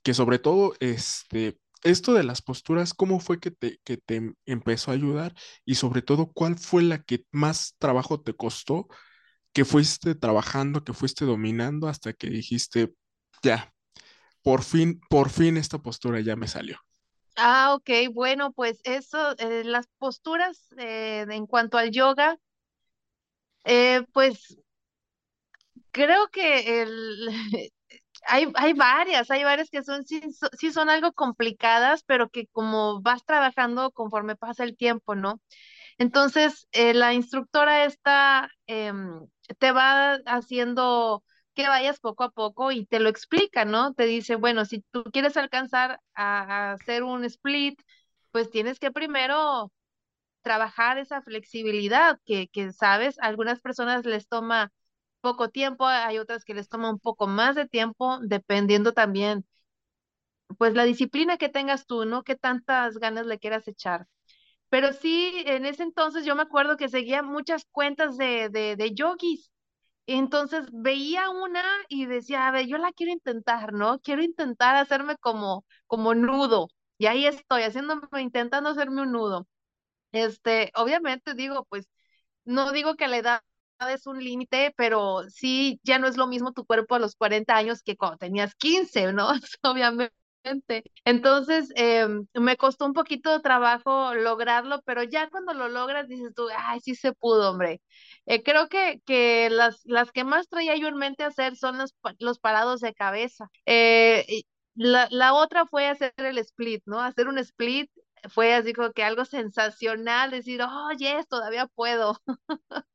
que 0.03 0.13
sobre 0.13 0.37
todo 0.37 0.75
este, 0.79 1.57
esto 1.83 2.13
de 2.13 2.23
las 2.23 2.41
posturas, 2.41 2.93
¿cómo 2.93 3.19
fue 3.19 3.39
que 3.39 3.51
te, 3.51 3.79
que 3.83 3.97
te 3.97 4.33
empezó 4.45 4.91
a 4.91 4.93
ayudar? 4.95 5.33
Y 5.65 5.75
sobre 5.75 6.01
todo, 6.01 6.31
¿cuál 6.33 6.57
fue 6.57 6.83
la 6.83 7.03
que 7.03 7.25
más 7.31 7.75
trabajo 7.79 8.21
te 8.21 8.33
costó, 8.35 8.87
que 9.53 9.65
fuiste 9.65 10.15
trabajando, 10.15 10.83
que 10.83 10.93
fuiste 10.93 11.25
dominando 11.25 11.87
hasta 11.89 12.13
que 12.13 12.29
dijiste, 12.29 12.93
ya, 13.43 13.73
por 14.43 14.63
fin, 14.63 15.01
por 15.09 15.29
fin 15.29 15.57
esta 15.57 15.79
postura 15.81 16.21
ya 16.21 16.35
me 16.37 16.47
salió? 16.47 16.79
Ah, 17.35 17.73
ok, 17.75 17.89
bueno, 18.13 18.51
pues 18.53 18.79
eso, 18.83 19.35
eh, 19.39 19.63
las 19.65 19.87
posturas 19.97 20.67
eh, 20.77 21.25
en 21.29 21.47
cuanto 21.47 21.77
al 21.77 21.91
yoga, 21.91 22.37
eh, 23.65 24.03
pues 24.13 24.57
creo 25.91 26.27
que 26.29 26.81
el, 26.81 27.29
Hay, 28.27 28.51
hay 28.55 28.73
varias, 28.73 29.31
hay 29.31 29.43
varias 29.43 29.69
que 29.69 29.83
son 29.83 30.05
sí, 30.05 30.21
sí 30.57 30.71
son 30.71 30.89
algo 30.89 31.11
complicadas, 31.13 32.03
pero 32.03 32.29
que 32.29 32.47
como 32.47 33.01
vas 33.01 33.25
trabajando 33.25 33.91
conforme 33.91 34.35
pasa 34.35 34.63
el 34.63 34.77
tiempo, 34.77 35.15
¿no? 35.15 35.41
Entonces, 35.97 36.67
eh, 36.71 36.93
la 36.93 37.13
instructora 37.13 37.85
esta 37.85 38.49
em, 38.67 39.27
te 39.59 39.71
va 39.71 40.15
haciendo 40.25 41.23
que 41.53 41.67
vayas 41.67 41.99
poco 41.99 42.23
a 42.23 42.31
poco 42.31 42.71
y 42.71 42.85
te 42.85 42.99
lo 42.99 43.09
explica, 43.09 43.65
¿no? 43.65 43.93
Te 43.93 44.05
dice, 44.05 44.35
bueno, 44.35 44.65
si 44.65 44.81
tú 44.91 45.03
quieres 45.05 45.37
alcanzar 45.37 45.99
a, 46.15 46.71
a 46.71 46.73
hacer 46.73 47.03
un 47.03 47.25
split, 47.25 47.81
pues 48.31 48.49
tienes 48.51 48.79
que 48.79 48.91
primero 48.91 49.71
trabajar 50.41 50.97
esa 50.97 51.21
flexibilidad 51.21 52.19
que, 52.25 52.47
que, 52.49 52.71
sabes, 52.73 53.19
a 53.19 53.27
algunas 53.27 53.61
personas 53.61 54.05
les 54.05 54.27
toma 54.27 54.71
poco 55.21 55.49
tiempo, 55.49 55.87
hay 55.87 56.19
otras 56.19 56.45
que 56.45 56.53
les 56.55 56.69
toma 56.69 56.89
un 56.91 56.99
poco 56.99 57.27
más 57.27 57.55
de 57.55 57.67
tiempo, 57.67 58.19
dependiendo 58.21 58.93
también, 58.93 59.45
pues 60.57 60.73
la 60.73 60.83
disciplina 60.83 61.37
que 61.37 61.49
tengas 61.49 61.85
tú, 61.87 62.05
¿no? 62.05 62.23
Qué 62.23 62.35
tantas 62.35 62.97
ganas 62.97 63.25
le 63.25 63.39
quieras 63.39 63.67
echar. 63.67 64.07
Pero 64.69 64.93
sí, 64.93 65.43
en 65.47 65.65
ese 65.65 65.83
entonces 65.83 66.25
yo 66.25 66.35
me 66.35 66.43
acuerdo 66.43 66.77
que 66.77 66.89
seguía 66.89 67.23
muchas 67.23 67.65
cuentas 67.71 68.17
de, 68.17 68.49
de, 68.49 68.75
de 68.77 68.93
yogis. 68.93 69.51
Entonces 70.07 70.67
veía 70.73 71.29
una 71.31 71.63
y 71.89 72.05
decía, 72.07 72.47
a 72.47 72.51
ver, 72.51 72.67
yo 72.67 72.77
la 72.77 72.91
quiero 72.93 73.13
intentar, 73.13 73.73
¿no? 73.73 73.99
Quiero 74.01 74.23
intentar 74.23 74.75
hacerme 74.77 75.17
como, 75.17 75.65
como 75.87 76.15
nudo. 76.15 76.69
Y 76.99 77.07
ahí 77.07 77.27
estoy, 77.27 77.63
haciéndome, 77.63 78.07
intentando 78.21 78.69
hacerme 78.71 79.03
un 79.03 79.11
nudo. 79.13 79.47
Este, 80.11 80.71
obviamente 80.75 81.33
digo, 81.35 81.65
pues, 81.69 81.89
no 82.45 82.71
digo 82.71 82.95
que 82.95 83.07
la 83.07 83.17
edad 83.17 83.41
es 83.89 84.07
un 84.07 84.23
límite, 84.23 84.73
pero 84.77 85.23
sí, 85.29 85.79
ya 85.83 85.99
no 85.99 86.07
es 86.07 86.17
lo 86.17 86.27
mismo 86.27 86.51
tu 86.53 86.65
cuerpo 86.65 86.95
a 86.95 86.99
los 86.99 87.15
40 87.15 87.55
años 87.55 87.81
que 87.83 87.95
cuando 87.97 88.17
tenías 88.17 88.55
15, 88.55 89.11
¿no? 89.13 89.29
Obviamente. 89.63 90.11
Entonces, 91.05 91.69
em, 91.75 92.25
me 92.33 92.57
costó 92.57 92.85
un 92.85 92.93
poquito 92.93 93.31
de 93.31 93.41
trabajo 93.41 94.13
lograrlo, 94.15 94.81
pero 94.85 95.03
ya 95.03 95.29
cuando 95.29 95.53
lo 95.53 95.69
logras 95.69 96.07
dices 96.07 96.33
tú, 96.35 96.47
ay, 96.55 96.79
sí 96.79 96.95
se 96.95 97.13
pudo, 97.13 97.51
hombre. 97.51 97.79
Eh, 98.25 98.41
creo 98.43 98.67
que, 98.67 99.01
que 99.05 99.49
las, 99.51 99.81
las 99.85 100.11
que 100.11 100.23
más 100.23 100.47
traía 100.49 100.75
yo 100.77 100.87
en 100.87 100.95
mente 100.97 101.23
hacer 101.23 101.55
son 101.55 101.77
los, 101.77 101.93
los 102.19 102.39
parados 102.39 102.79
de 102.81 102.93
cabeza. 102.93 103.49
Eh, 103.65 104.43
la, 104.75 105.07
la 105.11 105.33
otra 105.33 105.65
fue 105.65 105.87
hacer 105.87 106.13
el 106.17 106.37
split, 106.39 106.81
¿no? 106.85 106.99
Hacer 107.01 107.27
un 107.27 107.37
split 107.37 107.91
fue 108.29 108.53
así 108.53 108.73
como 108.73 108.91
que 108.93 109.03
algo 109.03 109.25
sensacional, 109.25 110.31
decir, 110.31 110.61
yes, 110.97 111.27
todavía 111.27 111.67
puedo. 111.67 112.17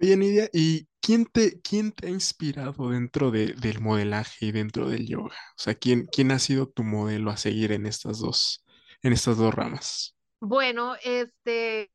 Oye, 0.00 0.16
Nidia, 0.16 0.48
¿y 0.52 0.86
quién 1.00 1.24
te, 1.26 1.60
quién 1.62 1.92
te 1.92 2.08
ha 2.08 2.10
inspirado 2.10 2.90
dentro 2.90 3.30
de, 3.30 3.54
del 3.54 3.80
modelaje 3.80 4.46
y 4.46 4.52
dentro 4.52 4.88
del 4.88 5.06
yoga? 5.06 5.36
O 5.56 5.62
sea, 5.62 5.74
¿quién, 5.74 6.06
quién 6.06 6.30
ha 6.32 6.38
sido 6.38 6.68
tu 6.68 6.82
modelo 6.84 7.30
a 7.30 7.36
seguir 7.36 7.72
en 7.72 7.86
estas 7.86 8.18
dos, 8.18 8.64
en 9.02 9.12
estas 9.12 9.38
dos 9.38 9.54
ramas? 9.54 10.14
Bueno, 10.40 10.94
este, 11.02 11.90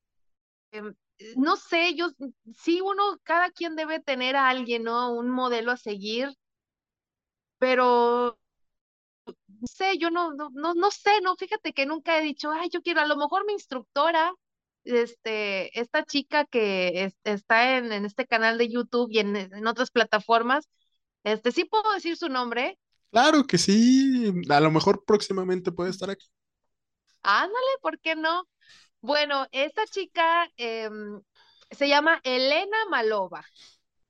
em, 0.71 0.95
no 1.37 1.55
sé, 1.57 1.95
yo 1.95 2.09
sí 2.57 2.81
uno, 2.81 3.19
cada 3.23 3.51
quien 3.51 3.75
debe 3.75 3.99
tener 3.99 4.35
a 4.35 4.49
alguien, 4.49 4.83
¿no? 4.83 5.13
Un 5.13 5.29
modelo 5.29 5.71
a 5.71 5.77
seguir, 5.77 6.29
pero 7.59 8.37
no 9.47 9.67
sé, 9.67 9.97
yo 9.97 10.09
no, 10.09 10.33
no, 10.33 10.49
no, 10.53 10.73
no 10.73 10.91
sé, 10.91 11.21
no, 11.21 11.35
fíjate 11.35 11.73
que 11.73 11.85
nunca 11.85 12.17
he 12.17 12.21
dicho, 12.21 12.51
ay, 12.51 12.69
yo 12.69 12.81
quiero, 12.81 13.01
a 13.01 13.05
lo 13.05 13.17
mejor 13.17 13.45
mi 13.45 13.53
instructora, 13.53 14.33
este, 14.85 15.79
esta 15.79 16.05
chica 16.05 16.45
que 16.45 17.05
es- 17.05 17.17
está 17.23 17.77
en, 17.77 17.91
en 17.91 18.05
este 18.05 18.25
canal 18.27 18.57
de 18.57 18.69
YouTube 18.69 19.09
y 19.11 19.19
en, 19.19 19.35
en 19.35 19.67
otras 19.67 19.91
plataformas, 19.91 20.67
este, 21.23 21.51
sí 21.53 21.65
puedo 21.65 21.93
decir 21.93 22.17
su 22.17 22.29
nombre, 22.29 22.79
Claro 23.11 23.45
que 23.45 23.57
sí, 23.57 24.31
a 24.49 24.59
lo 24.61 24.71
mejor 24.71 25.03
próximamente 25.05 25.71
puede 25.71 25.89
estar 25.91 26.09
aquí. 26.09 26.27
ándale, 27.23 27.67
¿por 27.81 27.99
qué 27.99 28.15
no? 28.15 28.43
Bueno, 29.01 29.47
esta 29.51 29.85
chica 29.87 30.49
em, 30.57 31.21
se 31.71 31.87
llama 31.89 32.21
Elena 32.23 32.77
Malova, 32.89 33.45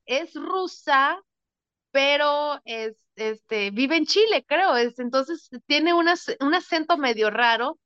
es 0.05 0.36
rusa 0.36 1.19
pero 1.91 2.61
es, 2.65 2.95
este, 3.15 3.72
vive 3.72 3.97
en 3.97 4.05
Chile, 4.05 4.45
creo, 4.47 4.78
es, 4.78 4.99
entonces 4.99 5.49
tiene 5.67 5.93
un, 5.93 6.07
ac- 6.07 6.38
un 6.41 6.53
acento 6.55 6.97
medio 6.97 7.30
raro 7.32 7.80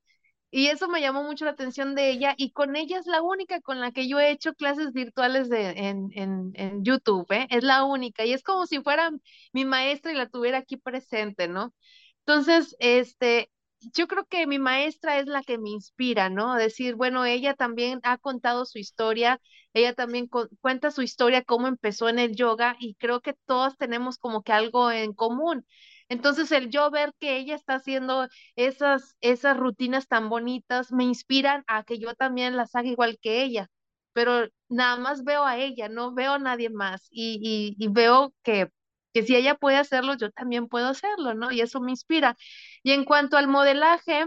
y 0.50 0.68
eso 0.68 0.88
me 0.88 1.00
llamó 1.00 1.22
mucho 1.24 1.44
la 1.44 1.50
atención 1.52 1.94
de 1.94 2.10
ella 2.10 2.34
y 2.38 2.52
con 2.52 2.76
ella 2.76 2.98
es 2.98 3.06
la 3.06 3.22
única 3.22 3.60
con 3.60 3.80
la 3.80 3.92
que 3.92 4.08
yo 4.08 4.20
he 4.20 4.30
hecho 4.30 4.54
clases 4.54 4.92
virtuales 4.92 5.48
de, 5.48 5.70
en, 5.70 6.08
en, 6.14 6.52
en 6.54 6.84
YouTube, 6.84 7.26
¿eh? 7.32 7.46
Es 7.50 7.62
la 7.64 7.84
única 7.84 8.24
y 8.24 8.32
es 8.32 8.42
como 8.42 8.66
si 8.66 8.80
fuera 8.82 9.10
mi 9.52 9.64
maestra 9.64 10.12
y 10.12 10.16
la 10.16 10.28
tuviera 10.28 10.58
aquí 10.58 10.76
presente, 10.76 11.48
¿no? 11.48 11.74
Entonces, 12.20 12.76
este, 12.80 13.50
yo 13.94 14.08
creo 14.08 14.24
que 14.26 14.46
mi 14.46 14.58
maestra 14.58 15.18
es 15.18 15.26
la 15.26 15.42
que 15.42 15.58
me 15.58 15.70
inspira, 15.70 16.28
¿no? 16.30 16.54
Decir, 16.56 16.94
bueno, 16.96 17.24
ella 17.24 17.54
también 17.54 18.00
ha 18.02 18.18
contado 18.18 18.64
su 18.66 18.78
historia, 18.78 19.40
ella 19.74 19.94
también 19.94 20.26
cu- 20.26 20.48
cuenta 20.60 20.90
su 20.90 21.02
historia, 21.02 21.42
cómo 21.44 21.66
empezó 21.68 22.08
en 22.08 22.18
el 22.18 22.34
yoga 22.36 22.76
y 22.80 22.94
creo 22.96 23.20
que 23.20 23.34
todas 23.46 23.76
tenemos 23.76 24.18
como 24.18 24.42
que 24.42 24.52
algo 24.52 24.90
en 24.90 25.12
común. 25.14 25.66
Entonces, 26.08 26.52
el 26.52 26.70
yo 26.70 26.90
ver 26.90 27.12
que 27.18 27.36
ella 27.38 27.54
está 27.56 27.74
haciendo 27.76 28.28
esas, 28.56 29.16
esas 29.20 29.56
rutinas 29.56 30.06
tan 30.08 30.28
bonitas 30.28 30.92
me 30.92 31.04
inspiran 31.04 31.64
a 31.66 31.82
que 31.84 31.98
yo 31.98 32.14
también 32.14 32.56
las 32.56 32.74
haga 32.74 32.88
igual 32.88 33.18
que 33.20 33.42
ella, 33.42 33.68
pero 34.12 34.48
nada 34.68 34.96
más 34.96 35.24
veo 35.24 35.44
a 35.44 35.58
ella, 35.58 35.88
no 35.88 36.14
veo 36.14 36.34
a 36.34 36.38
nadie 36.38 36.70
más 36.70 37.08
y, 37.10 37.38
y, 37.78 37.84
y 37.84 37.88
veo 37.88 38.34
que 38.42 38.70
que 39.12 39.22
si 39.22 39.34
ella 39.34 39.54
puede 39.54 39.78
hacerlo, 39.78 40.14
yo 40.14 40.30
también 40.30 40.68
puedo 40.68 40.88
hacerlo, 40.88 41.32
¿no? 41.34 41.50
Y 41.50 41.62
eso 41.62 41.80
me 41.80 41.90
inspira. 41.90 42.36
Y 42.82 42.92
en 42.92 43.04
cuanto 43.06 43.38
al 43.38 43.48
modelaje, 43.48 44.26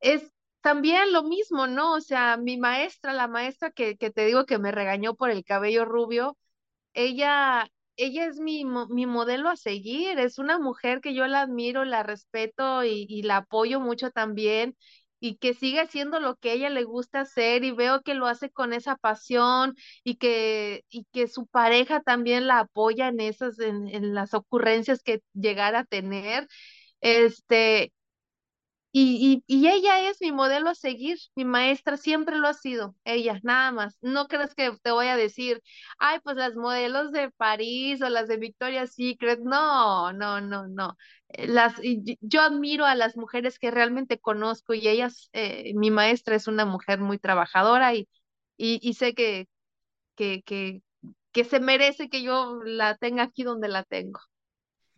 es 0.00 0.30
también 0.60 1.12
lo 1.12 1.22
mismo, 1.22 1.66
¿no? 1.66 1.94
O 1.94 2.00
sea, 2.00 2.36
mi 2.36 2.56
maestra, 2.58 3.12
la 3.12 3.28
maestra 3.28 3.70
que, 3.70 3.96
que 3.96 4.10
te 4.10 4.26
digo 4.26 4.46
que 4.46 4.58
me 4.58 4.72
regañó 4.72 5.14
por 5.14 5.30
el 5.30 5.44
cabello 5.44 5.84
rubio, 5.84 6.36
ella, 6.94 7.68
ella 7.96 8.26
es 8.26 8.38
mi, 8.40 8.64
mi 8.64 9.06
modelo 9.06 9.48
a 9.50 9.56
seguir, 9.56 10.18
es 10.18 10.38
una 10.38 10.58
mujer 10.58 11.00
que 11.00 11.14
yo 11.14 11.26
la 11.26 11.42
admiro, 11.42 11.84
la 11.84 12.02
respeto 12.02 12.84
y, 12.84 13.06
y 13.08 13.22
la 13.22 13.38
apoyo 13.38 13.80
mucho 13.80 14.10
también. 14.10 14.76
Y 15.18 15.36
que 15.38 15.54
sigue 15.54 15.80
haciendo 15.80 16.20
lo 16.20 16.36
que 16.36 16.52
ella 16.52 16.68
le 16.68 16.84
gusta 16.84 17.20
hacer 17.20 17.64
y 17.64 17.72
veo 17.72 18.02
que 18.02 18.14
lo 18.14 18.26
hace 18.26 18.50
con 18.50 18.72
esa 18.74 18.96
pasión 18.96 19.74
y 20.04 20.16
que, 20.16 20.84
y 20.90 21.06
que 21.12 21.26
su 21.26 21.46
pareja 21.46 22.00
también 22.02 22.46
la 22.46 22.60
apoya 22.60 23.08
en 23.08 23.20
esas, 23.20 23.58
en, 23.58 23.88
en 23.88 24.14
las 24.14 24.34
ocurrencias 24.34 25.02
que 25.02 25.22
llegara 25.32 25.80
a 25.80 25.84
tener. 25.84 26.46
Este, 27.00 27.92
y, 28.98 29.42
y, 29.46 29.58
y 29.62 29.68
ella 29.68 30.08
es 30.08 30.20
mi 30.20 30.32
modelo 30.32 30.70
a 30.70 30.74
seguir, 30.74 31.18
mi 31.34 31.44
maestra 31.44 31.96
siempre 31.98 32.36
lo 32.38 32.48
ha 32.48 32.54
sido, 32.54 32.96
ella, 33.04 33.38
nada 33.42 33.70
más. 33.72 33.98
No 34.00 34.26
crees 34.28 34.54
que 34.54 34.72
te 34.82 34.90
voy 34.90 35.08
a 35.08 35.16
decir, 35.16 35.62
ay, 35.98 36.18
pues 36.24 36.36
las 36.36 36.54
modelos 36.56 37.12
de 37.12 37.30
París 37.32 38.00
o 38.02 38.08
las 38.08 38.28
de 38.28 38.38
Victoria's 38.38 38.94
Secret, 38.94 39.40
no, 39.40 40.12
no, 40.12 40.40
no, 40.40 40.66
no. 40.68 40.96
Eh, 41.28 41.46
Las, 41.48 41.74
yo 42.20 42.40
admiro 42.42 42.84
a 42.86 42.94
las 42.94 43.16
mujeres 43.16 43.58
que 43.58 43.70
realmente 43.70 44.18
conozco 44.18 44.74
y 44.74 44.88
ellas, 44.88 45.28
eh, 45.32 45.72
mi 45.74 45.90
maestra 45.90 46.36
es 46.36 46.46
una 46.48 46.64
mujer 46.64 47.00
muy 47.00 47.18
trabajadora 47.18 47.94
y, 47.94 48.08
y, 48.56 48.78
y 48.82 48.94
sé 48.94 49.14
que, 49.14 49.48
que, 50.16 50.42
que, 50.44 50.82
que 51.32 51.44
se 51.44 51.60
merece 51.60 52.08
que 52.10 52.22
yo 52.22 52.60
la 52.64 52.96
tenga 52.96 53.24
aquí 53.24 53.44
donde 53.44 53.68
la 53.68 53.84
tengo. 53.84 54.20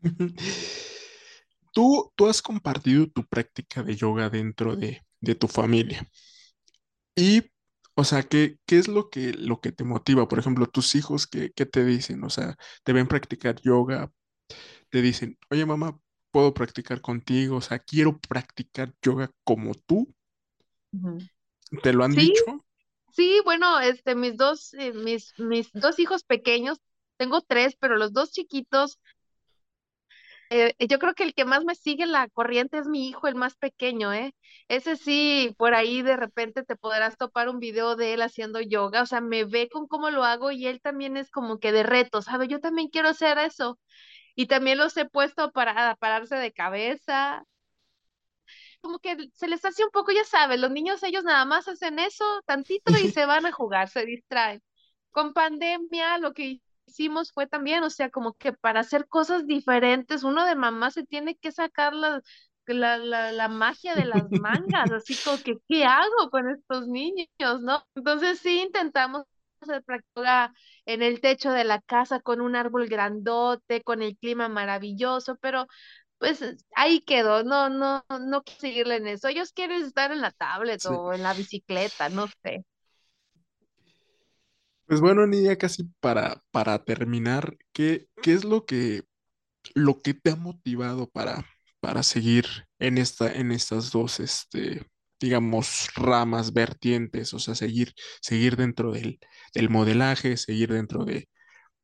Tú, 1.78 2.12
tú 2.16 2.26
has 2.28 2.42
compartido 2.42 3.06
tu 3.08 3.24
práctica 3.26 3.82
de 3.82 3.96
yoga 3.96 4.28
dentro 4.30 4.76
de, 4.76 5.02
de 5.20 5.34
tu 5.34 5.48
familia. 5.48 6.08
Y, 7.16 7.50
o 7.94 8.04
sea, 8.04 8.22
¿qué, 8.22 8.58
qué 8.66 8.78
es 8.78 8.88
lo 8.88 9.10
que, 9.10 9.32
lo 9.34 9.60
que 9.60 9.72
te 9.72 9.84
motiva? 9.84 10.28
Por 10.28 10.38
ejemplo, 10.38 10.66
tus 10.66 10.94
hijos, 10.94 11.26
¿qué, 11.26 11.50
qué 11.54 11.66
te 11.66 11.84
dicen? 11.84 12.22
O 12.24 12.30
sea, 12.30 12.56
te 12.84 12.92
ven 12.92 13.08
practicar 13.08 13.60
yoga, 13.62 14.12
te 14.90 15.02
dicen, 15.02 15.38
oye, 15.50 15.66
mamá, 15.66 15.98
¿puedo 16.32 16.54
practicar 16.54 17.00
contigo? 17.02 17.58
O 17.58 17.60
sea, 17.62 17.78
quiero 17.80 18.18
practicar 18.20 18.94
yoga 19.02 19.30
como 19.44 19.74
tú. 19.74 20.14
¿Te 21.82 21.92
lo 21.94 22.04
han 22.04 22.14
Sí, 22.14 22.14
dicho? 22.14 22.64
Sí, 23.12 23.40
bueno, 23.44 23.80
este, 23.80 24.14
mis 24.16 24.36
dos, 24.36 24.74
eh, 24.74 24.92
mis, 24.94 25.34
mis 25.38 25.70
dos 25.74 25.98
hijos 26.00 26.24
pequeños, 26.24 26.80
tengo 27.18 27.42
tres, 27.42 27.76
pero 27.80 27.96
los 27.98 28.12
dos 28.12 28.32
chiquitos, 28.32 28.98
eh, 30.50 30.74
yo 30.88 30.98
creo 30.98 31.14
que 31.14 31.24
el 31.24 31.34
que 31.34 31.44
más 31.44 31.64
me 31.64 31.74
sigue 31.74 32.06
la 32.06 32.28
corriente 32.28 32.78
es 32.78 32.86
mi 32.88 33.08
hijo, 33.08 33.28
el 33.28 33.34
más 33.34 33.56
pequeño, 33.56 34.12
¿eh? 34.12 34.34
Ese 34.68 34.96
sí, 34.96 35.54
por 35.58 35.74
ahí 35.74 36.02
de 36.02 36.16
repente 36.16 36.62
te 36.64 36.76
podrás 36.76 37.16
topar 37.16 37.48
un 37.48 37.58
video 37.60 37.96
de 37.96 38.14
él 38.14 38.22
haciendo 38.22 38.60
yoga, 38.60 39.02
o 39.02 39.06
sea, 39.06 39.20
me 39.20 39.44
ve 39.44 39.68
con 39.70 39.86
cómo 39.88 40.10
lo 40.10 40.24
hago 40.24 40.50
y 40.50 40.66
él 40.66 40.80
también 40.80 41.16
es 41.16 41.30
como 41.30 41.58
que 41.58 41.72
de 41.72 41.82
reto, 41.82 42.22
¿sabe? 42.22 42.48
Yo 42.48 42.60
también 42.60 42.88
quiero 42.88 43.08
hacer 43.08 43.38
eso. 43.38 43.78
Y 44.36 44.46
también 44.46 44.78
los 44.78 44.96
he 44.96 45.06
puesto 45.06 45.52
para 45.52 45.96
pararse 45.96 46.36
de 46.36 46.52
cabeza, 46.52 47.44
como 48.80 48.98
que 48.98 49.16
se 49.34 49.48
les 49.48 49.64
hace 49.64 49.84
un 49.84 49.90
poco, 49.90 50.12
ya 50.12 50.24
sabes, 50.24 50.60
los 50.60 50.70
niños 50.70 51.02
ellos 51.02 51.24
nada 51.24 51.44
más 51.44 51.68
hacen 51.68 51.98
eso 51.98 52.24
tantito 52.46 52.92
y 52.98 53.08
se 53.12 53.26
van 53.26 53.46
a 53.46 53.52
jugar, 53.52 53.88
se 53.88 54.04
distraen. 54.06 54.62
Con 55.10 55.32
pandemia 55.32 56.18
lo 56.18 56.32
que 56.34 56.60
hicimos 56.88 57.32
fue 57.32 57.46
también, 57.46 57.84
o 57.84 57.90
sea, 57.90 58.10
como 58.10 58.34
que 58.34 58.52
para 58.52 58.80
hacer 58.80 59.06
cosas 59.08 59.46
diferentes, 59.46 60.24
uno 60.24 60.44
de 60.46 60.54
mamá 60.56 60.90
se 60.90 61.04
tiene 61.06 61.36
que 61.36 61.52
sacar 61.52 61.94
la, 61.94 62.22
la, 62.66 62.98
la, 62.98 63.32
la 63.32 63.48
magia 63.48 63.94
de 63.94 64.04
las 64.04 64.30
mangas, 64.30 64.90
así 64.92 65.18
como 65.20 65.42
que, 65.42 65.58
¿qué 65.68 65.84
hago 65.84 66.30
con 66.30 66.48
estos 66.50 66.88
niños, 66.88 67.28
no? 67.62 67.84
Entonces 67.94 68.38
sí 68.40 68.60
intentamos 68.62 69.24
hacer 69.60 69.82
práctica 69.84 70.52
en 70.86 71.02
el 71.02 71.20
techo 71.20 71.50
de 71.52 71.64
la 71.64 71.80
casa 71.80 72.20
con 72.20 72.40
un 72.40 72.56
árbol 72.56 72.88
grandote, 72.88 73.82
con 73.82 74.02
el 74.02 74.16
clima 74.18 74.48
maravilloso, 74.48 75.36
pero 75.40 75.66
pues 76.18 76.44
ahí 76.76 77.00
quedó, 77.02 77.44
no, 77.44 77.70
no, 77.70 78.04
no 78.20 78.42
quiero 78.42 78.60
seguirle 78.60 78.96
en 78.96 79.06
eso. 79.08 79.28
Ellos 79.28 79.52
quieren 79.52 79.82
estar 79.84 80.12
en 80.12 80.20
la 80.20 80.32
tablet 80.32 80.84
Sí. 80.86 80.86
o 80.86 81.12
en 81.14 81.22
la 81.22 81.34
bicicleta, 81.34 82.08
no 82.10 82.28
sé. 82.42 82.64
Pues 84.88 85.00
bueno, 85.02 85.26
Nidia, 85.28 85.58
casi 85.58 85.84
para, 86.00 86.42
para 86.52 86.84
terminar, 86.84 87.58
¿qué, 87.74 88.08
qué 88.22 88.34
es 88.34 88.44
lo 88.44 88.66
que, 88.66 89.04
lo 89.74 90.00
que 90.02 90.14
te 90.14 90.30
ha 90.32 90.36
motivado 90.36 91.08
para, 91.10 91.46
para 91.80 92.02
seguir 92.04 92.46
en 92.80 92.98
esta, 92.98 93.32
en 93.32 93.52
estas 93.52 93.92
dos, 93.92 94.20
este, 94.20 94.86
digamos, 95.20 95.88
ramas, 95.96 96.52
vertientes, 96.54 97.34
o 97.34 97.40
sea, 97.40 97.54
seguir, 97.56 97.94
seguir 98.22 98.56
dentro 98.56 98.92
del, 98.92 99.20
del 99.54 99.70
modelaje, 99.70 100.36
seguir 100.38 100.72
dentro 100.72 101.04
de, 101.04 101.28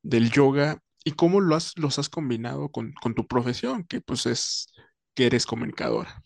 del 0.02 0.30
yoga, 0.30 0.80
y 1.05 1.12
cómo 1.12 1.40
lo 1.40 1.57
has, 1.57 1.78
los 1.78 1.98
has 1.98 2.09
combinado 2.11 2.70
con, 2.70 2.92
con 3.02 3.14
tu 3.14 3.26
profesión, 3.28 3.84
que 3.86 4.00
pues 4.02 4.26
es 4.26 4.68
que 5.14 5.26
eres 5.26 5.46
comunicadora. 5.46 6.22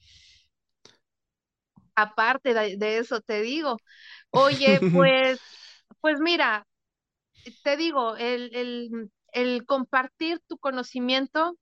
Aparte 1.97 2.55
de, 2.55 2.77
de 2.77 2.99
eso, 2.99 3.21
te 3.21 3.43
digo, 3.43 3.83
oye, 4.31 4.83
pues, 4.93 5.41
pues 6.01 6.21
mira, 6.21 6.67
te 7.63 7.77
digo, 7.77 8.17
el, 8.17 8.55
el, 8.55 9.11
el 9.33 9.65
compartir 9.67 10.41
tu 10.47 10.59
conocimiento 10.59 11.57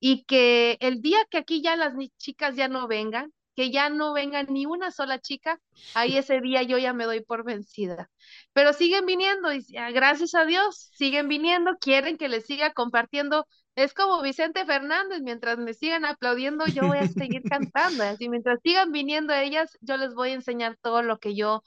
y 0.00 0.24
que 0.24 0.78
el 0.80 1.00
día 1.02 1.18
que 1.30 1.38
aquí 1.38 1.62
ya 1.62 1.76
las 1.76 1.94
chicas 2.18 2.56
ya 2.56 2.68
no 2.68 2.88
vengan, 2.88 3.32
que 3.54 3.70
ya 3.70 3.90
no 3.90 4.12
venga 4.12 4.42
ni 4.44 4.66
una 4.66 4.90
sola 4.90 5.20
chica, 5.20 5.60
ahí 5.94 6.16
ese 6.16 6.40
día 6.40 6.62
yo 6.62 6.78
ya 6.78 6.92
me 6.92 7.04
doy 7.04 7.20
por 7.22 7.44
vencida. 7.44 8.10
Pero 8.52 8.72
siguen 8.72 9.06
viniendo 9.06 9.52
y 9.52 9.64
gracias 9.92 10.34
a 10.34 10.44
Dios, 10.44 10.90
siguen 10.94 11.28
viniendo, 11.28 11.76
quieren 11.80 12.16
que 12.16 12.28
les 12.28 12.46
siga 12.46 12.72
compartiendo. 12.72 13.46
Es 13.74 13.94
como 13.94 14.20
Vicente 14.22 14.66
Fernández, 14.66 15.20
mientras 15.22 15.58
me 15.58 15.74
sigan 15.74 16.04
aplaudiendo, 16.04 16.66
yo 16.66 16.86
voy 16.86 16.98
a 16.98 17.08
seguir 17.08 17.42
cantando. 17.48 18.04
y 18.04 18.06
Así, 18.08 18.28
mientras 18.28 18.60
sigan 18.62 18.92
viniendo 18.92 19.32
ellas, 19.34 19.76
yo 19.80 19.96
les 19.96 20.14
voy 20.14 20.30
a 20.30 20.34
enseñar 20.34 20.76
todo 20.82 21.02
lo 21.02 21.18
que 21.18 21.34
yo, 21.34 21.62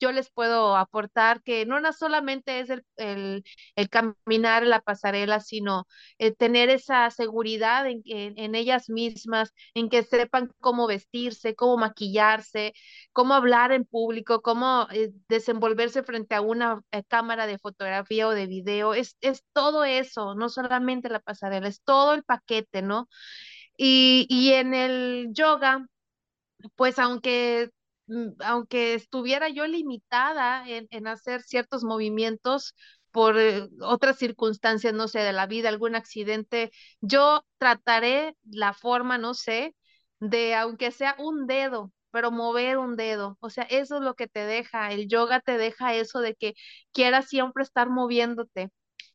yo 0.00 0.12
les 0.12 0.30
puedo 0.30 0.76
aportar, 0.76 1.42
que 1.42 1.66
no 1.66 1.80
solamente 1.92 2.60
es 2.60 2.70
el, 2.70 2.84
el, 2.96 3.44
el 3.76 3.88
caminar 3.88 4.64
la 4.66 4.80
pasarela, 4.80 5.40
sino 5.40 5.86
eh, 6.18 6.32
tener 6.32 6.70
esa 6.70 7.10
seguridad 7.10 7.86
en, 7.88 8.02
en, 8.06 8.38
en 8.38 8.54
ellas 8.54 8.88
mismas, 8.90 9.52
en 9.74 9.88
que 9.90 10.02
sepan 10.02 10.50
cómo 10.60 10.86
vestirse, 10.86 11.54
cómo 11.54 11.76
maquillarse, 11.76 12.72
cómo 13.12 13.34
hablar 13.34 13.72
en 13.72 13.84
público, 13.84 14.42
cómo 14.42 14.86
eh, 14.92 15.12
desenvolverse 15.28 16.02
frente 16.02 16.34
a 16.34 16.40
una 16.40 16.80
eh, 16.92 17.02
cámara 17.08 17.46
de 17.46 17.58
fotografía 17.58 18.26
o 18.28 18.30
de 18.30 18.46
video. 18.46 18.94
Es, 18.94 19.16
es 19.20 19.44
todo 19.52 19.84
eso, 19.84 20.34
no 20.34 20.48
solamente 20.48 21.08
la 21.08 21.20
pasarela, 21.20 21.68
es 21.68 21.82
todo 21.82 22.14
el 22.14 22.24
paquete, 22.24 22.82
¿no? 22.82 23.08
Y, 23.76 24.26
y 24.30 24.52
en 24.54 24.74
el 24.74 25.28
yoga 25.32 25.86
pues 26.76 26.98
aunque, 26.98 27.70
aunque 28.40 28.94
estuviera 28.94 29.48
yo 29.48 29.66
limitada 29.66 30.68
en, 30.68 30.86
en 30.90 31.06
hacer 31.06 31.42
ciertos 31.42 31.84
movimientos 31.84 32.74
por 33.10 33.38
eh, 33.38 33.68
otras 33.82 34.18
circunstancias, 34.18 34.94
no 34.94 35.08
sé, 35.08 35.20
de 35.20 35.32
la 35.32 35.46
vida, 35.46 35.68
algún 35.68 35.94
accidente, 35.96 36.70
yo 37.00 37.44
trataré 37.58 38.36
la 38.50 38.72
forma, 38.72 39.18
no 39.18 39.34
sé, 39.34 39.74
de 40.20 40.54
aunque 40.54 40.90
sea 40.92 41.16
un 41.18 41.46
dedo, 41.46 41.92
pero 42.10 42.30
mover 42.30 42.78
un 42.78 42.96
dedo. 42.96 43.36
O 43.40 43.50
sea, 43.50 43.64
eso 43.64 43.96
es 43.96 44.02
lo 44.02 44.14
que 44.14 44.28
te 44.28 44.44
deja, 44.46 44.92
el 44.92 45.08
yoga 45.08 45.40
te 45.40 45.58
deja 45.58 45.94
eso 45.94 46.20
de 46.20 46.34
que 46.34 46.54
quieras 46.92 47.28
siempre 47.28 47.62
estar 47.64 47.88
moviéndote 47.90 48.70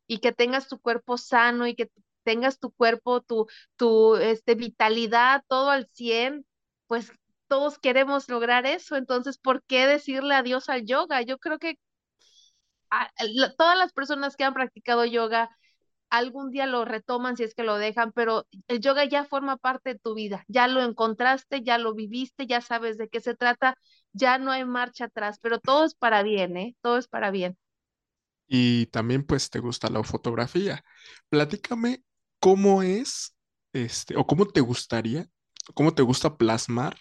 y 0.06 0.18
que 0.18 0.32
tengas 0.32 0.68
tu 0.68 0.78
cuerpo 0.80 1.18
sano 1.18 1.66
y 1.66 1.74
que 1.74 1.90
tengas 2.24 2.58
tu 2.58 2.72
cuerpo, 2.72 3.20
tu, 3.22 3.46
tu 3.76 4.16
este, 4.16 4.54
vitalidad, 4.54 5.42
todo 5.48 5.70
al 5.70 5.86
100 5.92 6.44
pues 6.86 7.10
todos 7.48 7.78
queremos 7.78 8.28
lograr 8.28 8.66
eso, 8.66 8.96
entonces, 8.96 9.38
¿por 9.38 9.62
qué 9.64 9.86
decirle 9.86 10.34
adiós 10.34 10.68
al 10.68 10.84
yoga? 10.86 11.22
Yo 11.22 11.38
creo 11.38 11.58
que 11.58 11.78
a- 12.90 13.10
la- 13.34 13.54
todas 13.56 13.76
las 13.78 13.92
personas 13.92 14.36
que 14.36 14.44
han 14.44 14.54
practicado 14.54 15.04
yoga 15.04 15.50
algún 16.10 16.50
día 16.52 16.66
lo 16.66 16.84
retoman 16.84 17.36
si 17.36 17.44
es 17.44 17.54
que 17.54 17.64
lo 17.64 17.78
dejan, 17.78 18.12
pero 18.12 18.46
el 18.68 18.80
yoga 18.80 19.04
ya 19.06 19.24
forma 19.24 19.56
parte 19.58 19.94
de 19.94 19.98
tu 20.00 20.14
vida, 20.14 20.44
ya 20.48 20.68
lo 20.68 20.82
encontraste, 20.82 21.62
ya 21.62 21.78
lo 21.78 21.94
viviste, 21.94 22.46
ya 22.46 22.60
sabes 22.62 22.98
de 22.98 23.08
qué 23.08 23.20
se 23.20 23.34
trata, 23.36 23.76
ya 24.12 24.38
no 24.38 24.52
hay 24.52 24.64
marcha 24.64 25.06
atrás, 25.06 25.38
pero 25.42 25.60
todo 25.60 25.84
es 25.86 25.94
para 25.94 26.22
bien, 26.22 26.56
¿eh? 26.58 26.76
Todo 26.82 26.98
es 26.98 27.08
para 27.08 27.30
bien. 27.32 27.58
Y 28.48 28.86
también 28.86 29.24
pues 29.24 29.50
te 29.50 29.58
gusta 29.58 29.90
la 29.90 30.02
fotografía. 30.04 30.84
Platícame 31.28 32.02
cómo 32.40 32.82
es, 32.82 33.34
este, 33.72 34.16
o 34.16 34.26
cómo 34.26 34.46
te 34.46 34.60
gustaría, 34.60 35.28
cómo 35.74 35.94
te 35.94 36.02
gusta 36.02 36.36
plasmar 36.36 36.96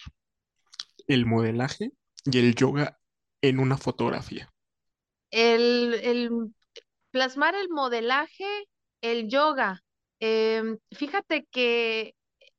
el 1.07 1.25
modelaje 1.25 1.91
y 2.25 2.39
el 2.39 2.55
yoga 2.55 2.99
en 3.41 3.59
una 3.59 3.77
fotografía. 3.77 4.49
El, 5.31 5.93
el 5.95 6.29
plasmar 7.11 7.55
el 7.55 7.69
modelaje, 7.69 8.45
el 9.01 9.29
yoga. 9.29 9.81
em, 10.19 10.77
fíjate 10.91 11.45
que 11.51 12.15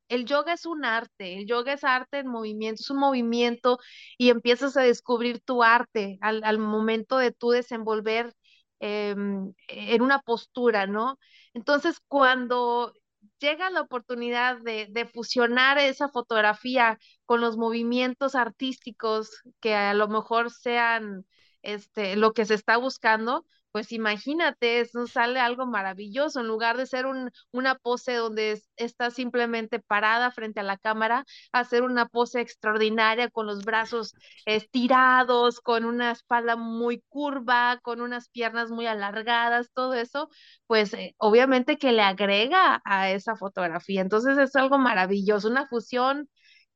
el 0.09 0.27
yoga 0.27 0.55
es 0.55 0.67
un 0.67 0.85
arte, 0.85 1.39
el 1.39 1.47
yoga 1.47 1.73
es 1.75 1.85
arte 1.85 2.19
en 2.21 2.29
movimiento, 2.29 2.83
es 2.83 2.91
un 2.91 2.99
movimiento 2.99 3.79
y 4.19 4.31
empiezas 4.31 4.77
a 4.77 4.83
descubrir 4.83 5.41
tu 5.41 5.63
arte 5.65 6.19
al, 6.21 6.45
al 6.45 6.59
momento 6.59 7.19
de 7.19 7.33
tú 7.33 7.51
desenvolver 7.51 8.33
em, 8.81 9.53
en 9.69 10.03
una 10.03 10.21
postura, 10.21 10.87
¿no? 10.87 11.19
Entonces, 11.55 11.99
cuando 12.09 12.93
llega 13.39 13.71
la 13.71 13.83
oportunidad 13.83 14.59
de, 14.63 14.87
de 14.91 15.07
fusionar 15.07 15.79
esa 15.79 16.09
fotografía 16.09 16.99
con 17.25 17.41
los 17.41 17.57
movimientos 17.57 18.35
artísticos 18.35 19.31
que 19.61 19.75
a 19.75 19.95
lo 19.95 20.09
mejor 20.09 20.51
sean 20.51 21.27
este, 21.63 22.17
lo 22.17 22.33
que 22.33 22.45
se 22.47 22.55
está 22.55 22.77
buscando, 22.77 23.45
pues 23.77 23.93
imagínate, 23.93 24.81
eso 24.81 25.07
sale 25.07 25.39
algo 25.39 25.67
maravilloso. 25.67 26.41
En 26.41 26.47
lugar 26.49 26.79
de 26.79 26.87
ser 26.87 27.05
un, 27.07 27.31
una 27.53 27.75
pose 27.77 28.15
donde 28.15 28.53
es- 28.53 28.71
estás 28.77 29.13
simplemente 29.15 29.81
parada 29.81 30.31
frente 30.31 30.61
a 30.61 30.63
la 30.63 30.79
cámara, 30.79 31.25
hacer 31.53 31.83
una 31.83 32.07
pose 32.09 32.41
extraordinaria 32.41 33.29
con 33.31 33.47
los 33.47 33.65
brazos 33.67 34.15
estirados, 34.47 35.61
con 35.61 35.85
una 35.85 36.13
espalda 36.13 36.57
muy 36.57 37.03
curva, 37.11 37.79
con 37.83 38.01
unas 38.01 38.29
piernas 38.31 38.71
muy 38.71 38.87
alargadas, 38.87 39.71
todo 39.75 39.93
eso, 39.95 40.31
pues 40.67 40.95
eh, 40.95 41.15
obviamente 41.19 41.77
que 41.79 41.93
le 41.93 42.01
agrega 42.03 42.81
a 42.87 43.11
esa 43.11 43.37
fotografía. 43.37 44.01
Entonces 44.01 44.39
es 44.39 44.57
algo 44.57 44.79
maravilloso, 44.79 45.49
una 45.49 45.67
fusión 45.69 46.29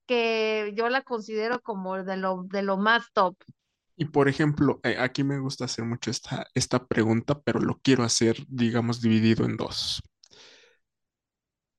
que 0.07 0.73
yo 0.77 0.89
la 0.91 1.03
considero 1.03 1.61
como 1.63 2.03
de 2.05 2.17
lo, 2.19 2.45
de 2.45 2.63
lo 2.63 2.77
más 2.79 3.13
top. 3.15 3.37
Y 4.01 4.07
por 4.07 4.29
ejemplo, 4.29 4.81
eh, 4.83 4.97
aquí 4.99 5.23
me 5.23 5.39
gusta 5.39 5.67
hacer 5.67 5.85
mucho 5.85 6.11
esta, 6.11 6.49
esta 6.55 6.89
pregunta, 6.89 7.41
pero 7.41 7.61
lo 7.61 7.79
quiero 7.81 8.03
hacer, 8.03 8.45
digamos, 8.49 9.01
dividido 9.01 9.45
en 9.45 9.57
dos. 9.57 10.03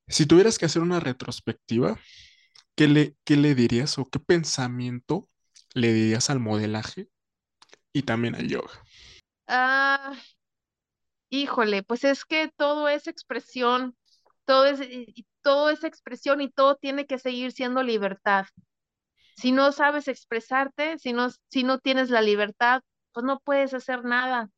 Si 0.07 0.25
tuvieras 0.27 0.57
que 0.59 0.65
hacer 0.65 0.81
una 0.81 0.99
retrospectiva, 0.99 1.99
¿qué 2.75 2.87
le, 2.87 3.17
qué 3.25 3.37
le 3.37 3.55
dirías 3.55 3.97
o 3.99 4.05
qué 4.09 4.19
pensamiento 4.19 5.29
le 5.75 5.93
dirías 5.93 6.29
al 6.29 6.39
modelaje 6.41 7.09
y 7.93 8.03
también 8.03 8.35
al 8.35 8.47
yoga? 8.49 8.71
Ah, 9.47 10.15
Híjole, 11.29 11.81
pues 11.83 12.03
es 12.03 12.25
que 12.25 12.49
todo 12.57 12.87
es 12.89 13.07
expresión, 13.07 13.95
todo 14.45 14.65
es, 14.65 14.79
todo 15.41 15.69
es 15.69 15.83
expresión 15.83 16.41
y 16.41 16.49
todo 16.51 16.75
tiene 16.75 17.07
que 17.07 17.17
seguir 17.19 17.51
siendo 17.53 17.81
libertad. 17.83 18.45
Si 19.35 19.51
no 19.51 19.71
sabes 19.71 20.07
expresarte, 20.07 20.97
si 20.99 21.13
no, 21.13 21.29
si 21.49 21.63
no 21.63 21.79
tienes 21.79 22.09
la 22.09 22.21
libertad, 22.21 22.81
pues 23.13 23.25
no 23.25 23.39
puedes 23.39 23.73
hacer 23.73 24.03
nada, 24.05 24.49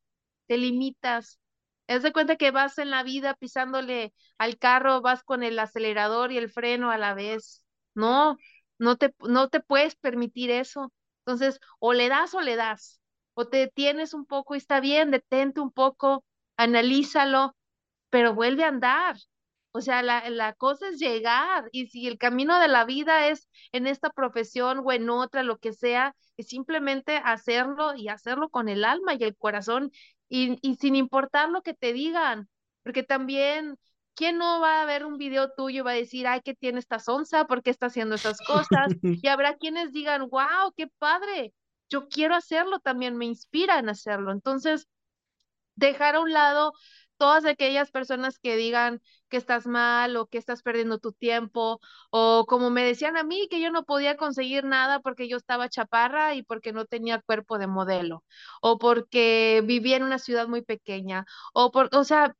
te 0.47 0.57
limitas. 0.57 1.39
Haz 1.88 2.03
de 2.03 2.13
cuenta 2.13 2.38
que 2.38 2.51
vas 2.51 2.78
en 2.78 2.89
la 2.91 3.03
vida 3.03 3.36
pisándole 3.36 4.13
al 4.38 4.57
carro, 4.57 5.01
vas 5.01 5.24
con 5.24 5.43
el 5.43 5.59
acelerador 5.59 6.32
y 6.32 6.38
el 6.38 6.49
freno 6.49 6.91
a 6.91 6.97
la 6.97 7.13
vez. 7.13 7.65
No, 7.93 8.38
no 8.80 8.97
te, 8.97 9.13
no 9.19 9.49
te 9.49 9.59
puedes 9.59 9.95
permitir 9.95 10.51
eso. 10.51 10.91
Entonces, 11.26 11.59
o 11.80 11.93
le 11.93 12.09
das 12.09 12.34
o 12.34 12.41
le 12.41 12.55
das, 12.55 13.01
o 13.34 13.47
te 13.47 13.57
detienes 13.57 14.13
un 14.13 14.26
poco 14.26 14.55
y 14.55 14.57
está 14.59 14.80
bien, 14.82 15.11
detente 15.11 15.59
un 15.61 15.71
poco, 15.71 16.24
analízalo 16.57 17.55
pero 18.09 18.34
vuelve 18.34 18.63
a 18.63 18.69
andar. 18.69 19.17
O 19.74 19.82
sea, 19.82 20.03
la, 20.03 20.30
la 20.30 20.53
cosa 20.53 20.89
es 20.89 20.99
llegar 20.99 21.67
y 21.71 21.88
si 21.88 22.07
el 22.07 22.17
camino 22.19 22.59
de 22.59 22.67
la 22.67 22.86
vida 22.86 23.28
es 23.28 23.49
en 23.71 23.88
esta 23.88 24.11
profesión 24.11 24.82
o 24.86 24.91
en 24.91 25.09
otra, 25.09 25.43
lo 25.43 25.57
que 25.57 25.74
sea, 25.74 26.15
es 26.38 26.47
simplemente 26.47 27.17
hacerlo 27.17 27.95
y 27.95 28.07
hacerlo 28.09 28.49
con 28.49 28.69
el 28.69 28.86
alma 28.86 29.15
y 29.15 29.24
el 29.24 29.36
corazón 29.36 29.91
y, 30.30 30.57
y 30.61 30.76
sin 30.76 30.95
importar 30.95 31.49
lo 31.49 31.61
que 31.63 31.74
te 31.74 31.93
digan. 31.93 32.49
porque 32.84 33.03
también, 33.03 33.78
¿quién 34.15 34.38
no 34.38 34.59
va 34.61 34.82
a 34.82 34.86
ver 34.86 35.05
un 35.05 35.17
video 35.17 35.51
tuyo 35.53 35.80
y 35.80 35.82
va 35.82 35.91
a 35.91 35.93
decir, 35.95 36.28
ay, 36.28 36.41
¿qué 36.41 36.53
tiene 36.55 36.80
esta 36.80 36.99
sonza? 36.99 37.45
¿Por 37.45 37.63
qué 37.63 37.69
está 37.71 37.88
haciendo 37.88 38.15
esas 38.15 38.41
cosas? 38.41 38.95
Y 39.21 39.28
habrá 39.28 39.57
quienes 39.57 39.91
digan, 39.93 40.30
wow, 40.30 40.71
qué 40.76 40.88
padre, 40.99 41.53
yo 41.89 42.07
quiero 42.09 42.36
hacerlo 42.36 42.80
también, 42.80 43.17
me 43.17 43.26
inspira 43.26 43.80
en 43.80 43.89
hacerlo. 43.89 44.32
Entonces, 44.32 44.88
dejar 45.76 46.15
a 46.15 46.21
un 46.21 46.34
lado 46.34 46.74
todas 47.17 47.45
aquellas 47.45 47.91
personas 47.91 48.39
que 48.39 48.55
digan 48.57 49.01
que 49.34 49.38
estás 49.38 49.66
mal 49.68 50.16
o 50.18 50.28
que 50.28 50.38
estás 50.40 50.62
perdiendo 50.64 51.00
tu 51.00 51.12
tiempo 51.14 51.82
o 52.12 52.46
como 52.48 52.70
me 52.70 52.84
decían 52.86 53.18
a 53.18 53.24
mí 53.24 53.48
que 53.50 53.62
yo 53.62 53.72
no 53.72 53.84
podía 53.86 54.18
conseguir 54.18 54.64
nada 54.66 55.00
porque 55.02 55.28
yo 55.30 55.38
estaba 55.38 55.70
chaparra 55.70 56.36
y 56.36 56.44
porque 56.44 56.74
no 56.74 56.86
tenía 56.86 57.22
cuerpo 57.22 57.58
de 57.60 57.68
modelo 57.68 58.24
o 58.62 58.78
porque 58.80 59.64
vivía 59.66 59.98
en 59.98 60.04
una 60.04 60.20
ciudad 60.20 60.48
muy 60.48 60.62
pequeña 60.64 61.26
o 61.54 61.72
por, 61.72 61.90
o 61.96 62.04
sea, 62.06 62.36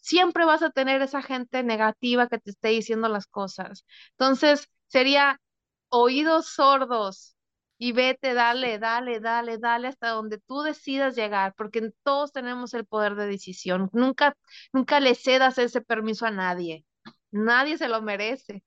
siempre 0.00 0.44
vas 0.44 0.62
a 0.62 0.70
tener 0.70 1.02
esa 1.02 1.22
gente 1.22 1.62
negativa 1.62 2.28
que 2.28 2.38
te 2.38 2.50
esté 2.50 2.68
diciendo 2.68 3.08
las 3.08 3.26
cosas. 3.26 3.84
Entonces, 4.12 4.68
sería 4.88 5.40
oídos 5.90 6.48
sordos 6.48 7.36
y 7.78 7.92
vete, 7.92 8.34
dale, 8.34 8.78
dale, 8.78 9.20
dale, 9.20 9.58
dale 9.58 9.88
hasta 9.88 10.10
donde 10.10 10.38
tú 10.38 10.62
decidas 10.62 11.16
llegar, 11.16 11.54
porque 11.56 11.90
todos 12.02 12.32
tenemos 12.32 12.74
el 12.74 12.86
poder 12.86 13.14
de 13.14 13.26
decisión. 13.26 13.90
Nunca, 13.92 14.34
nunca 14.72 15.00
le 15.00 15.14
cedas 15.14 15.58
ese 15.58 15.80
permiso 15.80 16.26
a 16.26 16.30
nadie. 16.30 16.84
Nadie 17.30 17.78
se 17.78 17.88
lo 17.88 18.02
merece. 18.02 18.64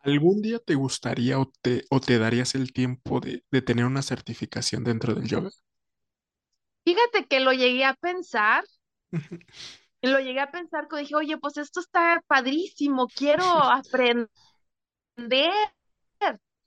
¿Algún 0.00 0.42
día 0.42 0.58
te 0.58 0.74
gustaría 0.74 1.38
o 1.38 1.52
te, 1.62 1.84
o 1.90 2.00
te 2.00 2.18
darías 2.18 2.56
el 2.56 2.72
tiempo 2.72 3.20
de, 3.20 3.44
de 3.52 3.62
tener 3.62 3.84
una 3.84 4.02
certificación 4.02 4.82
dentro 4.82 5.14
del 5.14 5.28
yoga? 5.28 5.50
Fíjate 6.84 7.26
que 7.28 7.38
lo 7.40 7.52
llegué 7.52 7.84
a 7.84 7.94
pensar, 7.94 8.64
lo 10.02 10.18
llegué 10.20 10.40
a 10.40 10.50
pensar, 10.50 10.88
que 10.88 10.98
dije, 10.98 11.14
oye, 11.16 11.38
pues 11.38 11.56
esto 11.56 11.80
está 11.80 12.22
padrísimo, 12.26 13.10
quiero 13.14 13.44
aprender, 13.70 14.28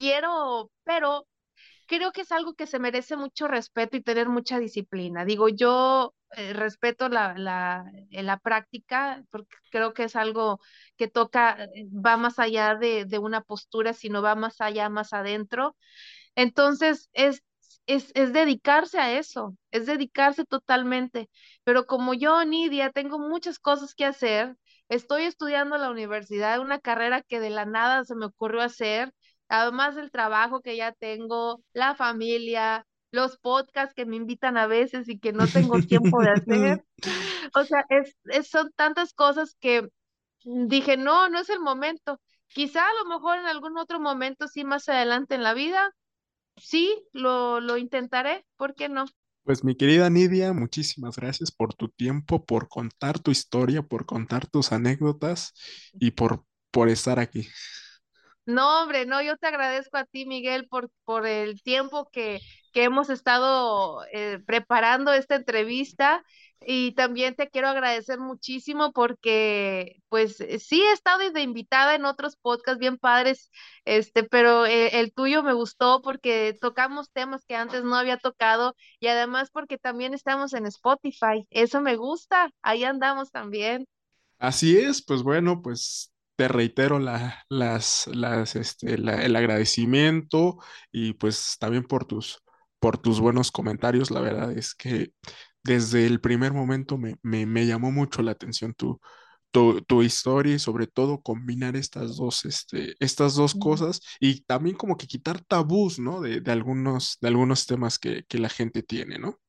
quiero, 0.01 0.71
pero 0.83 1.27
creo 1.87 2.11
que 2.11 2.21
es 2.21 2.31
algo 2.31 2.53
que 2.55 2.67
se 2.67 2.79
merece 2.79 3.17
mucho 3.17 3.47
respeto 3.47 3.97
y 3.97 4.03
tener 4.03 4.29
mucha 4.29 4.59
disciplina. 4.59 5.25
Digo, 5.25 5.49
yo 5.49 6.13
eh, 6.37 6.53
respeto 6.53 7.09
la, 7.09 7.35
la, 7.37 7.85
eh, 8.11 8.23
la 8.23 8.37
práctica 8.39 9.23
porque 9.31 9.55
creo 9.71 9.93
que 9.93 10.05
es 10.05 10.15
algo 10.15 10.59
que 10.97 11.07
toca, 11.09 11.63
eh, 11.75 11.87
va 11.93 12.17
más 12.17 12.39
allá 12.39 12.75
de, 12.75 13.05
de 13.05 13.19
una 13.19 13.41
postura, 13.41 13.93
sino 13.93 14.21
va 14.21 14.35
más 14.35 14.61
allá, 14.61 14.89
más 14.89 15.13
adentro. 15.13 15.75
Entonces, 16.35 17.09
es, 17.13 17.43
es, 17.85 18.11
es 18.15 18.33
dedicarse 18.33 18.99
a 18.99 19.13
eso, 19.17 19.55
es 19.71 19.85
dedicarse 19.85 20.45
totalmente. 20.45 21.29
Pero 21.63 21.85
como 21.85 22.13
yo, 22.13 22.43
Nidia, 22.45 22.91
tengo 22.91 23.19
muchas 23.19 23.59
cosas 23.59 23.95
que 23.95 24.05
hacer, 24.05 24.55
estoy 24.89 25.23
estudiando 25.23 25.75
en 25.75 25.81
la 25.81 25.91
universidad, 25.91 26.59
una 26.59 26.79
carrera 26.79 27.21
que 27.21 27.39
de 27.39 27.49
la 27.49 27.65
nada 27.65 28.03
se 28.05 28.15
me 28.15 28.25
ocurrió 28.25 28.61
hacer, 28.61 29.13
además 29.51 29.95
del 29.95 30.11
trabajo 30.11 30.61
que 30.61 30.77
ya 30.77 30.93
tengo, 30.93 31.61
la 31.73 31.95
familia, 31.95 32.85
los 33.11 33.37
podcasts 33.39 33.93
que 33.95 34.05
me 34.07 34.15
invitan 34.17 34.57
a 34.57 34.67
veces 34.67 35.09
y 35.09 35.19
que 35.19 35.33
no 35.33 35.49
tengo 35.49 35.81
tiempo 35.81 36.21
de 36.21 36.31
hacer. 36.31 36.83
O 37.55 37.63
sea, 37.65 37.85
es, 37.89 38.15
es- 38.25 38.49
son 38.49 38.71
tantas 38.75 39.13
cosas 39.13 39.55
que 39.59 39.87
dije, 40.43 40.97
no, 40.97 41.29
no 41.29 41.39
es 41.39 41.49
el 41.49 41.59
momento. 41.61 42.19
Quizá 42.53 42.85
a 42.87 42.93
lo 43.03 43.05
mejor 43.09 43.39
en 43.39 43.45
algún 43.47 43.77
otro 43.77 43.99
momento, 43.99 44.47
sí, 44.47 44.63
más 44.65 44.89
adelante 44.89 45.35
en 45.35 45.43
la 45.43 45.53
vida 45.53 45.91
Sí, 46.57 47.03
lo, 47.13 47.59
lo 47.61 47.77
intentaré, 47.77 48.45
¿por 48.57 48.75
qué 48.75 48.89
no? 48.89 49.05
Pues 49.43 49.63
mi 49.63 49.75
querida 49.75 50.09
Nidia, 50.09 50.53
muchísimas 50.53 51.15
gracias 51.17 51.51
por 51.51 51.73
tu 51.73 51.89
tiempo, 51.89 52.45
por 52.45 52.69
contar 52.69 53.19
tu 53.19 53.31
historia, 53.31 53.81
por 53.81 54.05
contar 54.05 54.47
tus 54.47 54.71
anécdotas 54.71 55.53
y 55.99 56.11
por, 56.11 56.45
por 56.71 56.89
estar 56.89 57.19
aquí. 57.19 57.47
No, 58.45 58.81
hombre, 58.83 59.05
no, 59.05 59.21
yo 59.21 59.37
te 59.37 59.47
agradezco 59.47 59.97
a 59.97 60.05
ti, 60.05 60.25
Miguel, 60.25 60.67
por, 60.67 60.89
por 61.05 61.27
el 61.27 61.61
tiempo 61.61 62.09
que, 62.11 62.39
que 62.73 62.83
hemos 62.83 63.09
estado 63.09 64.03
eh, 64.11 64.39
preparando 64.45 65.13
esta 65.13 65.35
entrevista 65.35 66.23
y 66.59 66.93
también 66.93 67.35
te 67.35 67.49
quiero 67.49 67.67
agradecer 67.69 68.19
muchísimo 68.19 68.91
porque, 68.93 69.97
pues, 70.09 70.41
eh, 70.41 70.59
sí 70.59 70.81
he 70.81 70.91
estado 70.91 71.29
de 71.31 71.41
invitada 71.41 71.95
en 71.95 72.03
otros 72.05 72.35
podcasts 72.35 72.79
bien 72.79 72.97
padres, 72.97 73.51
este, 73.85 74.23
pero 74.23 74.65
eh, 74.65 74.99
el 74.99 75.13
tuyo 75.13 75.43
me 75.43 75.53
gustó 75.53 76.01
porque 76.01 76.57
tocamos 76.59 77.11
temas 77.11 77.45
que 77.45 77.55
antes 77.55 77.83
no 77.83 77.95
había 77.95 78.17
tocado 78.17 78.75
y 78.99 79.07
además 79.07 79.49
porque 79.51 79.77
también 79.77 80.13
estamos 80.15 80.53
en 80.53 80.65
Spotify, 80.65 81.45
eso 81.51 81.79
me 81.81 81.95
gusta, 81.95 82.49
ahí 82.63 82.83
andamos 82.83 83.31
también. 83.31 83.87
Así 84.39 84.77
es, 84.77 85.01
pues 85.03 85.23
bueno, 85.23 85.61
pues 85.61 86.10
te 86.41 86.47
reitero 86.47 86.99
la, 86.99 87.45
las, 87.49 88.07
las, 88.13 88.55
este, 88.55 88.97
la- 88.97 89.23
el 89.23 89.35
agradecimiento 89.35 90.57
y 90.91 91.13
pues 91.13 91.57
también 91.59 91.83
por 91.83 92.05
tus, 92.05 92.41
por 92.79 92.97
tus 92.97 93.19
buenos 93.19 93.51
comentarios. 93.51 94.11
La 94.11 94.21
verdad 94.21 94.51
es 94.57 94.73
que 94.75 95.13
desde 95.63 96.07
el 96.07 96.19
primer 96.21 96.53
momento 96.53 96.97
me, 96.97 97.17
me, 97.23 97.45
me 97.45 97.67
llamó 97.67 97.91
mucho 97.91 98.21
la 98.23 98.31
atención 98.31 98.73
tu, 98.73 98.99
tu, 99.51 99.81
tu 99.83 100.01
historia 100.03 100.55
y 100.55 100.59
sobre 100.59 100.87
todo 100.87 101.21
combinar 101.21 101.75
estas 101.75 102.17
dos, 102.17 102.45
este, 102.45 102.95
estas 102.99 103.35
dos 103.35 103.55
cosas 103.55 104.01
y 104.19 104.41
también 104.43 104.75
como 104.77 104.97
que 104.97 105.07
quitar 105.07 105.41
tabús, 105.43 105.99
¿no? 105.99 106.21
De, 106.21 106.41
de 106.41 106.51
algunos, 106.51 107.17
de 107.21 107.27
algunos 107.29 107.65
temas 107.67 107.99
que, 107.99 108.23
que 108.27 108.39
la 108.39 108.49
gente 108.49 108.83
tiene, 108.83 109.19
¿no? 109.19 109.39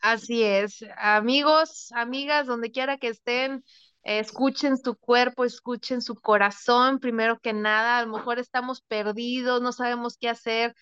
Así 0.00 0.42
es, 0.44 0.84
amigos, 0.96 1.90
amigas, 1.92 2.46
donde 2.46 2.70
quiera 2.70 2.98
que 2.98 3.08
estén, 3.08 3.64
escuchen 4.02 4.76
su 4.78 4.96
cuerpo, 4.96 5.44
escuchen 5.44 6.02
su 6.02 6.14
corazón, 6.16 6.98
primero 6.98 7.38
que 7.40 7.52
nada, 7.52 7.98
a 7.98 8.06
lo 8.06 8.16
mejor 8.16 8.38
estamos 8.38 8.82
perdidos, 8.82 9.60
no 9.62 9.72
sabemos 9.72 10.16
qué 10.18 10.28
hacer, 10.28 10.74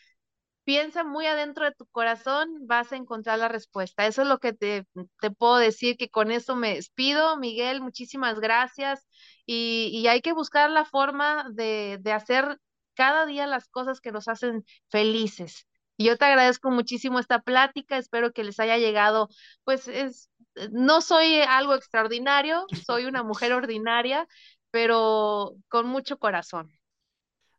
piensa 0.64 1.04
muy 1.04 1.26
adentro 1.26 1.64
de 1.64 1.72
tu 1.72 1.86
corazón, 1.86 2.66
vas 2.66 2.92
a 2.92 2.96
encontrar 2.96 3.38
la 3.38 3.48
respuesta. 3.48 4.06
Eso 4.06 4.22
es 4.22 4.28
lo 4.28 4.38
que 4.38 4.52
te, 4.52 4.86
te 5.20 5.30
puedo 5.30 5.56
decir, 5.58 5.96
que 5.96 6.10
con 6.10 6.30
eso 6.32 6.56
me 6.56 6.74
despido. 6.74 7.36
Miguel, 7.36 7.80
muchísimas 7.82 8.40
gracias. 8.40 9.06
Y, 9.46 9.90
y 9.94 10.08
hay 10.08 10.20
que 10.22 10.32
buscar 10.32 10.70
la 10.70 10.84
forma 10.84 11.48
de, 11.52 11.98
de 12.00 12.12
hacer 12.12 12.58
cada 12.94 13.26
día 13.26 13.46
las 13.46 13.68
cosas 13.68 14.00
que 14.00 14.10
nos 14.12 14.26
hacen 14.28 14.64
felices. 14.90 15.66
Y 15.96 16.06
yo 16.06 16.18
te 16.18 16.24
agradezco 16.26 16.70
muchísimo 16.70 17.18
esta 17.20 17.40
plática, 17.40 17.96
espero 17.96 18.32
que 18.32 18.44
les 18.44 18.60
haya 18.60 18.76
llegado, 18.76 19.28
pues 19.64 19.88
es, 19.88 20.30
no 20.72 21.00
soy 21.00 21.40
algo 21.40 21.74
extraordinario, 21.74 22.64
soy 22.86 23.04
una 23.04 23.22
mujer 23.22 23.52
ordinaria, 23.52 24.26
pero 24.70 25.54
con 25.68 25.86
mucho 25.86 26.18
corazón. 26.18 26.70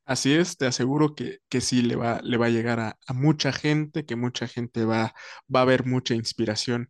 Así 0.05 0.33
es, 0.33 0.55
te 0.55 0.65
aseguro 0.65 1.15
que, 1.15 1.39
que 1.49 1.59
sí 1.59 1.81
le 1.81 1.97
va, 1.97 2.21
le 2.23 2.37
va 2.37 2.45
a 2.45 2.49
llegar 2.49 2.79
a, 2.79 2.97
mucha 3.13 3.51
gente, 3.51 4.05
que 4.05 4.15
mucha 4.15 4.47
gente 4.47 4.85
va, 4.85 5.13
va 5.53 5.61
a 5.61 5.65
ver 5.65 5.85
mucha 5.85 6.15
inspiración 6.15 6.89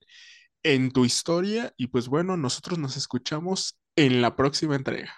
en 0.61 0.91
tu 0.91 1.03
historia 1.03 1.73
y 1.77 1.87
pues 1.87 2.09
bueno, 2.09 2.37
nosotros 2.37 2.77
nos 2.77 2.95
escuchamos 2.95 3.79
en 3.95 4.21
la 4.21 4.35
próxima 4.35 4.75
entrega. 4.75 5.15